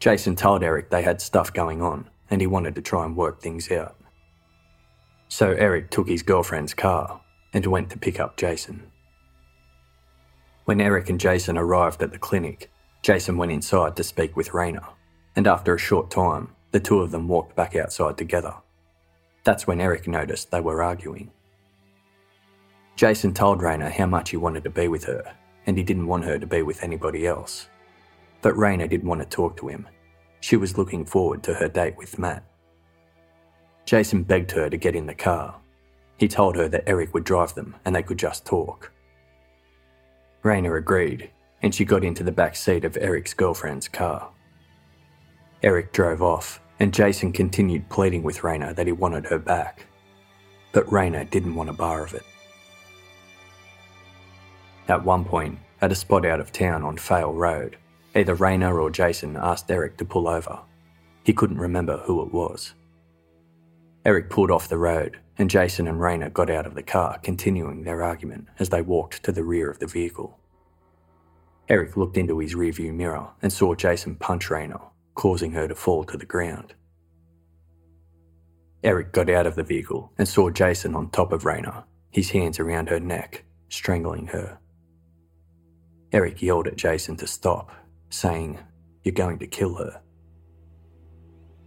Jason 0.00 0.34
told 0.34 0.64
Eric 0.64 0.90
they 0.90 1.02
had 1.02 1.20
stuff 1.20 1.52
going 1.52 1.82
on 1.82 2.10
and 2.30 2.40
he 2.40 2.48
wanted 2.48 2.74
to 2.74 2.82
try 2.82 3.04
and 3.04 3.16
work 3.16 3.40
things 3.40 3.70
out. 3.70 3.96
So 5.28 5.52
Eric 5.52 5.90
took 5.90 6.08
his 6.08 6.24
girlfriend's 6.24 6.74
car 6.74 7.20
and 7.52 7.64
went 7.64 7.90
to 7.90 7.98
pick 7.98 8.18
up 8.18 8.36
Jason. 8.36 8.90
When 10.64 10.80
Eric 10.80 11.10
and 11.10 11.20
Jason 11.20 11.56
arrived 11.56 12.02
at 12.02 12.10
the 12.10 12.18
clinic, 12.18 12.70
Jason 13.04 13.36
went 13.36 13.52
inside 13.52 13.94
to 13.94 14.02
speak 14.02 14.34
with 14.34 14.52
Rayna, 14.52 14.82
and 15.36 15.46
after 15.46 15.74
a 15.74 15.78
short 15.78 16.10
time, 16.10 16.48
the 16.70 16.80
two 16.80 17.00
of 17.00 17.10
them 17.10 17.28
walked 17.28 17.54
back 17.54 17.76
outside 17.76 18.16
together. 18.16 18.54
That's 19.44 19.66
when 19.66 19.78
Eric 19.78 20.08
noticed 20.08 20.50
they 20.50 20.62
were 20.62 20.82
arguing. 20.82 21.30
Jason 22.96 23.34
told 23.34 23.60
Rayna 23.60 23.92
how 23.92 24.06
much 24.06 24.30
he 24.30 24.38
wanted 24.38 24.64
to 24.64 24.70
be 24.70 24.88
with 24.88 25.04
her, 25.04 25.34
and 25.66 25.76
he 25.76 25.82
didn't 25.84 26.06
want 26.06 26.24
her 26.24 26.38
to 26.38 26.46
be 26.46 26.62
with 26.62 26.82
anybody 26.82 27.26
else. 27.26 27.68
But 28.40 28.54
Rayna 28.54 28.88
didn't 28.88 29.08
want 29.08 29.20
to 29.20 29.26
talk 29.26 29.58
to 29.58 29.68
him. 29.68 29.86
She 30.40 30.56
was 30.56 30.78
looking 30.78 31.04
forward 31.04 31.42
to 31.42 31.52
her 31.52 31.68
date 31.68 31.98
with 31.98 32.18
Matt. 32.18 32.42
Jason 33.84 34.22
begged 34.22 34.52
her 34.52 34.70
to 34.70 34.78
get 34.78 34.96
in 34.96 35.04
the 35.04 35.14
car. 35.14 35.60
He 36.16 36.26
told 36.26 36.56
her 36.56 36.68
that 36.68 36.88
Eric 36.88 37.12
would 37.12 37.24
drive 37.24 37.54
them 37.54 37.76
and 37.84 37.94
they 37.94 38.02
could 38.02 38.18
just 38.18 38.46
talk. 38.46 38.90
Rayna 40.42 40.78
agreed, 40.78 41.30
and 41.64 41.74
she 41.74 41.86
got 41.86 42.04
into 42.04 42.22
the 42.22 42.30
back 42.30 42.54
seat 42.54 42.84
of 42.84 42.98
Eric's 42.98 43.32
girlfriend's 43.32 43.88
car. 43.88 44.28
Eric 45.62 45.94
drove 45.94 46.22
off, 46.22 46.60
and 46.78 46.92
Jason 46.92 47.32
continued 47.32 47.88
pleading 47.88 48.22
with 48.22 48.40
Rayna 48.40 48.76
that 48.76 48.86
he 48.86 48.92
wanted 48.92 49.24
her 49.24 49.38
back. 49.38 49.86
But 50.72 50.86
Rayna 50.88 51.28
didn't 51.30 51.54
want 51.54 51.70
a 51.70 51.72
bar 51.72 52.04
of 52.04 52.12
it. 52.12 52.24
At 54.88 55.06
one 55.06 55.24
point, 55.24 55.58
at 55.80 55.90
a 55.90 55.94
spot 55.94 56.26
out 56.26 56.38
of 56.38 56.52
town 56.52 56.82
on 56.82 56.98
Fale 56.98 57.32
Road, 57.32 57.78
either 58.14 58.36
Rayna 58.36 58.70
or 58.78 58.90
Jason 58.90 59.34
asked 59.34 59.70
Eric 59.70 59.96
to 59.96 60.04
pull 60.04 60.28
over. 60.28 60.60
He 61.24 61.32
couldn't 61.32 61.56
remember 61.56 61.96
who 62.04 62.22
it 62.22 62.30
was. 62.30 62.74
Eric 64.04 64.28
pulled 64.28 64.50
off 64.50 64.68
the 64.68 64.76
road, 64.76 65.18
and 65.38 65.48
Jason 65.48 65.88
and 65.88 65.98
Rayna 65.98 66.30
got 66.30 66.50
out 66.50 66.66
of 66.66 66.74
the 66.74 66.82
car, 66.82 67.18
continuing 67.22 67.84
their 67.84 68.02
argument 68.02 68.48
as 68.58 68.68
they 68.68 68.82
walked 68.82 69.22
to 69.22 69.32
the 69.32 69.44
rear 69.44 69.70
of 69.70 69.78
the 69.78 69.86
vehicle. 69.86 70.38
Eric 71.68 71.96
looked 71.96 72.16
into 72.16 72.38
his 72.38 72.54
rearview 72.54 72.92
mirror 72.92 73.28
and 73.42 73.52
saw 73.52 73.74
Jason 73.74 74.16
punch 74.16 74.48
Rayna, 74.48 74.80
causing 75.14 75.52
her 75.52 75.66
to 75.66 75.74
fall 75.74 76.04
to 76.04 76.18
the 76.18 76.26
ground. 76.26 76.74
Eric 78.82 79.12
got 79.12 79.30
out 79.30 79.46
of 79.46 79.54
the 79.54 79.62
vehicle 79.62 80.12
and 80.18 80.28
saw 80.28 80.50
Jason 80.50 80.94
on 80.94 81.08
top 81.08 81.32
of 81.32 81.44
Rayna, 81.44 81.84
his 82.10 82.30
hands 82.30 82.60
around 82.60 82.90
her 82.90 83.00
neck, 83.00 83.44
strangling 83.70 84.26
her. 84.26 84.58
Eric 86.12 86.42
yelled 86.42 86.66
at 86.66 86.76
Jason 86.76 87.16
to 87.16 87.26
stop, 87.26 87.72
saying, 88.10 88.58
You're 89.02 89.14
going 89.14 89.38
to 89.38 89.46
kill 89.46 89.74
her. 89.76 90.02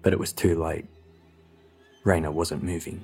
But 0.04 0.14
it 0.14 0.20
was 0.20 0.32
too 0.32 0.62
late. 0.62 0.86
Rayna 2.06 2.32
wasn't 2.32 2.64
moving. 2.64 3.04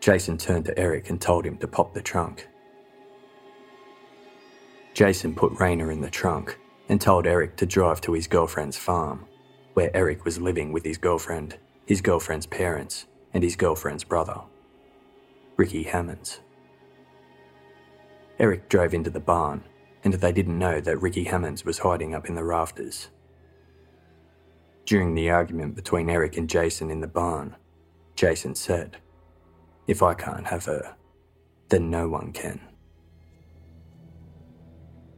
Jason 0.00 0.38
turned 0.38 0.64
to 0.66 0.78
Eric 0.78 1.10
and 1.10 1.20
told 1.20 1.44
him 1.44 1.58
to 1.58 1.68
pop 1.68 1.92
the 1.92 2.00
trunk. 2.00 2.48
Jason 4.94 5.34
put 5.34 5.52
Rayna 5.54 5.90
in 5.90 6.00
the 6.00 6.10
trunk 6.10 6.58
and 6.88 7.00
told 7.00 7.26
Eric 7.26 7.56
to 7.56 7.66
drive 7.66 8.00
to 8.02 8.12
his 8.12 8.26
girlfriend's 8.26 8.76
farm, 8.76 9.26
where 9.74 9.94
Eric 9.96 10.24
was 10.24 10.40
living 10.40 10.72
with 10.72 10.84
his 10.84 10.98
girlfriend, 10.98 11.58
his 11.86 12.00
girlfriend's 12.00 12.46
parents, 12.46 13.06
and 13.32 13.42
his 13.42 13.56
girlfriend's 13.56 14.04
brother, 14.04 14.40
Ricky 15.56 15.84
Hammonds. 15.84 16.40
Eric 18.38 18.68
drove 18.68 18.92
into 18.92 19.10
the 19.10 19.20
barn, 19.20 19.64
and 20.04 20.14
they 20.14 20.32
didn't 20.32 20.58
know 20.58 20.80
that 20.80 21.00
Ricky 21.00 21.24
Hammonds 21.24 21.64
was 21.64 21.78
hiding 21.78 22.14
up 22.14 22.28
in 22.28 22.34
the 22.34 22.44
rafters. 22.44 23.08
During 24.84 25.14
the 25.14 25.30
argument 25.30 25.76
between 25.76 26.10
Eric 26.10 26.36
and 26.36 26.50
Jason 26.50 26.90
in 26.90 27.00
the 27.00 27.06
barn, 27.06 27.56
Jason 28.16 28.54
said, 28.54 28.98
If 29.86 30.02
I 30.02 30.14
can't 30.14 30.46
have 30.46 30.64
her, 30.66 30.96
then 31.68 31.88
no 31.88 32.08
one 32.08 32.32
can. 32.32 32.60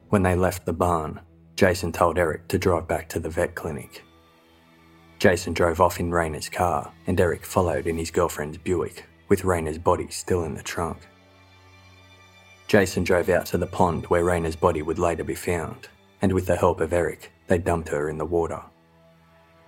When 0.09 0.23
they 0.23 0.35
left 0.35 0.67
the 0.67 0.73
barn, 0.73 1.21
Jason 1.57 1.93
told 1.93 2.19
Eric 2.19 2.49
to 2.49 2.59
drive 2.59 2.87
back 2.89 3.09
to 3.11 3.21
the 3.21 3.29
vet 3.29 3.55
clinic. 3.55 4.05
Jason 5.19 5.55
drove 5.55 5.81
off 5.81 6.01
in 6.01 6.11
Rayna's 6.11 6.49
car, 6.49 6.93
and 7.07 7.19
Eric 7.19 7.45
followed 7.45 7.87
in 7.87 7.97
his 7.97 8.11
girlfriend's 8.11 8.59
Buick, 8.59 9.05
with 9.29 9.43
Rayna's 9.43 9.79
body 9.79 10.09
still 10.11 10.45
in 10.45 10.55
the 10.55 10.63
trunk. 10.63 10.99
Jason 12.67 13.05
drove 13.05 13.29
out 13.29 13.47
to 13.47 13.59
the 13.59 13.67
pond 13.67 14.07
where 14.07 14.25
Rayna's 14.25 14.57
body 14.57 14.83
would 14.83 14.99
later 14.99 15.25
be 15.25 15.35
found, 15.35 15.89
and 16.23 16.33
with 16.33 16.47
the 16.47 16.57
help 16.57 16.81
of 16.81 16.93
Eric, 16.93 17.33
they 17.47 17.59
dumped 17.59 17.89
her 17.89 18.09
in 18.09 18.19
the 18.19 18.25
water. 18.25 18.63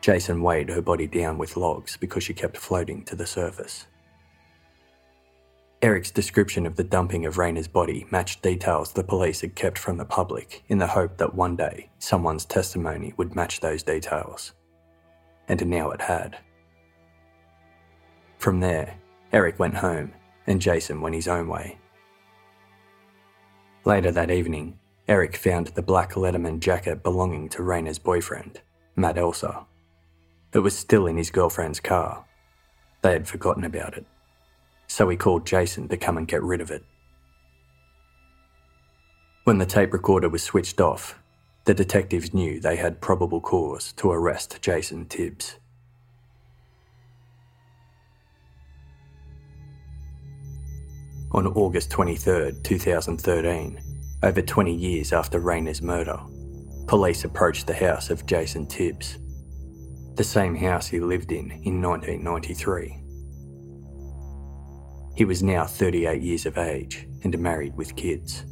Jason 0.01 0.43
weighed 0.43 0.69
her 0.69 0.83
body 0.83 1.07
down 1.07 1.39
with 1.39 1.57
logs 1.57 1.97
because 1.97 2.23
she 2.23 2.35
kept 2.35 2.57
floating 2.57 3.05
to 3.05 3.17
the 3.17 3.27
surface. 3.27 3.87
Eric's 5.87 6.11
description 6.11 6.67
of 6.67 6.75
the 6.75 6.83
dumping 6.83 7.27
of 7.27 7.37
Rayna's 7.37 7.69
body 7.69 8.09
matched 8.11 8.43
details 8.43 8.93
the 8.93 9.05
police 9.05 9.41
had 9.43 9.55
kept 9.55 9.79
from 9.79 9.99
the 9.99 10.05
public 10.05 10.65
in 10.67 10.79
the 10.79 10.87
hope 10.89 11.17
that 11.19 11.37
one 11.37 11.55
day 11.55 11.91
someone's 12.01 12.45
testimony 12.45 13.15
would 13.17 13.37
match 13.37 13.61
those 13.61 13.85
details. 13.85 14.53
And 15.47 15.65
now 15.69 15.93
it 15.93 16.01
had. 16.01 16.39
From 18.37 18.59
there, 18.59 18.99
Eric 19.33 19.61
went 19.61 19.77
home 19.77 20.13
and 20.49 20.61
Jason 20.61 21.01
went 21.01 21.15
his 21.15 21.29
own 21.29 21.47
way. 21.47 21.79
Later 23.85 24.11
that 24.11 24.33
evening, 24.33 24.81
Eric 25.07 25.37
found 25.37 25.69
the 25.69 25.83
black 25.83 26.15
Letterman 26.15 26.59
jacket 26.59 27.05
belonging 27.05 27.49
to 27.51 27.63
Rayna's 27.63 28.01
boyfriend, 28.01 28.61
Matt 28.97 29.15
Elser. 29.15 29.65
It 30.53 30.59
was 30.59 30.77
still 30.77 31.07
in 31.07 31.17
his 31.17 31.31
girlfriend's 31.31 31.79
car. 31.79 32.25
They 33.03 33.13
had 33.13 33.29
forgotten 33.29 33.63
about 33.63 33.97
it. 33.97 34.05
So 34.87 35.09
he 35.09 35.17
called 35.17 35.47
Jason 35.47 35.89
to 35.89 35.97
come 35.97 36.17
and 36.17 36.29
get 36.29 36.43
rid 36.43 36.61
of 36.61 36.71
it. 36.71 36.85
When 39.45 39.59
the 39.59 39.67
tape 39.67 39.93
recorder 39.93 40.29
was 40.29 40.43
switched 40.43 40.81
off, 40.81 41.19
the 41.65 41.75
detectives 41.75 42.33
knew 42.33 42.61
they 42.61 42.77
had 42.77 43.01
probable 43.01 43.41
cause 43.41 43.93
to 43.95 44.11
arrest 44.11 44.59
Jason 44.61 45.07
Tibbs. 45.07 45.59
On 51.33 51.47
August 51.49 51.91
23, 51.91 52.53
2013, 52.63 53.81
over 54.23 54.43
20 54.43 54.75
years 54.75 55.13
after 55.13 55.41
Rayna's 55.41 55.83
murder, 55.83 56.19
police 56.87 57.25
approached 57.25 57.67
the 57.67 57.75
house 57.75 58.11
of 58.11 58.27
Jason 58.27 58.67
Tibbs 58.67 59.19
the 60.17 60.25
same 60.25 60.55
house 60.55 60.87
he 60.87 60.99
lived 60.99 61.31
in 61.31 61.51
in 61.65 61.83
1993. 61.83 63.06
He 65.17 65.25
was 65.25 65.43
now 65.43 65.65
38 65.65 66.21
years 66.21 66.45
of 66.45 66.59
age 66.59 67.09
and 67.25 67.39
married 67.39 67.75
with 67.75 67.97
kids. 67.97 68.45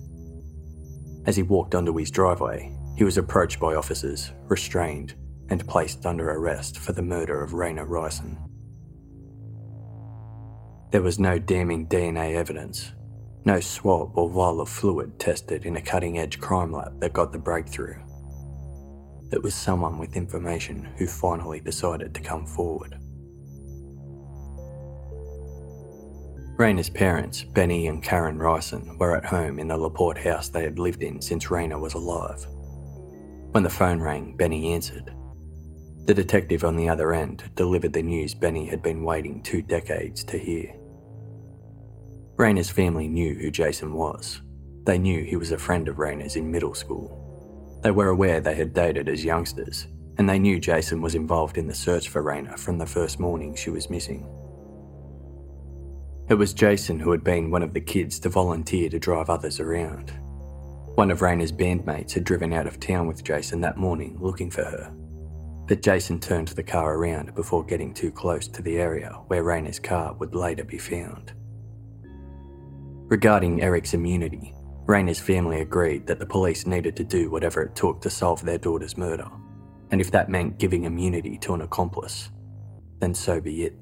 As 1.26 1.36
he 1.36 1.42
walked 1.42 1.74
onto 1.74 1.94
his 1.94 2.10
driveway, 2.10 2.74
he 2.96 3.04
was 3.04 3.18
approached 3.18 3.60
by 3.60 3.74
officers, 3.74 4.32
restrained, 4.48 5.14
and 5.50 5.66
placed 5.68 6.06
under 6.06 6.30
arrest 6.30 6.78
for 6.78 6.92
the 6.92 7.02
murder 7.02 7.42
of 7.42 7.50
Rayna 7.50 7.86
Rison. 7.86 8.38
There 10.90 11.02
was 11.02 11.18
no 11.18 11.38
damning 11.38 11.86
DNA 11.86 12.34
evidence, 12.34 12.92
no 13.44 13.60
swab 13.60 14.16
or 14.16 14.30
vial 14.30 14.62
of 14.62 14.70
fluid 14.70 15.18
tested 15.18 15.66
in 15.66 15.76
a 15.76 15.82
cutting 15.82 16.18
edge 16.18 16.40
crime 16.40 16.72
lab 16.72 16.98
that 17.00 17.12
got 17.12 17.32
the 17.32 17.38
breakthrough. 17.38 17.96
It 19.32 19.42
was 19.42 19.54
someone 19.54 19.98
with 19.98 20.16
information 20.16 20.88
who 20.96 21.06
finally 21.06 21.60
decided 21.60 22.14
to 22.14 22.22
come 22.22 22.46
forward. 22.46 22.96
Rayna's 26.56 26.88
parents, 26.88 27.42
Benny 27.42 27.88
and 27.88 28.02
Karen 28.02 28.38
Rison, 28.38 28.98
were 28.98 29.16
at 29.16 29.24
home 29.24 29.58
in 29.58 29.68
the 29.68 29.76
Laporte 29.76 30.18
house 30.18 30.48
they 30.48 30.62
had 30.62 30.78
lived 30.78 31.02
in 31.02 31.20
since 31.20 31.46
Rayna 31.46 31.80
was 31.80 31.94
alive. 31.94 32.46
When 33.50 33.62
the 33.62 33.70
phone 33.70 34.00
rang, 34.00 34.36
Benny 34.36 34.72
answered. 34.72 35.14
The 36.06 36.14
detective 36.14 36.64
on 36.64 36.76
the 36.76 36.88
other 36.88 37.12
end 37.12 37.50
delivered 37.54 37.92
the 37.92 38.02
news 38.02 38.34
Benny 38.34 38.66
had 38.66 38.82
been 38.82 39.04
waiting 39.04 39.42
two 39.42 39.62
decades 39.62 40.22
to 40.24 40.38
hear. 40.38 40.74
Rayna's 42.36 42.70
family 42.70 43.08
knew 43.08 43.34
who 43.34 43.50
Jason 43.50 43.92
was. 43.94 44.40
They 44.84 44.98
knew 44.98 45.24
he 45.24 45.36
was 45.36 45.52
a 45.52 45.58
friend 45.58 45.88
of 45.88 45.96
Rayna's 45.96 46.36
in 46.36 46.50
middle 46.50 46.74
school 46.74 47.24
they 47.84 47.90
were 47.90 48.08
aware 48.08 48.40
they 48.40 48.54
had 48.54 48.72
dated 48.72 49.10
as 49.10 49.26
youngsters, 49.26 49.88
and 50.16 50.26
they 50.26 50.38
knew 50.38 50.58
Jason 50.58 51.02
was 51.02 51.14
involved 51.14 51.58
in 51.58 51.66
the 51.66 51.74
search 51.74 52.08
for 52.08 52.22
Rayna 52.22 52.58
from 52.58 52.78
the 52.78 52.86
first 52.86 53.20
morning 53.20 53.54
she 53.54 53.68
was 53.68 53.90
missing. 53.90 54.26
It 56.26 56.34
was 56.34 56.54
Jason 56.54 56.98
who 56.98 57.10
had 57.10 57.22
been 57.22 57.50
one 57.50 57.62
of 57.62 57.74
the 57.74 57.82
kids 57.82 58.18
to 58.20 58.30
volunteer 58.30 58.88
to 58.88 58.98
drive 58.98 59.28
others 59.28 59.60
around. 59.60 60.10
One 60.94 61.10
of 61.10 61.20
Rayna's 61.20 61.52
bandmates 61.52 62.12
had 62.12 62.24
driven 62.24 62.54
out 62.54 62.66
of 62.66 62.80
town 62.80 63.06
with 63.06 63.24
Jason 63.24 63.60
that 63.60 63.76
morning 63.76 64.16
looking 64.18 64.50
for 64.50 64.64
her, 64.64 64.90
but 65.68 65.82
Jason 65.82 66.18
turned 66.18 66.48
the 66.48 66.62
car 66.62 66.94
around 66.94 67.34
before 67.34 67.62
getting 67.62 67.92
too 67.92 68.10
close 68.10 68.48
to 68.48 68.62
the 68.62 68.78
area 68.78 69.10
where 69.26 69.44
Rayna's 69.44 69.78
car 69.78 70.14
would 70.14 70.34
later 70.34 70.64
be 70.64 70.78
found. 70.78 71.34
Regarding 73.10 73.60
Eric's 73.60 73.92
immunity, 73.92 74.54
Rayna's 74.86 75.20
family 75.20 75.60
agreed 75.60 76.06
that 76.06 76.20
the 76.20 76.26
police 76.26 76.66
needed 76.66 76.96
to 76.96 77.04
do 77.04 77.30
whatever 77.30 77.60
it 77.62 77.76
took 77.76 78.00
to 78.00 78.08
solve 78.08 78.42
their 78.42 78.58
daughter's 78.58 78.96
murder, 78.96 79.28
and 79.90 80.00
if 80.00 80.10
that 80.12 80.30
meant 80.30 80.58
giving 80.58 80.84
immunity 80.84 81.36
to 81.38 81.52
an 81.52 81.60
accomplice, 81.60 82.30
then 83.00 83.12
so 83.12 83.42
be 83.42 83.64
it. 83.64 83.76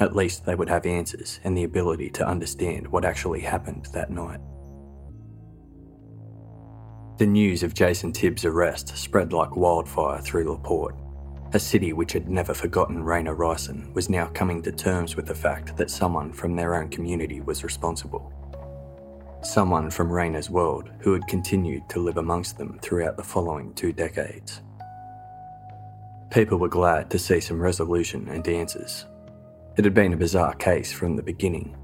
At 0.00 0.14
least 0.14 0.46
they 0.46 0.54
would 0.54 0.68
have 0.68 0.86
answers 0.86 1.40
and 1.44 1.56
the 1.56 1.64
ability 1.64 2.10
to 2.10 2.26
understand 2.26 2.86
what 2.86 3.04
actually 3.04 3.40
happened 3.40 3.86
that 3.92 4.10
night. 4.10 4.40
The 7.18 7.26
news 7.26 7.64
of 7.64 7.74
Jason 7.74 8.12
Tibbs' 8.12 8.44
arrest 8.44 8.96
spread 8.96 9.32
like 9.32 9.56
wildfire 9.56 10.20
through 10.20 10.52
LaPorte. 10.52 10.94
A 11.52 11.58
city 11.58 11.92
which 11.92 12.12
had 12.12 12.28
never 12.28 12.54
forgotten 12.54 13.02
Rayna 13.02 13.36
Rison 13.36 13.92
was 13.92 14.08
now 14.08 14.26
coming 14.26 14.62
to 14.62 14.70
terms 14.70 15.16
with 15.16 15.26
the 15.26 15.34
fact 15.34 15.76
that 15.78 15.90
someone 15.90 16.32
from 16.32 16.54
their 16.54 16.76
own 16.76 16.90
community 16.90 17.40
was 17.40 17.64
responsible. 17.64 18.32
Someone 19.42 19.90
from 19.90 20.10
Rayna's 20.10 20.48
world 20.48 20.90
who 21.00 21.12
had 21.12 21.26
continued 21.26 21.88
to 21.88 22.00
live 22.00 22.18
amongst 22.18 22.56
them 22.56 22.78
throughout 22.82 23.16
the 23.16 23.24
following 23.24 23.74
two 23.74 23.92
decades. 23.92 24.60
People 26.30 26.58
were 26.58 26.68
glad 26.68 27.10
to 27.10 27.18
see 27.18 27.40
some 27.40 27.60
resolution 27.60 28.28
and 28.28 28.46
answers. 28.46 29.06
It 29.78 29.84
had 29.84 29.94
been 29.94 30.12
a 30.12 30.16
bizarre 30.16 30.54
case 30.54 30.92
from 30.92 31.14
the 31.14 31.22
beginning. 31.22 31.76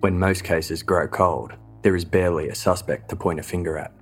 When 0.00 0.18
most 0.18 0.42
cases 0.42 0.82
grow 0.82 1.06
cold, 1.06 1.52
there 1.82 1.94
is 1.94 2.04
barely 2.04 2.48
a 2.48 2.56
suspect 2.56 3.08
to 3.08 3.14
point 3.14 3.38
a 3.38 3.44
finger 3.44 3.78
at, 3.78 3.92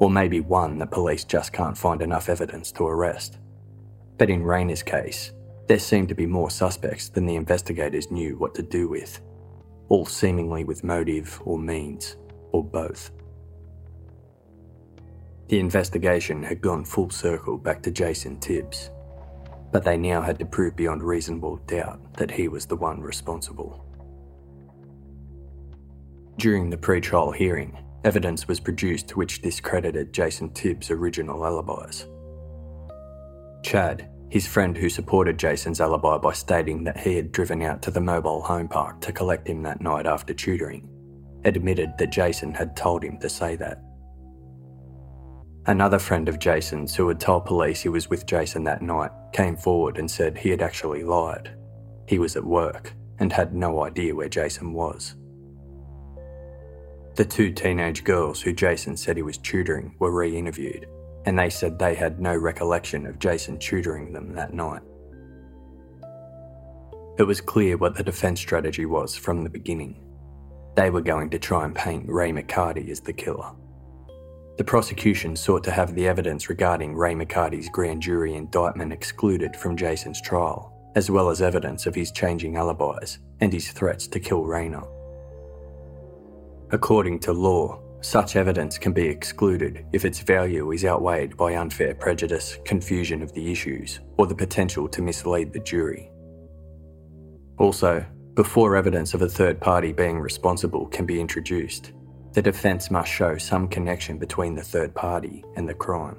or 0.00 0.10
maybe 0.10 0.40
one 0.40 0.76
that 0.80 0.90
police 0.90 1.24
just 1.24 1.54
can't 1.54 1.78
find 1.78 2.02
enough 2.02 2.28
evidence 2.28 2.72
to 2.72 2.86
arrest. 2.86 3.38
But 4.18 4.28
in 4.28 4.42
Rayna's 4.42 4.82
case, 4.82 5.32
there 5.66 5.78
seemed 5.78 6.10
to 6.10 6.14
be 6.14 6.26
more 6.26 6.50
suspects 6.50 7.08
than 7.08 7.24
the 7.24 7.36
investigators 7.36 8.10
knew 8.10 8.36
what 8.36 8.54
to 8.56 8.62
do 8.62 8.86
with, 8.86 9.18
all 9.88 10.04
seemingly 10.04 10.64
with 10.64 10.84
motive 10.84 11.40
or 11.46 11.58
means, 11.58 12.18
or 12.52 12.62
both. 12.62 13.12
The 15.48 15.58
investigation 15.58 16.42
had 16.42 16.60
gone 16.60 16.84
full 16.84 17.08
circle 17.08 17.56
back 17.56 17.82
to 17.84 17.90
Jason 17.90 18.38
Tibbs, 18.40 18.90
but 19.72 19.84
they 19.84 19.96
now 19.96 20.20
had 20.20 20.38
to 20.38 20.44
prove 20.44 20.76
beyond 20.76 21.02
reasonable 21.02 21.56
doubt 21.66 22.14
that 22.14 22.30
he 22.30 22.48
was 22.48 22.66
the 22.66 22.76
one 22.76 23.00
responsible. 23.00 23.86
During 26.38 26.70
the 26.70 26.78
pre-trial 26.78 27.32
hearing, 27.32 27.76
evidence 28.04 28.48
was 28.48 28.60
produced 28.60 29.16
which 29.16 29.42
discredited 29.42 30.12
Jason 30.12 30.50
Tibbs' 30.50 30.90
original 30.90 31.44
alibis. 31.44 32.06
Chad, 33.62 34.08
his 34.30 34.46
friend 34.46 34.76
who 34.76 34.88
supported 34.88 35.38
Jason's 35.38 35.80
alibi 35.80 36.16
by 36.16 36.32
stating 36.32 36.84
that 36.84 36.98
he 36.98 37.16
had 37.16 37.32
driven 37.32 37.62
out 37.62 37.82
to 37.82 37.90
the 37.90 38.00
mobile 38.00 38.40
home 38.40 38.68
park 38.68 39.00
to 39.02 39.12
collect 39.12 39.48
him 39.48 39.62
that 39.64 39.82
night 39.82 40.06
after 40.06 40.32
tutoring, 40.32 40.88
admitted 41.44 41.92
that 41.98 42.12
Jason 42.12 42.54
had 42.54 42.76
told 42.76 43.02
him 43.04 43.18
to 43.18 43.28
say 43.28 43.56
that. 43.56 43.82
Another 45.66 45.98
friend 45.98 46.28
of 46.28 46.38
Jason's 46.38 46.96
who 46.96 47.06
had 47.08 47.20
told 47.20 47.44
police 47.44 47.82
he 47.82 47.90
was 47.90 48.08
with 48.08 48.26
Jason 48.26 48.64
that 48.64 48.82
night 48.82 49.10
came 49.32 49.56
forward 49.56 49.98
and 49.98 50.10
said 50.10 50.38
he 50.38 50.50
had 50.50 50.62
actually 50.62 51.04
lied. 51.04 51.50
He 52.08 52.18
was 52.18 52.34
at 52.34 52.44
work 52.44 52.94
and 53.18 53.32
had 53.32 53.54
no 53.54 53.84
idea 53.84 54.14
where 54.14 54.28
Jason 54.28 54.72
was. 54.72 55.16
The 57.16 57.24
two 57.26 57.52
teenage 57.52 58.04
girls 58.04 58.40
who 58.40 58.52
Jason 58.52 58.96
said 58.96 59.16
he 59.16 59.22
was 59.22 59.36
tutoring 59.36 59.94
were 59.98 60.10
re 60.10 60.34
interviewed, 60.34 60.86
and 61.26 61.38
they 61.38 61.50
said 61.50 61.78
they 61.78 61.94
had 61.94 62.20
no 62.20 62.34
recollection 62.34 63.04
of 63.04 63.18
Jason 63.18 63.58
tutoring 63.58 64.12
them 64.12 64.32
that 64.34 64.54
night. 64.54 64.80
It 67.18 67.24
was 67.24 67.42
clear 67.42 67.76
what 67.76 67.96
the 67.96 68.02
defence 68.02 68.40
strategy 68.40 68.86
was 68.86 69.14
from 69.14 69.44
the 69.44 69.50
beginning. 69.50 70.02
They 70.74 70.88
were 70.88 71.02
going 71.02 71.28
to 71.30 71.38
try 71.38 71.66
and 71.66 71.74
paint 71.74 72.08
Ray 72.08 72.32
McCarty 72.32 72.88
as 72.88 73.00
the 73.00 73.12
killer. 73.12 73.52
The 74.60 74.64
prosecution 74.64 75.36
sought 75.36 75.64
to 75.64 75.70
have 75.70 75.94
the 75.94 76.06
evidence 76.06 76.50
regarding 76.50 76.94
Ray 76.94 77.14
McCarty's 77.14 77.70
grand 77.70 78.02
jury 78.02 78.34
indictment 78.34 78.92
excluded 78.92 79.56
from 79.56 79.74
Jason's 79.74 80.20
trial, 80.20 80.70
as 80.94 81.10
well 81.10 81.30
as 81.30 81.40
evidence 81.40 81.86
of 81.86 81.94
his 81.94 82.12
changing 82.12 82.58
alibis 82.58 83.20
and 83.40 83.54
his 83.54 83.72
threats 83.72 84.06
to 84.08 84.20
kill 84.20 84.42
Rayna. 84.42 84.86
According 86.72 87.20
to 87.20 87.32
law, 87.32 87.80
such 88.02 88.36
evidence 88.36 88.76
can 88.76 88.92
be 88.92 89.08
excluded 89.08 89.86
if 89.94 90.04
its 90.04 90.20
value 90.20 90.72
is 90.72 90.84
outweighed 90.84 91.38
by 91.38 91.56
unfair 91.56 91.94
prejudice, 91.94 92.58
confusion 92.66 93.22
of 93.22 93.32
the 93.32 93.50
issues, 93.50 94.00
or 94.18 94.26
the 94.26 94.34
potential 94.34 94.90
to 94.90 95.00
mislead 95.00 95.54
the 95.54 95.60
jury. 95.60 96.10
Also, 97.56 98.04
before 98.34 98.76
evidence 98.76 99.14
of 99.14 99.22
a 99.22 99.28
third 99.28 99.58
party 99.58 99.94
being 99.94 100.20
responsible 100.20 100.86
can 100.88 101.06
be 101.06 101.18
introduced, 101.18 101.92
the 102.32 102.42
defence 102.42 102.90
must 102.90 103.10
show 103.10 103.36
some 103.36 103.66
connection 103.66 104.18
between 104.18 104.54
the 104.54 104.62
third 104.62 104.94
party 104.94 105.44
and 105.56 105.68
the 105.68 105.74
crime. 105.74 106.16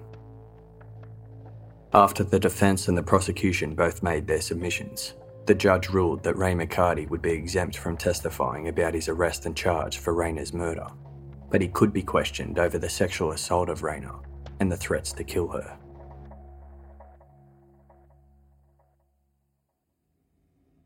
After 1.93 2.24
the 2.24 2.39
defence 2.39 2.88
and 2.88 2.97
the 2.97 3.03
prosecution 3.03 3.76
both 3.76 4.03
made 4.03 4.28
their 4.28 4.41
submissions, 4.41 5.14
the 5.45 5.55
judge 5.55 5.89
ruled 5.89 6.24
that 6.24 6.38
Ray 6.38 6.53
McCarty 6.53 7.09
would 7.09 7.22
be 7.22 7.32
exempt 7.32 7.78
from 7.78 7.97
testifying 7.97 8.68
about 8.68 8.93
his 8.93 9.09
arrest 9.09 9.45
and 9.45 9.55
charge 9.55 9.97
for 9.97 10.14
Rayna's 10.14 10.53
murder, 10.53 10.88
but 11.49 11.62
he 11.62 11.68
could 11.68 11.91
be 11.91 12.03
questioned 12.03 12.59
over 12.59 12.78
the 12.78 12.89
sexual 12.89 13.32
assault 13.32 13.70
of 13.70 13.82
Rayna 13.82 14.24
and 14.59 14.72
the 14.72 14.78
threats 14.78 15.12
to 15.14 15.24
kill 15.24 15.47
her. 15.47 15.78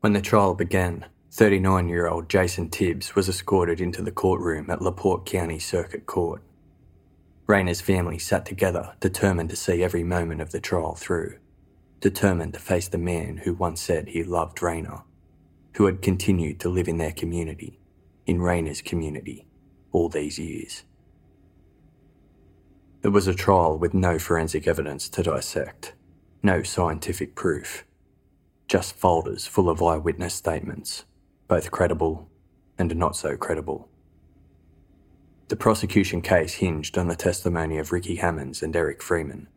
When 0.00 0.12
the 0.12 0.20
trial 0.20 0.54
began, 0.54 1.04
39 1.36 1.90
year 1.90 2.08
old 2.08 2.30
Jason 2.30 2.70
Tibbs 2.70 3.14
was 3.14 3.28
escorted 3.28 3.78
into 3.78 4.00
the 4.00 4.10
courtroom 4.10 4.70
at 4.70 4.80
LaPorte 4.80 5.26
County 5.26 5.58
Circuit 5.58 6.06
Court. 6.06 6.42
Rayna's 7.46 7.82
family 7.82 8.18
sat 8.18 8.46
together, 8.46 8.94
determined 9.00 9.50
to 9.50 9.56
see 9.56 9.84
every 9.84 10.02
moment 10.02 10.40
of 10.40 10.50
the 10.50 10.60
trial 10.60 10.94
through 10.94 11.36
determined 12.00 12.54
to 12.54 12.60
face 12.60 12.88
the 12.88 12.96
man 12.96 13.38
who 13.38 13.52
once 13.52 13.82
said 13.82 14.08
he 14.08 14.22
loved 14.22 14.58
Rayna, 14.58 15.02
who 15.74 15.84
had 15.84 16.00
continued 16.00 16.58
to 16.60 16.70
live 16.70 16.88
in 16.88 16.96
their 16.96 17.12
community, 17.12 17.80
in 18.24 18.38
Rayna's 18.38 18.80
community, 18.80 19.46
all 19.92 20.08
these 20.08 20.38
years. 20.38 20.84
It 23.02 23.08
was 23.08 23.26
a 23.26 23.34
trial 23.34 23.76
with 23.76 23.92
no 23.92 24.18
forensic 24.18 24.66
evidence 24.66 25.08
to 25.10 25.22
dissect, 25.22 25.94
no 26.42 26.62
scientific 26.62 27.34
proof, 27.34 27.84
just 28.68 28.94
folders 28.94 29.46
full 29.46 29.68
of 29.68 29.82
eyewitness 29.82 30.34
statements, 30.34 31.04
both 31.48 31.70
credible 31.70 32.28
and 32.78 32.94
not 32.96 33.16
so 33.16 33.36
credible. 33.36 33.88
The 35.48 35.56
prosecution 35.56 36.22
case 36.22 36.54
hinged 36.54 36.98
on 36.98 37.08
the 37.08 37.16
testimony 37.16 37.78
of 37.78 37.92
Ricky 37.92 38.16
Hammonds 38.16 38.62
and 38.62 38.74
Eric 38.74 39.02
Freeman, 39.02 39.48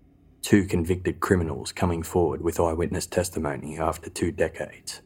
two 0.41 0.65
convicted 0.65 1.19
criminals 1.19 1.71
coming 1.71 2.03
forward 2.03 2.41
with 2.41 2.59
eyewitness 2.59 3.07
testimony 3.07 3.79
after 3.79 4.09
two 4.09 4.31
decades. 4.31 5.01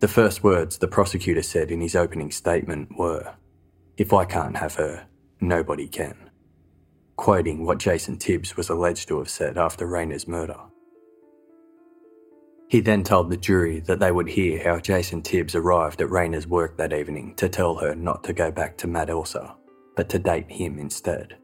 The 0.00 0.08
first 0.08 0.42
words 0.42 0.78
the 0.78 0.88
prosecutor 0.88 1.42
said 1.42 1.70
in 1.70 1.80
his 1.80 1.96
opening 1.96 2.30
statement 2.30 2.96
were, 2.98 3.34
If 3.96 4.12
I 4.12 4.24
can't 4.24 4.56
have 4.56 4.74
her, 4.74 5.06
nobody 5.40 5.88
can. 5.88 6.30
Quoting 7.16 7.64
what 7.64 7.78
Jason 7.78 8.18
Tibbs 8.18 8.56
was 8.56 8.68
alleged 8.68 9.08
to 9.08 9.18
have 9.18 9.30
said 9.30 9.56
after 9.56 9.86
Rayna's 9.86 10.28
murder. 10.28 10.58
He 12.68 12.80
then 12.80 13.04
told 13.04 13.30
the 13.30 13.36
jury 13.36 13.78
that 13.80 14.00
they 14.00 14.10
would 14.10 14.28
hear 14.28 14.62
how 14.62 14.80
Jason 14.80 15.22
Tibbs 15.22 15.54
arrived 15.54 16.00
at 16.02 16.08
Rayna's 16.08 16.48
work 16.48 16.76
that 16.76 16.92
evening 16.92 17.34
to 17.36 17.48
tell 17.48 17.76
her 17.76 17.94
not 17.94 18.24
to 18.24 18.32
go 18.32 18.50
back 18.50 18.76
to 18.78 18.88
Matt 18.88 19.08
Elser, 19.08 19.54
but 19.94 20.08
to 20.08 20.18
date 20.18 20.50
him 20.50 20.78
instead. 20.78 21.36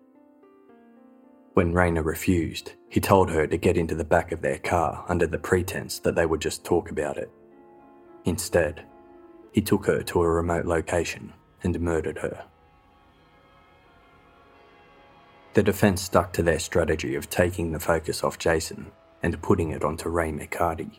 When 1.55 1.73
Rayna 1.73 2.05
refused, 2.05 2.73
he 2.89 2.99
told 2.99 3.31
her 3.31 3.47
to 3.47 3.57
get 3.57 3.77
into 3.77 3.95
the 3.95 4.05
back 4.05 4.33
of 4.33 4.41
their 4.41 4.59
car 4.59 5.05
under 5.09 5.27
the 5.27 5.39
pretense 5.39 6.01
that 6.01 6.16
they 6.16 6.27
would 6.27 6.41
just 6.41 6.64
talk 6.64 6.91
about 6.91 7.18
it. 7.18 7.31
Instead, 8.25 8.85
he 9.53 9.61
took 9.61 9.87
her 9.87 10.03
to 10.03 10.23
a 10.23 10.29
remote 10.29 10.64
location 10.64 11.33
and 11.62 11.79
murdered 11.81 12.18
her. 12.18 12.47
The 15.55 15.62
defence 15.62 16.03
stuck 16.03 16.33
to 16.33 16.43
their 16.43 16.59
strategy 16.59 17.14
of 17.14 17.31
taking 17.31 17.70
the 17.70 17.79
focus 17.79 18.25
off 18.25 18.39
Jason 18.39 18.91
and 19.23 19.41
putting 19.43 19.70
it 19.70 19.85
onto 19.85 20.09
Ray 20.09 20.33
McCarty. 20.33 20.99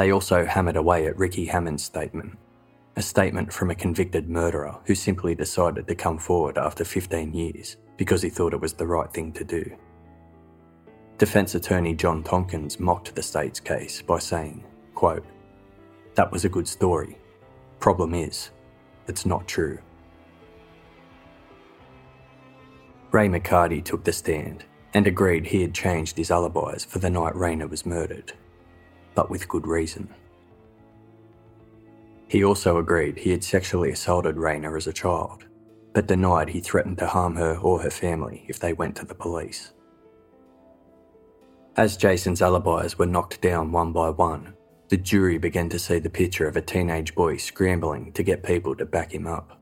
They 0.00 0.12
also 0.12 0.46
hammered 0.46 0.76
away 0.76 1.04
at 1.04 1.18
Ricky 1.18 1.44
Hammond's 1.44 1.84
statement, 1.84 2.38
a 2.96 3.02
statement 3.02 3.52
from 3.52 3.70
a 3.70 3.74
convicted 3.74 4.30
murderer 4.30 4.78
who 4.86 4.94
simply 4.94 5.34
decided 5.34 5.86
to 5.86 5.94
come 5.94 6.16
forward 6.16 6.56
after 6.56 6.86
15 6.86 7.34
years 7.34 7.76
because 7.98 8.22
he 8.22 8.30
thought 8.30 8.54
it 8.54 8.62
was 8.62 8.72
the 8.72 8.86
right 8.86 9.12
thing 9.12 9.30
to 9.32 9.44
do. 9.44 9.76
Defence 11.18 11.54
attorney 11.54 11.92
John 11.92 12.22
Tompkins 12.22 12.80
mocked 12.80 13.14
the 13.14 13.22
state's 13.22 13.60
case 13.60 14.00
by 14.00 14.18
saying, 14.18 14.64
quote, 14.94 15.26
That 16.14 16.32
was 16.32 16.46
a 16.46 16.48
good 16.48 16.66
story. 16.66 17.18
Problem 17.78 18.14
is, 18.14 18.52
it's 19.06 19.26
not 19.26 19.46
true. 19.46 19.80
Ray 23.10 23.28
McCarty 23.28 23.84
took 23.84 24.04
the 24.04 24.14
stand, 24.14 24.64
and 24.94 25.06
agreed 25.06 25.48
he 25.48 25.60
had 25.60 25.74
changed 25.74 26.16
his 26.16 26.30
alibis 26.30 26.86
for 26.86 27.00
the 27.00 27.10
night 27.10 27.34
Rayna 27.34 27.68
was 27.68 27.84
murdered, 27.84 28.32
but 29.14 29.30
with 29.30 29.48
good 29.48 29.66
reason. 29.66 30.08
He 32.28 32.44
also 32.44 32.78
agreed 32.78 33.18
he 33.18 33.30
had 33.30 33.42
sexually 33.42 33.90
assaulted 33.90 34.36
Rayna 34.36 34.76
as 34.76 34.86
a 34.86 34.92
child, 34.92 35.46
but 35.92 36.06
denied 36.06 36.48
he 36.48 36.60
threatened 36.60 36.98
to 36.98 37.06
harm 37.06 37.34
her 37.36 37.56
or 37.56 37.80
her 37.80 37.90
family 37.90 38.44
if 38.46 38.60
they 38.60 38.72
went 38.72 38.96
to 38.96 39.04
the 39.04 39.14
police. 39.14 39.72
As 41.76 41.96
Jason's 41.96 42.42
alibis 42.42 42.98
were 42.98 43.06
knocked 43.06 43.40
down 43.40 43.72
one 43.72 43.92
by 43.92 44.10
one, 44.10 44.54
the 44.90 44.96
jury 44.96 45.38
began 45.38 45.68
to 45.70 45.78
see 45.78 45.98
the 45.98 46.10
picture 46.10 46.46
of 46.46 46.56
a 46.56 46.60
teenage 46.60 47.14
boy 47.14 47.36
scrambling 47.36 48.12
to 48.12 48.22
get 48.22 48.42
people 48.42 48.74
to 48.76 48.84
back 48.84 49.14
him 49.14 49.26
up. 49.26 49.60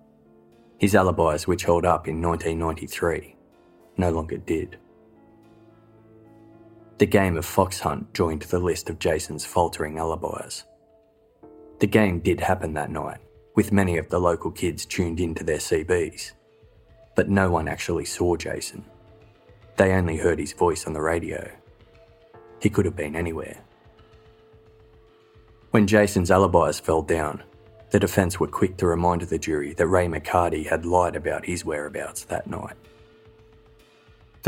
His 0.78 0.94
alibis, 0.94 1.46
which 1.46 1.64
held 1.64 1.84
up 1.84 2.08
in 2.08 2.22
1993, 2.22 3.36
no 3.98 4.10
longer 4.10 4.38
did. 4.38 4.78
The 6.98 7.06
game 7.06 7.36
of 7.36 7.46
Fox 7.46 7.78
Hunt 7.78 8.12
joined 8.12 8.42
the 8.42 8.58
list 8.58 8.90
of 8.90 8.98
Jason's 8.98 9.44
faltering 9.44 10.00
alibis. 10.00 10.64
The 11.78 11.86
game 11.86 12.18
did 12.18 12.40
happen 12.40 12.74
that 12.74 12.90
night, 12.90 13.18
with 13.54 13.70
many 13.70 13.98
of 13.98 14.08
the 14.08 14.18
local 14.18 14.50
kids 14.50 14.84
tuned 14.84 15.20
into 15.20 15.44
their 15.44 15.58
CBs, 15.58 16.32
but 17.14 17.28
no 17.28 17.52
one 17.52 17.68
actually 17.68 18.04
saw 18.04 18.34
Jason. 18.34 18.84
They 19.76 19.92
only 19.92 20.16
heard 20.16 20.40
his 20.40 20.52
voice 20.52 20.88
on 20.88 20.92
the 20.92 21.00
radio. 21.00 21.48
He 22.60 22.68
could 22.68 22.84
have 22.84 22.96
been 22.96 23.14
anywhere. 23.14 23.58
When 25.70 25.86
Jason's 25.86 26.32
alibis 26.32 26.80
fell 26.80 27.02
down, 27.02 27.44
the 27.90 28.00
defence 28.00 28.40
were 28.40 28.48
quick 28.48 28.76
to 28.78 28.88
remind 28.88 29.22
the 29.22 29.38
jury 29.38 29.72
that 29.74 29.86
Ray 29.86 30.08
McCarty 30.08 30.66
had 30.66 30.84
lied 30.84 31.14
about 31.14 31.46
his 31.46 31.64
whereabouts 31.64 32.24
that 32.24 32.48
night. 32.48 32.74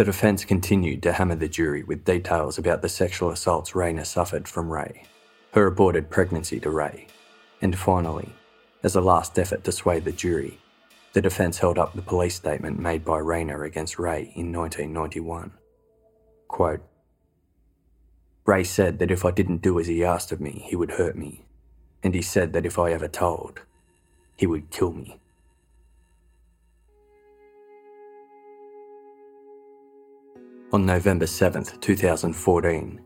The 0.00 0.04
defence 0.04 0.46
continued 0.46 1.02
to 1.02 1.12
hammer 1.12 1.34
the 1.34 1.46
jury 1.46 1.82
with 1.82 2.06
details 2.06 2.56
about 2.56 2.80
the 2.80 2.88
sexual 2.88 3.32
assaults 3.32 3.72
Rayna 3.72 4.06
suffered 4.06 4.48
from 4.48 4.72
Ray, 4.72 5.02
her 5.52 5.66
aborted 5.66 6.08
pregnancy 6.08 6.58
to 6.60 6.70
Ray, 6.70 7.06
and 7.60 7.78
finally, 7.78 8.30
as 8.82 8.96
a 8.96 9.02
last 9.02 9.38
effort 9.38 9.62
to 9.64 9.72
sway 9.72 10.00
the 10.00 10.10
jury, 10.10 10.58
the 11.12 11.20
defence 11.20 11.58
held 11.58 11.76
up 11.76 11.92
the 11.92 12.00
police 12.00 12.34
statement 12.34 12.78
made 12.78 13.04
by 13.04 13.18
Rayna 13.18 13.62
against 13.66 13.98
Ray 13.98 14.32
in 14.34 14.54
1991. 14.54 15.52
Quote, 16.48 16.80
Ray 18.46 18.64
said 18.64 19.00
that 19.00 19.10
if 19.10 19.26
I 19.26 19.32
didn't 19.32 19.60
do 19.60 19.78
as 19.78 19.86
he 19.86 20.02
asked 20.02 20.32
of 20.32 20.40
me, 20.40 20.64
he 20.66 20.76
would 20.76 20.92
hurt 20.92 21.14
me. 21.14 21.44
And 22.02 22.14
he 22.14 22.22
said 22.22 22.54
that 22.54 22.64
if 22.64 22.78
I 22.78 22.92
ever 22.92 23.06
told, 23.06 23.60
he 24.34 24.46
would 24.46 24.70
kill 24.70 24.94
me. 24.94 25.20
On 30.72 30.86
November 30.86 31.26
7th, 31.26 31.80
2014, 31.80 33.00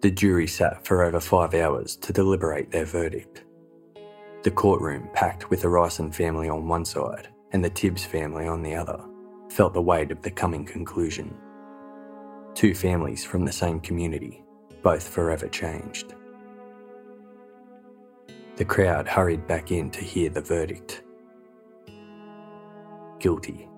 the 0.00 0.10
jury 0.10 0.48
sat 0.48 0.84
for 0.84 1.04
over 1.04 1.20
five 1.20 1.54
hours 1.54 1.94
to 1.98 2.12
deliberate 2.12 2.72
their 2.72 2.84
verdict. 2.84 3.44
The 4.42 4.50
courtroom, 4.50 5.08
packed 5.12 5.48
with 5.48 5.62
the 5.62 5.68
Rison 5.68 6.12
family 6.12 6.48
on 6.48 6.66
one 6.66 6.84
side 6.84 7.28
and 7.52 7.64
the 7.64 7.70
Tibbs 7.70 8.04
family 8.04 8.48
on 8.48 8.62
the 8.62 8.74
other, 8.74 9.00
felt 9.48 9.74
the 9.74 9.80
weight 9.80 10.10
of 10.10 10.22
the 10.22 10.30
coming 10.32 10.64
conclusion. 10.64 11.32
Two 12.52 12.74
families 12.74 13.24
from 13.24 13.44
the 13.44 13.52
same 13.52 13.78
community 13.78 14.42
both 14.82 15.06
forever 15.06 15.46
changed. 15.46 16.14
The 18.56 18.64
crowd 18.64 19.06
hurried 19.06 19.46
back 19.46 19.70
in 19.70 19.88
to 19.92 20.00
hear 20.00 20.30
the 20.30 20.40
verdict. 20.40 21.04
Guilty. 23.20 23.68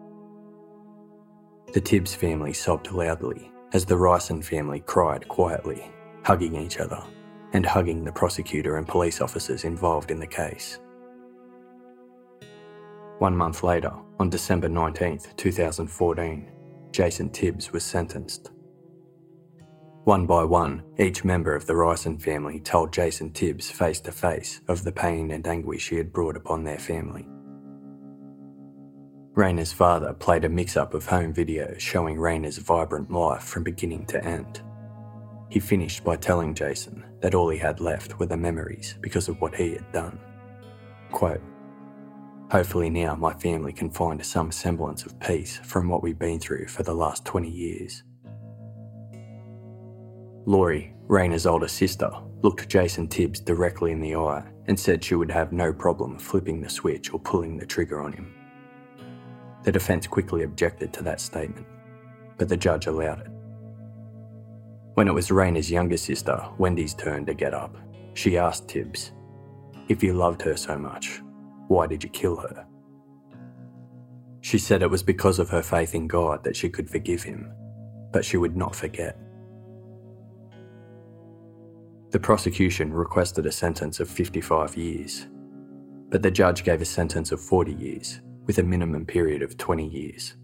The 1.76 1.82
Tibbs 1.82 2.14
family 2.14 2.54
sobbed 2.54 2.90
loudly 2.90 3.52
as 3.74 3.84
the 3.84 3.96
Rison 3.96 4.42
family 4.42 4.80
cried 4.80 5.28
quietly, 5.28 5.84
hugging 6.24 6.56
each 6.56 6.78
other 6.78 7.04
and 7.52 7.66
hugging 7.66 8.02
the 8.02 8.12
prosecutor 8.12 8.78
and 8.78 8.88
police 8.88 9.20
officers 9.20 9.64
involved 9.64 10.10
in 10.10 10.18
the 10.18 10.26
case. 10.26 10.78
One 13.18 13.36
month 13.36 13.62
later, 13.62 13.92
on 14.18 14.30
December 14.30 14.70
19, 14.70 15.18
2014, 15.36 16.50
Jason 16.92 17.28
Tibbs 17.28 17.70
was 17.74 17.84
sentenced. 17.84 18.52
One 20.04 20.24
by 20.24 20.44
one, 20.44 20.82
each 20.98 21.24
member 21.24 21.54
of 21.54 21.66
the 21.66 21.74
Rison 21.74 22.18
family 22.18 22.58
told 22.58 22.90
Jason 22.90 23.32
Tibbs 23.32 23.70
face 23.70 24.00
to 24.00 24.12
face 24.12 24.62
of 24.66 24.82
the 24.82 24.92
pain 24.92 25.30
and 25.30 25.46
anguish 25.46 25.90
he 25.90 25.96
had 25.96 26.10
brought 26.10 26.38
upon 26.38 26.64
their 26.64 26.78
family. 26.78 27.28
Rayna's 29.36 29.70
father 29.70 30.14
played 30.14 30.46
a 30.46 30.48
mix 30.48 30.78
up 30.78 30.94
of 30.94 31.04
home 31.04 31.34
videos 31.34 31.78
showing 31.78 32.16
Rayna's 32.16 32.56
vibrant 32.56 33.10
life 33.10 33.42
from 33.42 33.64
beginning 33.64 34.06
to 34.06 34.24
end. 34.24 34.62
He 35.50 35.60
finished 35.60 36.02
by 36.02 36.16
telling 36.16 36.54
Jason 36.54 37.04
that 37.20 37.34
all 37.34 37.50
he 37.50 37.58
had 37.58 37.78
left 37.78 38.18
were 38.18 38.24
the 38.24 38.36
memories 38.38 38.96
because 39.02 39.28
of 39.28 39.38
what 39.42 39.54
he 39.54 39.72
had 39.74 39.92
done. 39.92 40.18
Quote, 41.12 41.42
Hopefully, 42.50 42.88
now 42.88 43.14
my 43.14 43.34
family 43.34 43.74
can 43.74 43.90
find 43.90 44.24
some 44.24 44.50
semblance 44.50 45.04
of 45.04 45.20
peace 45.20 45.58
from 45.58 45.90
what 45.90 46.02
we've 46.02 46.18
been 46.18 46.40
through 46.40 46.68
for 46.68 46.82
the 46.82 46.94
last 46.94 47.26
20 47.26 47.50
years. 47.50 48.04
Laurie, 50.46 50.94
Rayna's 51.08 51.44
older 51.44 51.68
sister, 51.68 52.10
looked 52.40 52.70
Jason 52.70 53.06
Tibbs 53.06 53.40
directly 53.40 53.92
in 53.92 54.00
the 54.00 54.14
eye 54.14 54.44
and 54.66 54.80
said 54.80 55.04
she 55.04 55.14
would 55.14 55.30
have 55.30 55.52
no 55.52 55.74
problem 55.74 56.18
flipping 56.18 56.62
the 56.62 56.70
switch 56.70 57.12
or 57.12 57.20
pulling 57.20 57.58
the 57.58 57.66
trigger 57.66 58.00
on 58.00 58.14
him. 58.14 58.35
The 59.66 59.72
defence 59.72 60.06
quickly 60.06 60.44
objected 60.44 60.92
to 60.92 61.02
that 61.02 61.20
statement, 61.20 61.66
but 62.38 62.48
the 62.48 62.56
judge 62.56 62.86
allowed 62.86 63.22
it. 63.22 63.30
When 64.94 65.08
it 65.08 65.12
was 65.12 65.30
Rayna's 65.30 65.68
younger 65.68 65.96
sister, 65.96 66.40
Wendy's 66.56 66.94
turn 66.94 67.26
to 67.26 67.34
get 67.34 67.52
up, 67.52 67.76
she 68.14 68.38
asked 68.38 68.68
Tibbs, 68.68 69.10
If 69.88 70.04
you 70.04 70.12
loved 70.12 70.40
her 70.42 70.56
so 70.56 70.78
much, 70.78 71.20
why 71.66 71.88
did 71.88 72.04
you 72.04 72.10
kill 72.10 72.36
her? 72.36 72.64
She 74.40 74.56
said 74.56 74.82
it 74.82 74.90
was 74.90 75.02
because 75.02 75.40
of 75.40 75.50
her 75.50 75.62
faith 75.64 75.96
in 75.96 76.06
God 76.06 76.44
that 76.44 76.54
she 76.54 76.68
could 76.68 76.88
forgive 76.88 77.24
him, 77.24 77.52
but 78.12 78.24
she 78.24 78.36
would 78.36 78.56
not 78.56 78.76
forget. 78.76 79.18
The 82.12 82.20
prosecution 82.20 82.92
requested 82.92 83.46
a 83.46 83.52
sentence 83.52 83.98
of 83.98 84.08
55 84.08 84.76
years, 84.76 85.26
but 86.08 86.22
the 86.22 86.30
judge 86.30 86.62
gave 86.62 86.80
a 86.80 86.84
sentence 86.84 87.32
of 87.32 87.40
40 87.40 87.72
years, 87.72 88.20
with 88.46 88.58
a 88.58 88.62
minimum 88.62 89.04
period 89.04 89.42
of 89.42 89.58
20 89.58 89.86
years. 89.86 90.34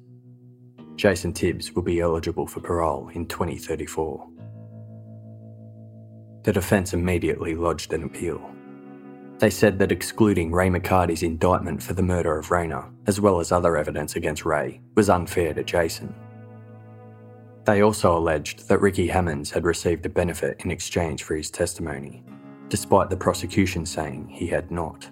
Jason 0.97 1.33
Tibbs 1.33 1.73
will 1.73 1.83
be 1.83 2.01
eligible 2.01 2.47
for 2.47 2.61
parole 2.61 3.09
in 3.15 3.27
2034. 3.27 4.29
The 6.43 6.53
defence 6.53 6.93
immediately 6.93 7.55
lodged 7.55 7.93
an 7.93 8.03
appeal. 8.03 8.41
They 9.39 9.51
said 9.51 9.79
that 9.79 9.93
excluding 9.93 10.53
Ray 10.53 10.69
McCarty's 10.69 11.23
indictment 11.23 11.83
for 11.83 11.95
the 11.95 12.03
murder 12.03 12.39
of 12.39 12.49
Rayna, 12.49 12.93
as 13.07 13.21
well 13.21 13.41
as 13.41 13.51
other 13.53 13.77
evidence 13.77 14.17
against 14.17 14.45
Ray, 14.45 14.81
was 14.95 15.09
unfair 15.09 15.55
to 15.55 15.65
Jason. 15.65 16.15
They 17.65 17.83
also 17.83 18.17
alleged 18.17 18.69
that 18.69 18.81
Ricky 18.81 19.07
Hammonds 19.07 19.51
had 19.51 19.65
received 19.65 20.05
a 20.05 20.09
benefit 20.09 20.61
in 20.65 20.71
exchange 20.71 21.23
for 21.23 21.37
his 21.37 21.51
testimony, 21.51 22.25
despite 22.69 23.09
the 23.09 23.17
prosecution 23.17 23.87
saying 23.87 24.29
he 24.29 24.49
had 24.49 24.71
not. 24.73 25.09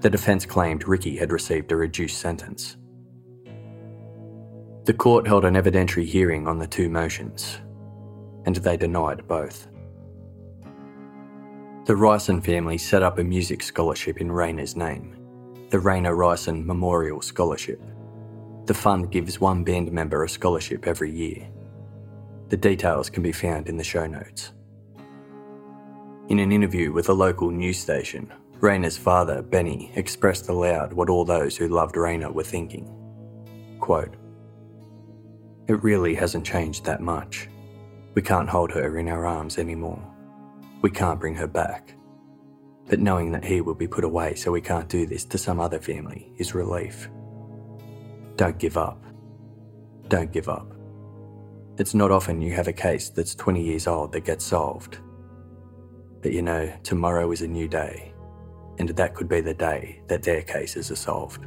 The 0.00 0.10
defence 0.10 0.44
claimed 0.44 0.86
Ricky 0.86 1.16
had 1.16 1.32
received 1.32 1.72
a 1.72 1.76
reduced 1.76 2.18
sentence. 2.18 2.76
The 4.84 4.92
court 4.92 5.26
held 5.26 5.46
an 5.46 5.54
evidentiary 5.54 6.04
hearing 6.04 6.46
on 6.46 6.58
the 6.58 6.66
two 6.66 6.90
motions, 6.90 7.58
and 8.44 8.56
they 8.56 8.76
denied 8.76 9.26
both. 9.26 9.66
The 11.86 11.94
Rison 11.94 12.44
family 12.44 12.78
set 12.78 13.02
up 13.02 13.18
a 13.18 13.24
music 13.24 13.62
scholarship 13.62 14.20
in 14.20 14.28
Rayna's 14.28 14.76
name, 14.76 15.16
the 15.70 15.78
Rayna 15.78 16.14
Rison 16.14 16.64
Memorial 16.64 17.22
Scholarship. 17.22 17.80
The 18.66 18.74
fund 18.74 19.10
gives 19.10 19.40
one 19.40 19.64
band 19.64 19.92
member 19.92 20.24
a 20.24 20.28
scholarship 20.28 20.86
every 20.86 21.10
year. 21.10 21.48
The 22.48 22.56
details 22.56 23.10
can 23.10 23.22
be 23.22 23.32
found 23.32 23.68
in 23.68 23.76
the 23.76 23.84
show 23.84 24.06
notes. 24.06 24.52
In 26.28 26.38
an 26.38 26.52
interview 26.52 26.92
with 26.92 27.08
a 27.08 27.12
local 27.12 27.50
news 27.50 27.78
station, 27.78 28.32
Rayna's 28.64 28.96
father, 28.96 29.42
Benny, 29.42 29.92
expressed 29.94 30.48
aloud 30.48 30.94
what 30.94 31.10
all 31.10 31.26
those 31.26 31.54
who 31.54 31.68
loved 31.68 31.96
Rayna 31.96 32.32
were 32.32 32.42
thinking. 32.42 32.90
Quote, 33.78 34.16
It 35.68 35.82
really 35.82 36.14
hasn't 36.14 36.46
changed 36.46 36.86
that 36.86 37.02
much. 37.02 37.50
We 38.14 38.22
can't 38.22 38.48
hold 38.48 38.70
her 38.72 38.96
in 38.96 39.10
our 39.10 39.26
arms 39.26 39.58
anymore. 39.58 40.02
We 40.80 40.90
can't 40.90 41.20
bring 41.20 41.34
her 41.34 41.46
back. 41.46 41.92
But 42.88 43.00
knowing 43.00 43.32
that 43.32 43.44
he 43.44 43.60
will 43.60 43.74
be 43.74 43.86
put 43.86 44.02
away 44.02 44.34
so 44.34 44.50
we 44.50 44.62
can't 44.62 44.88
do 44.88 45.04
this 45.04 45.26
to 45.26 45.36
some 45.36 45.60
other 45.60 45.78
family 45.78 46.32
is 46.38 46.54
relief. 46.54 47.10
Don't 48.36 48.56
give 48.56 48.78
up. 48.78 49.04
Don't 50.08 50.32
give 50.32 50.48
up. 50.48 50.72
It's 51.76 51.92
not 51.92 52.10
often 52.10 52.40
you 52.40 52.54
have 52.54 52.68
a 52.68 52.72
case 52.72 53.10
that's 53.10 53.34
20 53.34 53.62
years 53.62 53.86
old 53.86 54.12
that 54.12 54.24
gets 54.24 54.46
solved. 54.46 55.00
But 56.22 56.32
you 56.32 56.40
know, 56.40 56.72
tomorrow 56.82 57.30
is 57.30 57.42
a 57.42 57.46
new 57.46 57.68
day, 57.68 58.13
and 58.78 58.88
that 58.90 59.14
could 59.14 59.28
be 59.28 59.40
the 59.40 59.54
day 59.54 60.00
that 60.08 60.22
their 60.22 60.42
cases 60.42 60.90
are 60.90 60.96
solved. 60.96 61.46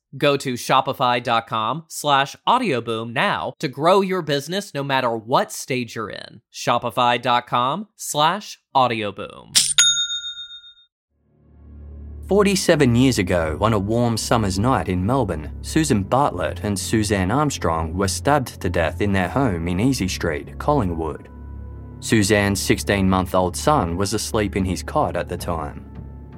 Go 0.17 0.37
to 0.37 0.53
shopify.com 0.53 1.85
slash 1.87 2.35
audioboom 2.47 3.13
now 3.13 3.53
to 3.59 3.67
grow 3.67 4.01
your 4.01 4.21
business 4.21 4.73
no 4.73 4.83
matter 4.83 5.15
what 5.15 5.51
stage 5.51 5.95
you're 5.95 6.09
in. 6.09 6.41
Shopify.com 6.51 7.87
slash 7.95 8.59
audioboom. 8.75 9.57
47 12.27 12.95
years 12.95 13.19
ago, 13.19 13.57
on 13.59 13.73
a 13.73 13.79
warm 13.79 14.15
summer's 14.15 14.57
night 14.57 14.87
in 14.87 15.05
Melbourne, 15.05 15.51
Susan 15.61 16.01
Bartlett 16.01 16.63
and 16.63 16.79
Suzanne 16.79 17.29
Armstrong 17.29 17.93
were 17.93 18.07
stabbed 18.07 18.61
to 18.61 18.69
death 18.69 19.01
in 19.01 19.11
their 19.11 19.27
home 19.27 19.67
in 19.67 19.81
Easy 19.81 20.07
Street, 20.07 20.57
Collingwood. 20.57 21.27
Suzanne's 21.99 22.61
16 22.61 23.09
month 23.09 23.35
old 23.35 23.57
son 23.57 23.97
was 23.97 24.13
asleep 24.13 24.55
in 24.55 24.63
his 24.63 24.81
cot 24.81 25.17
at 25.17 25.27
the 25.27 25.35
time. 25.35 25.90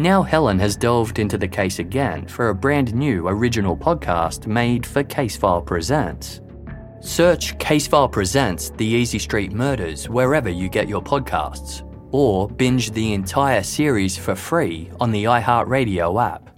Now 0.00 0.22
Helen 0.22 0.58
has 0.60 0.76
delved 0.76 1.18
into 1.18 1.36
the 1.36 1.46
case 1.46 1.78
again 1.78 2.26
for 2.26 2.48
a 2.48 2.54
brand 2.54 2.94
new 2.94 3.28
original 3.28 3.76
podcast 3.76 4.46
made 4.46 4.86
for 4.86 5.04
Casefile 5.04 5.66
Presents. 5.66 6.40
Search 7.00 7.58
Casefile 7.58 8.10
Presents 8.10 8.70
The 8.70 8.86
Easy 8.86 9.18
Street 9.18 9.52
Murders 9.52 10.08
wherever 10.08 10.48
you 10.48 10.70
get 10.70 10.88
your 10.88 11.02
podcasts, 11.02 11.82
or 12.12 12.48
binge 12.48 12.92
the 12.92 13.12
entire 13.12 13.62
series 13.62 14.16
for 14.16 14.34
free 14.34 14.90
on 15.00 15.10
the 15.10 15.24
iHeartRadio 15.24 16.32
app. 16.32 16.49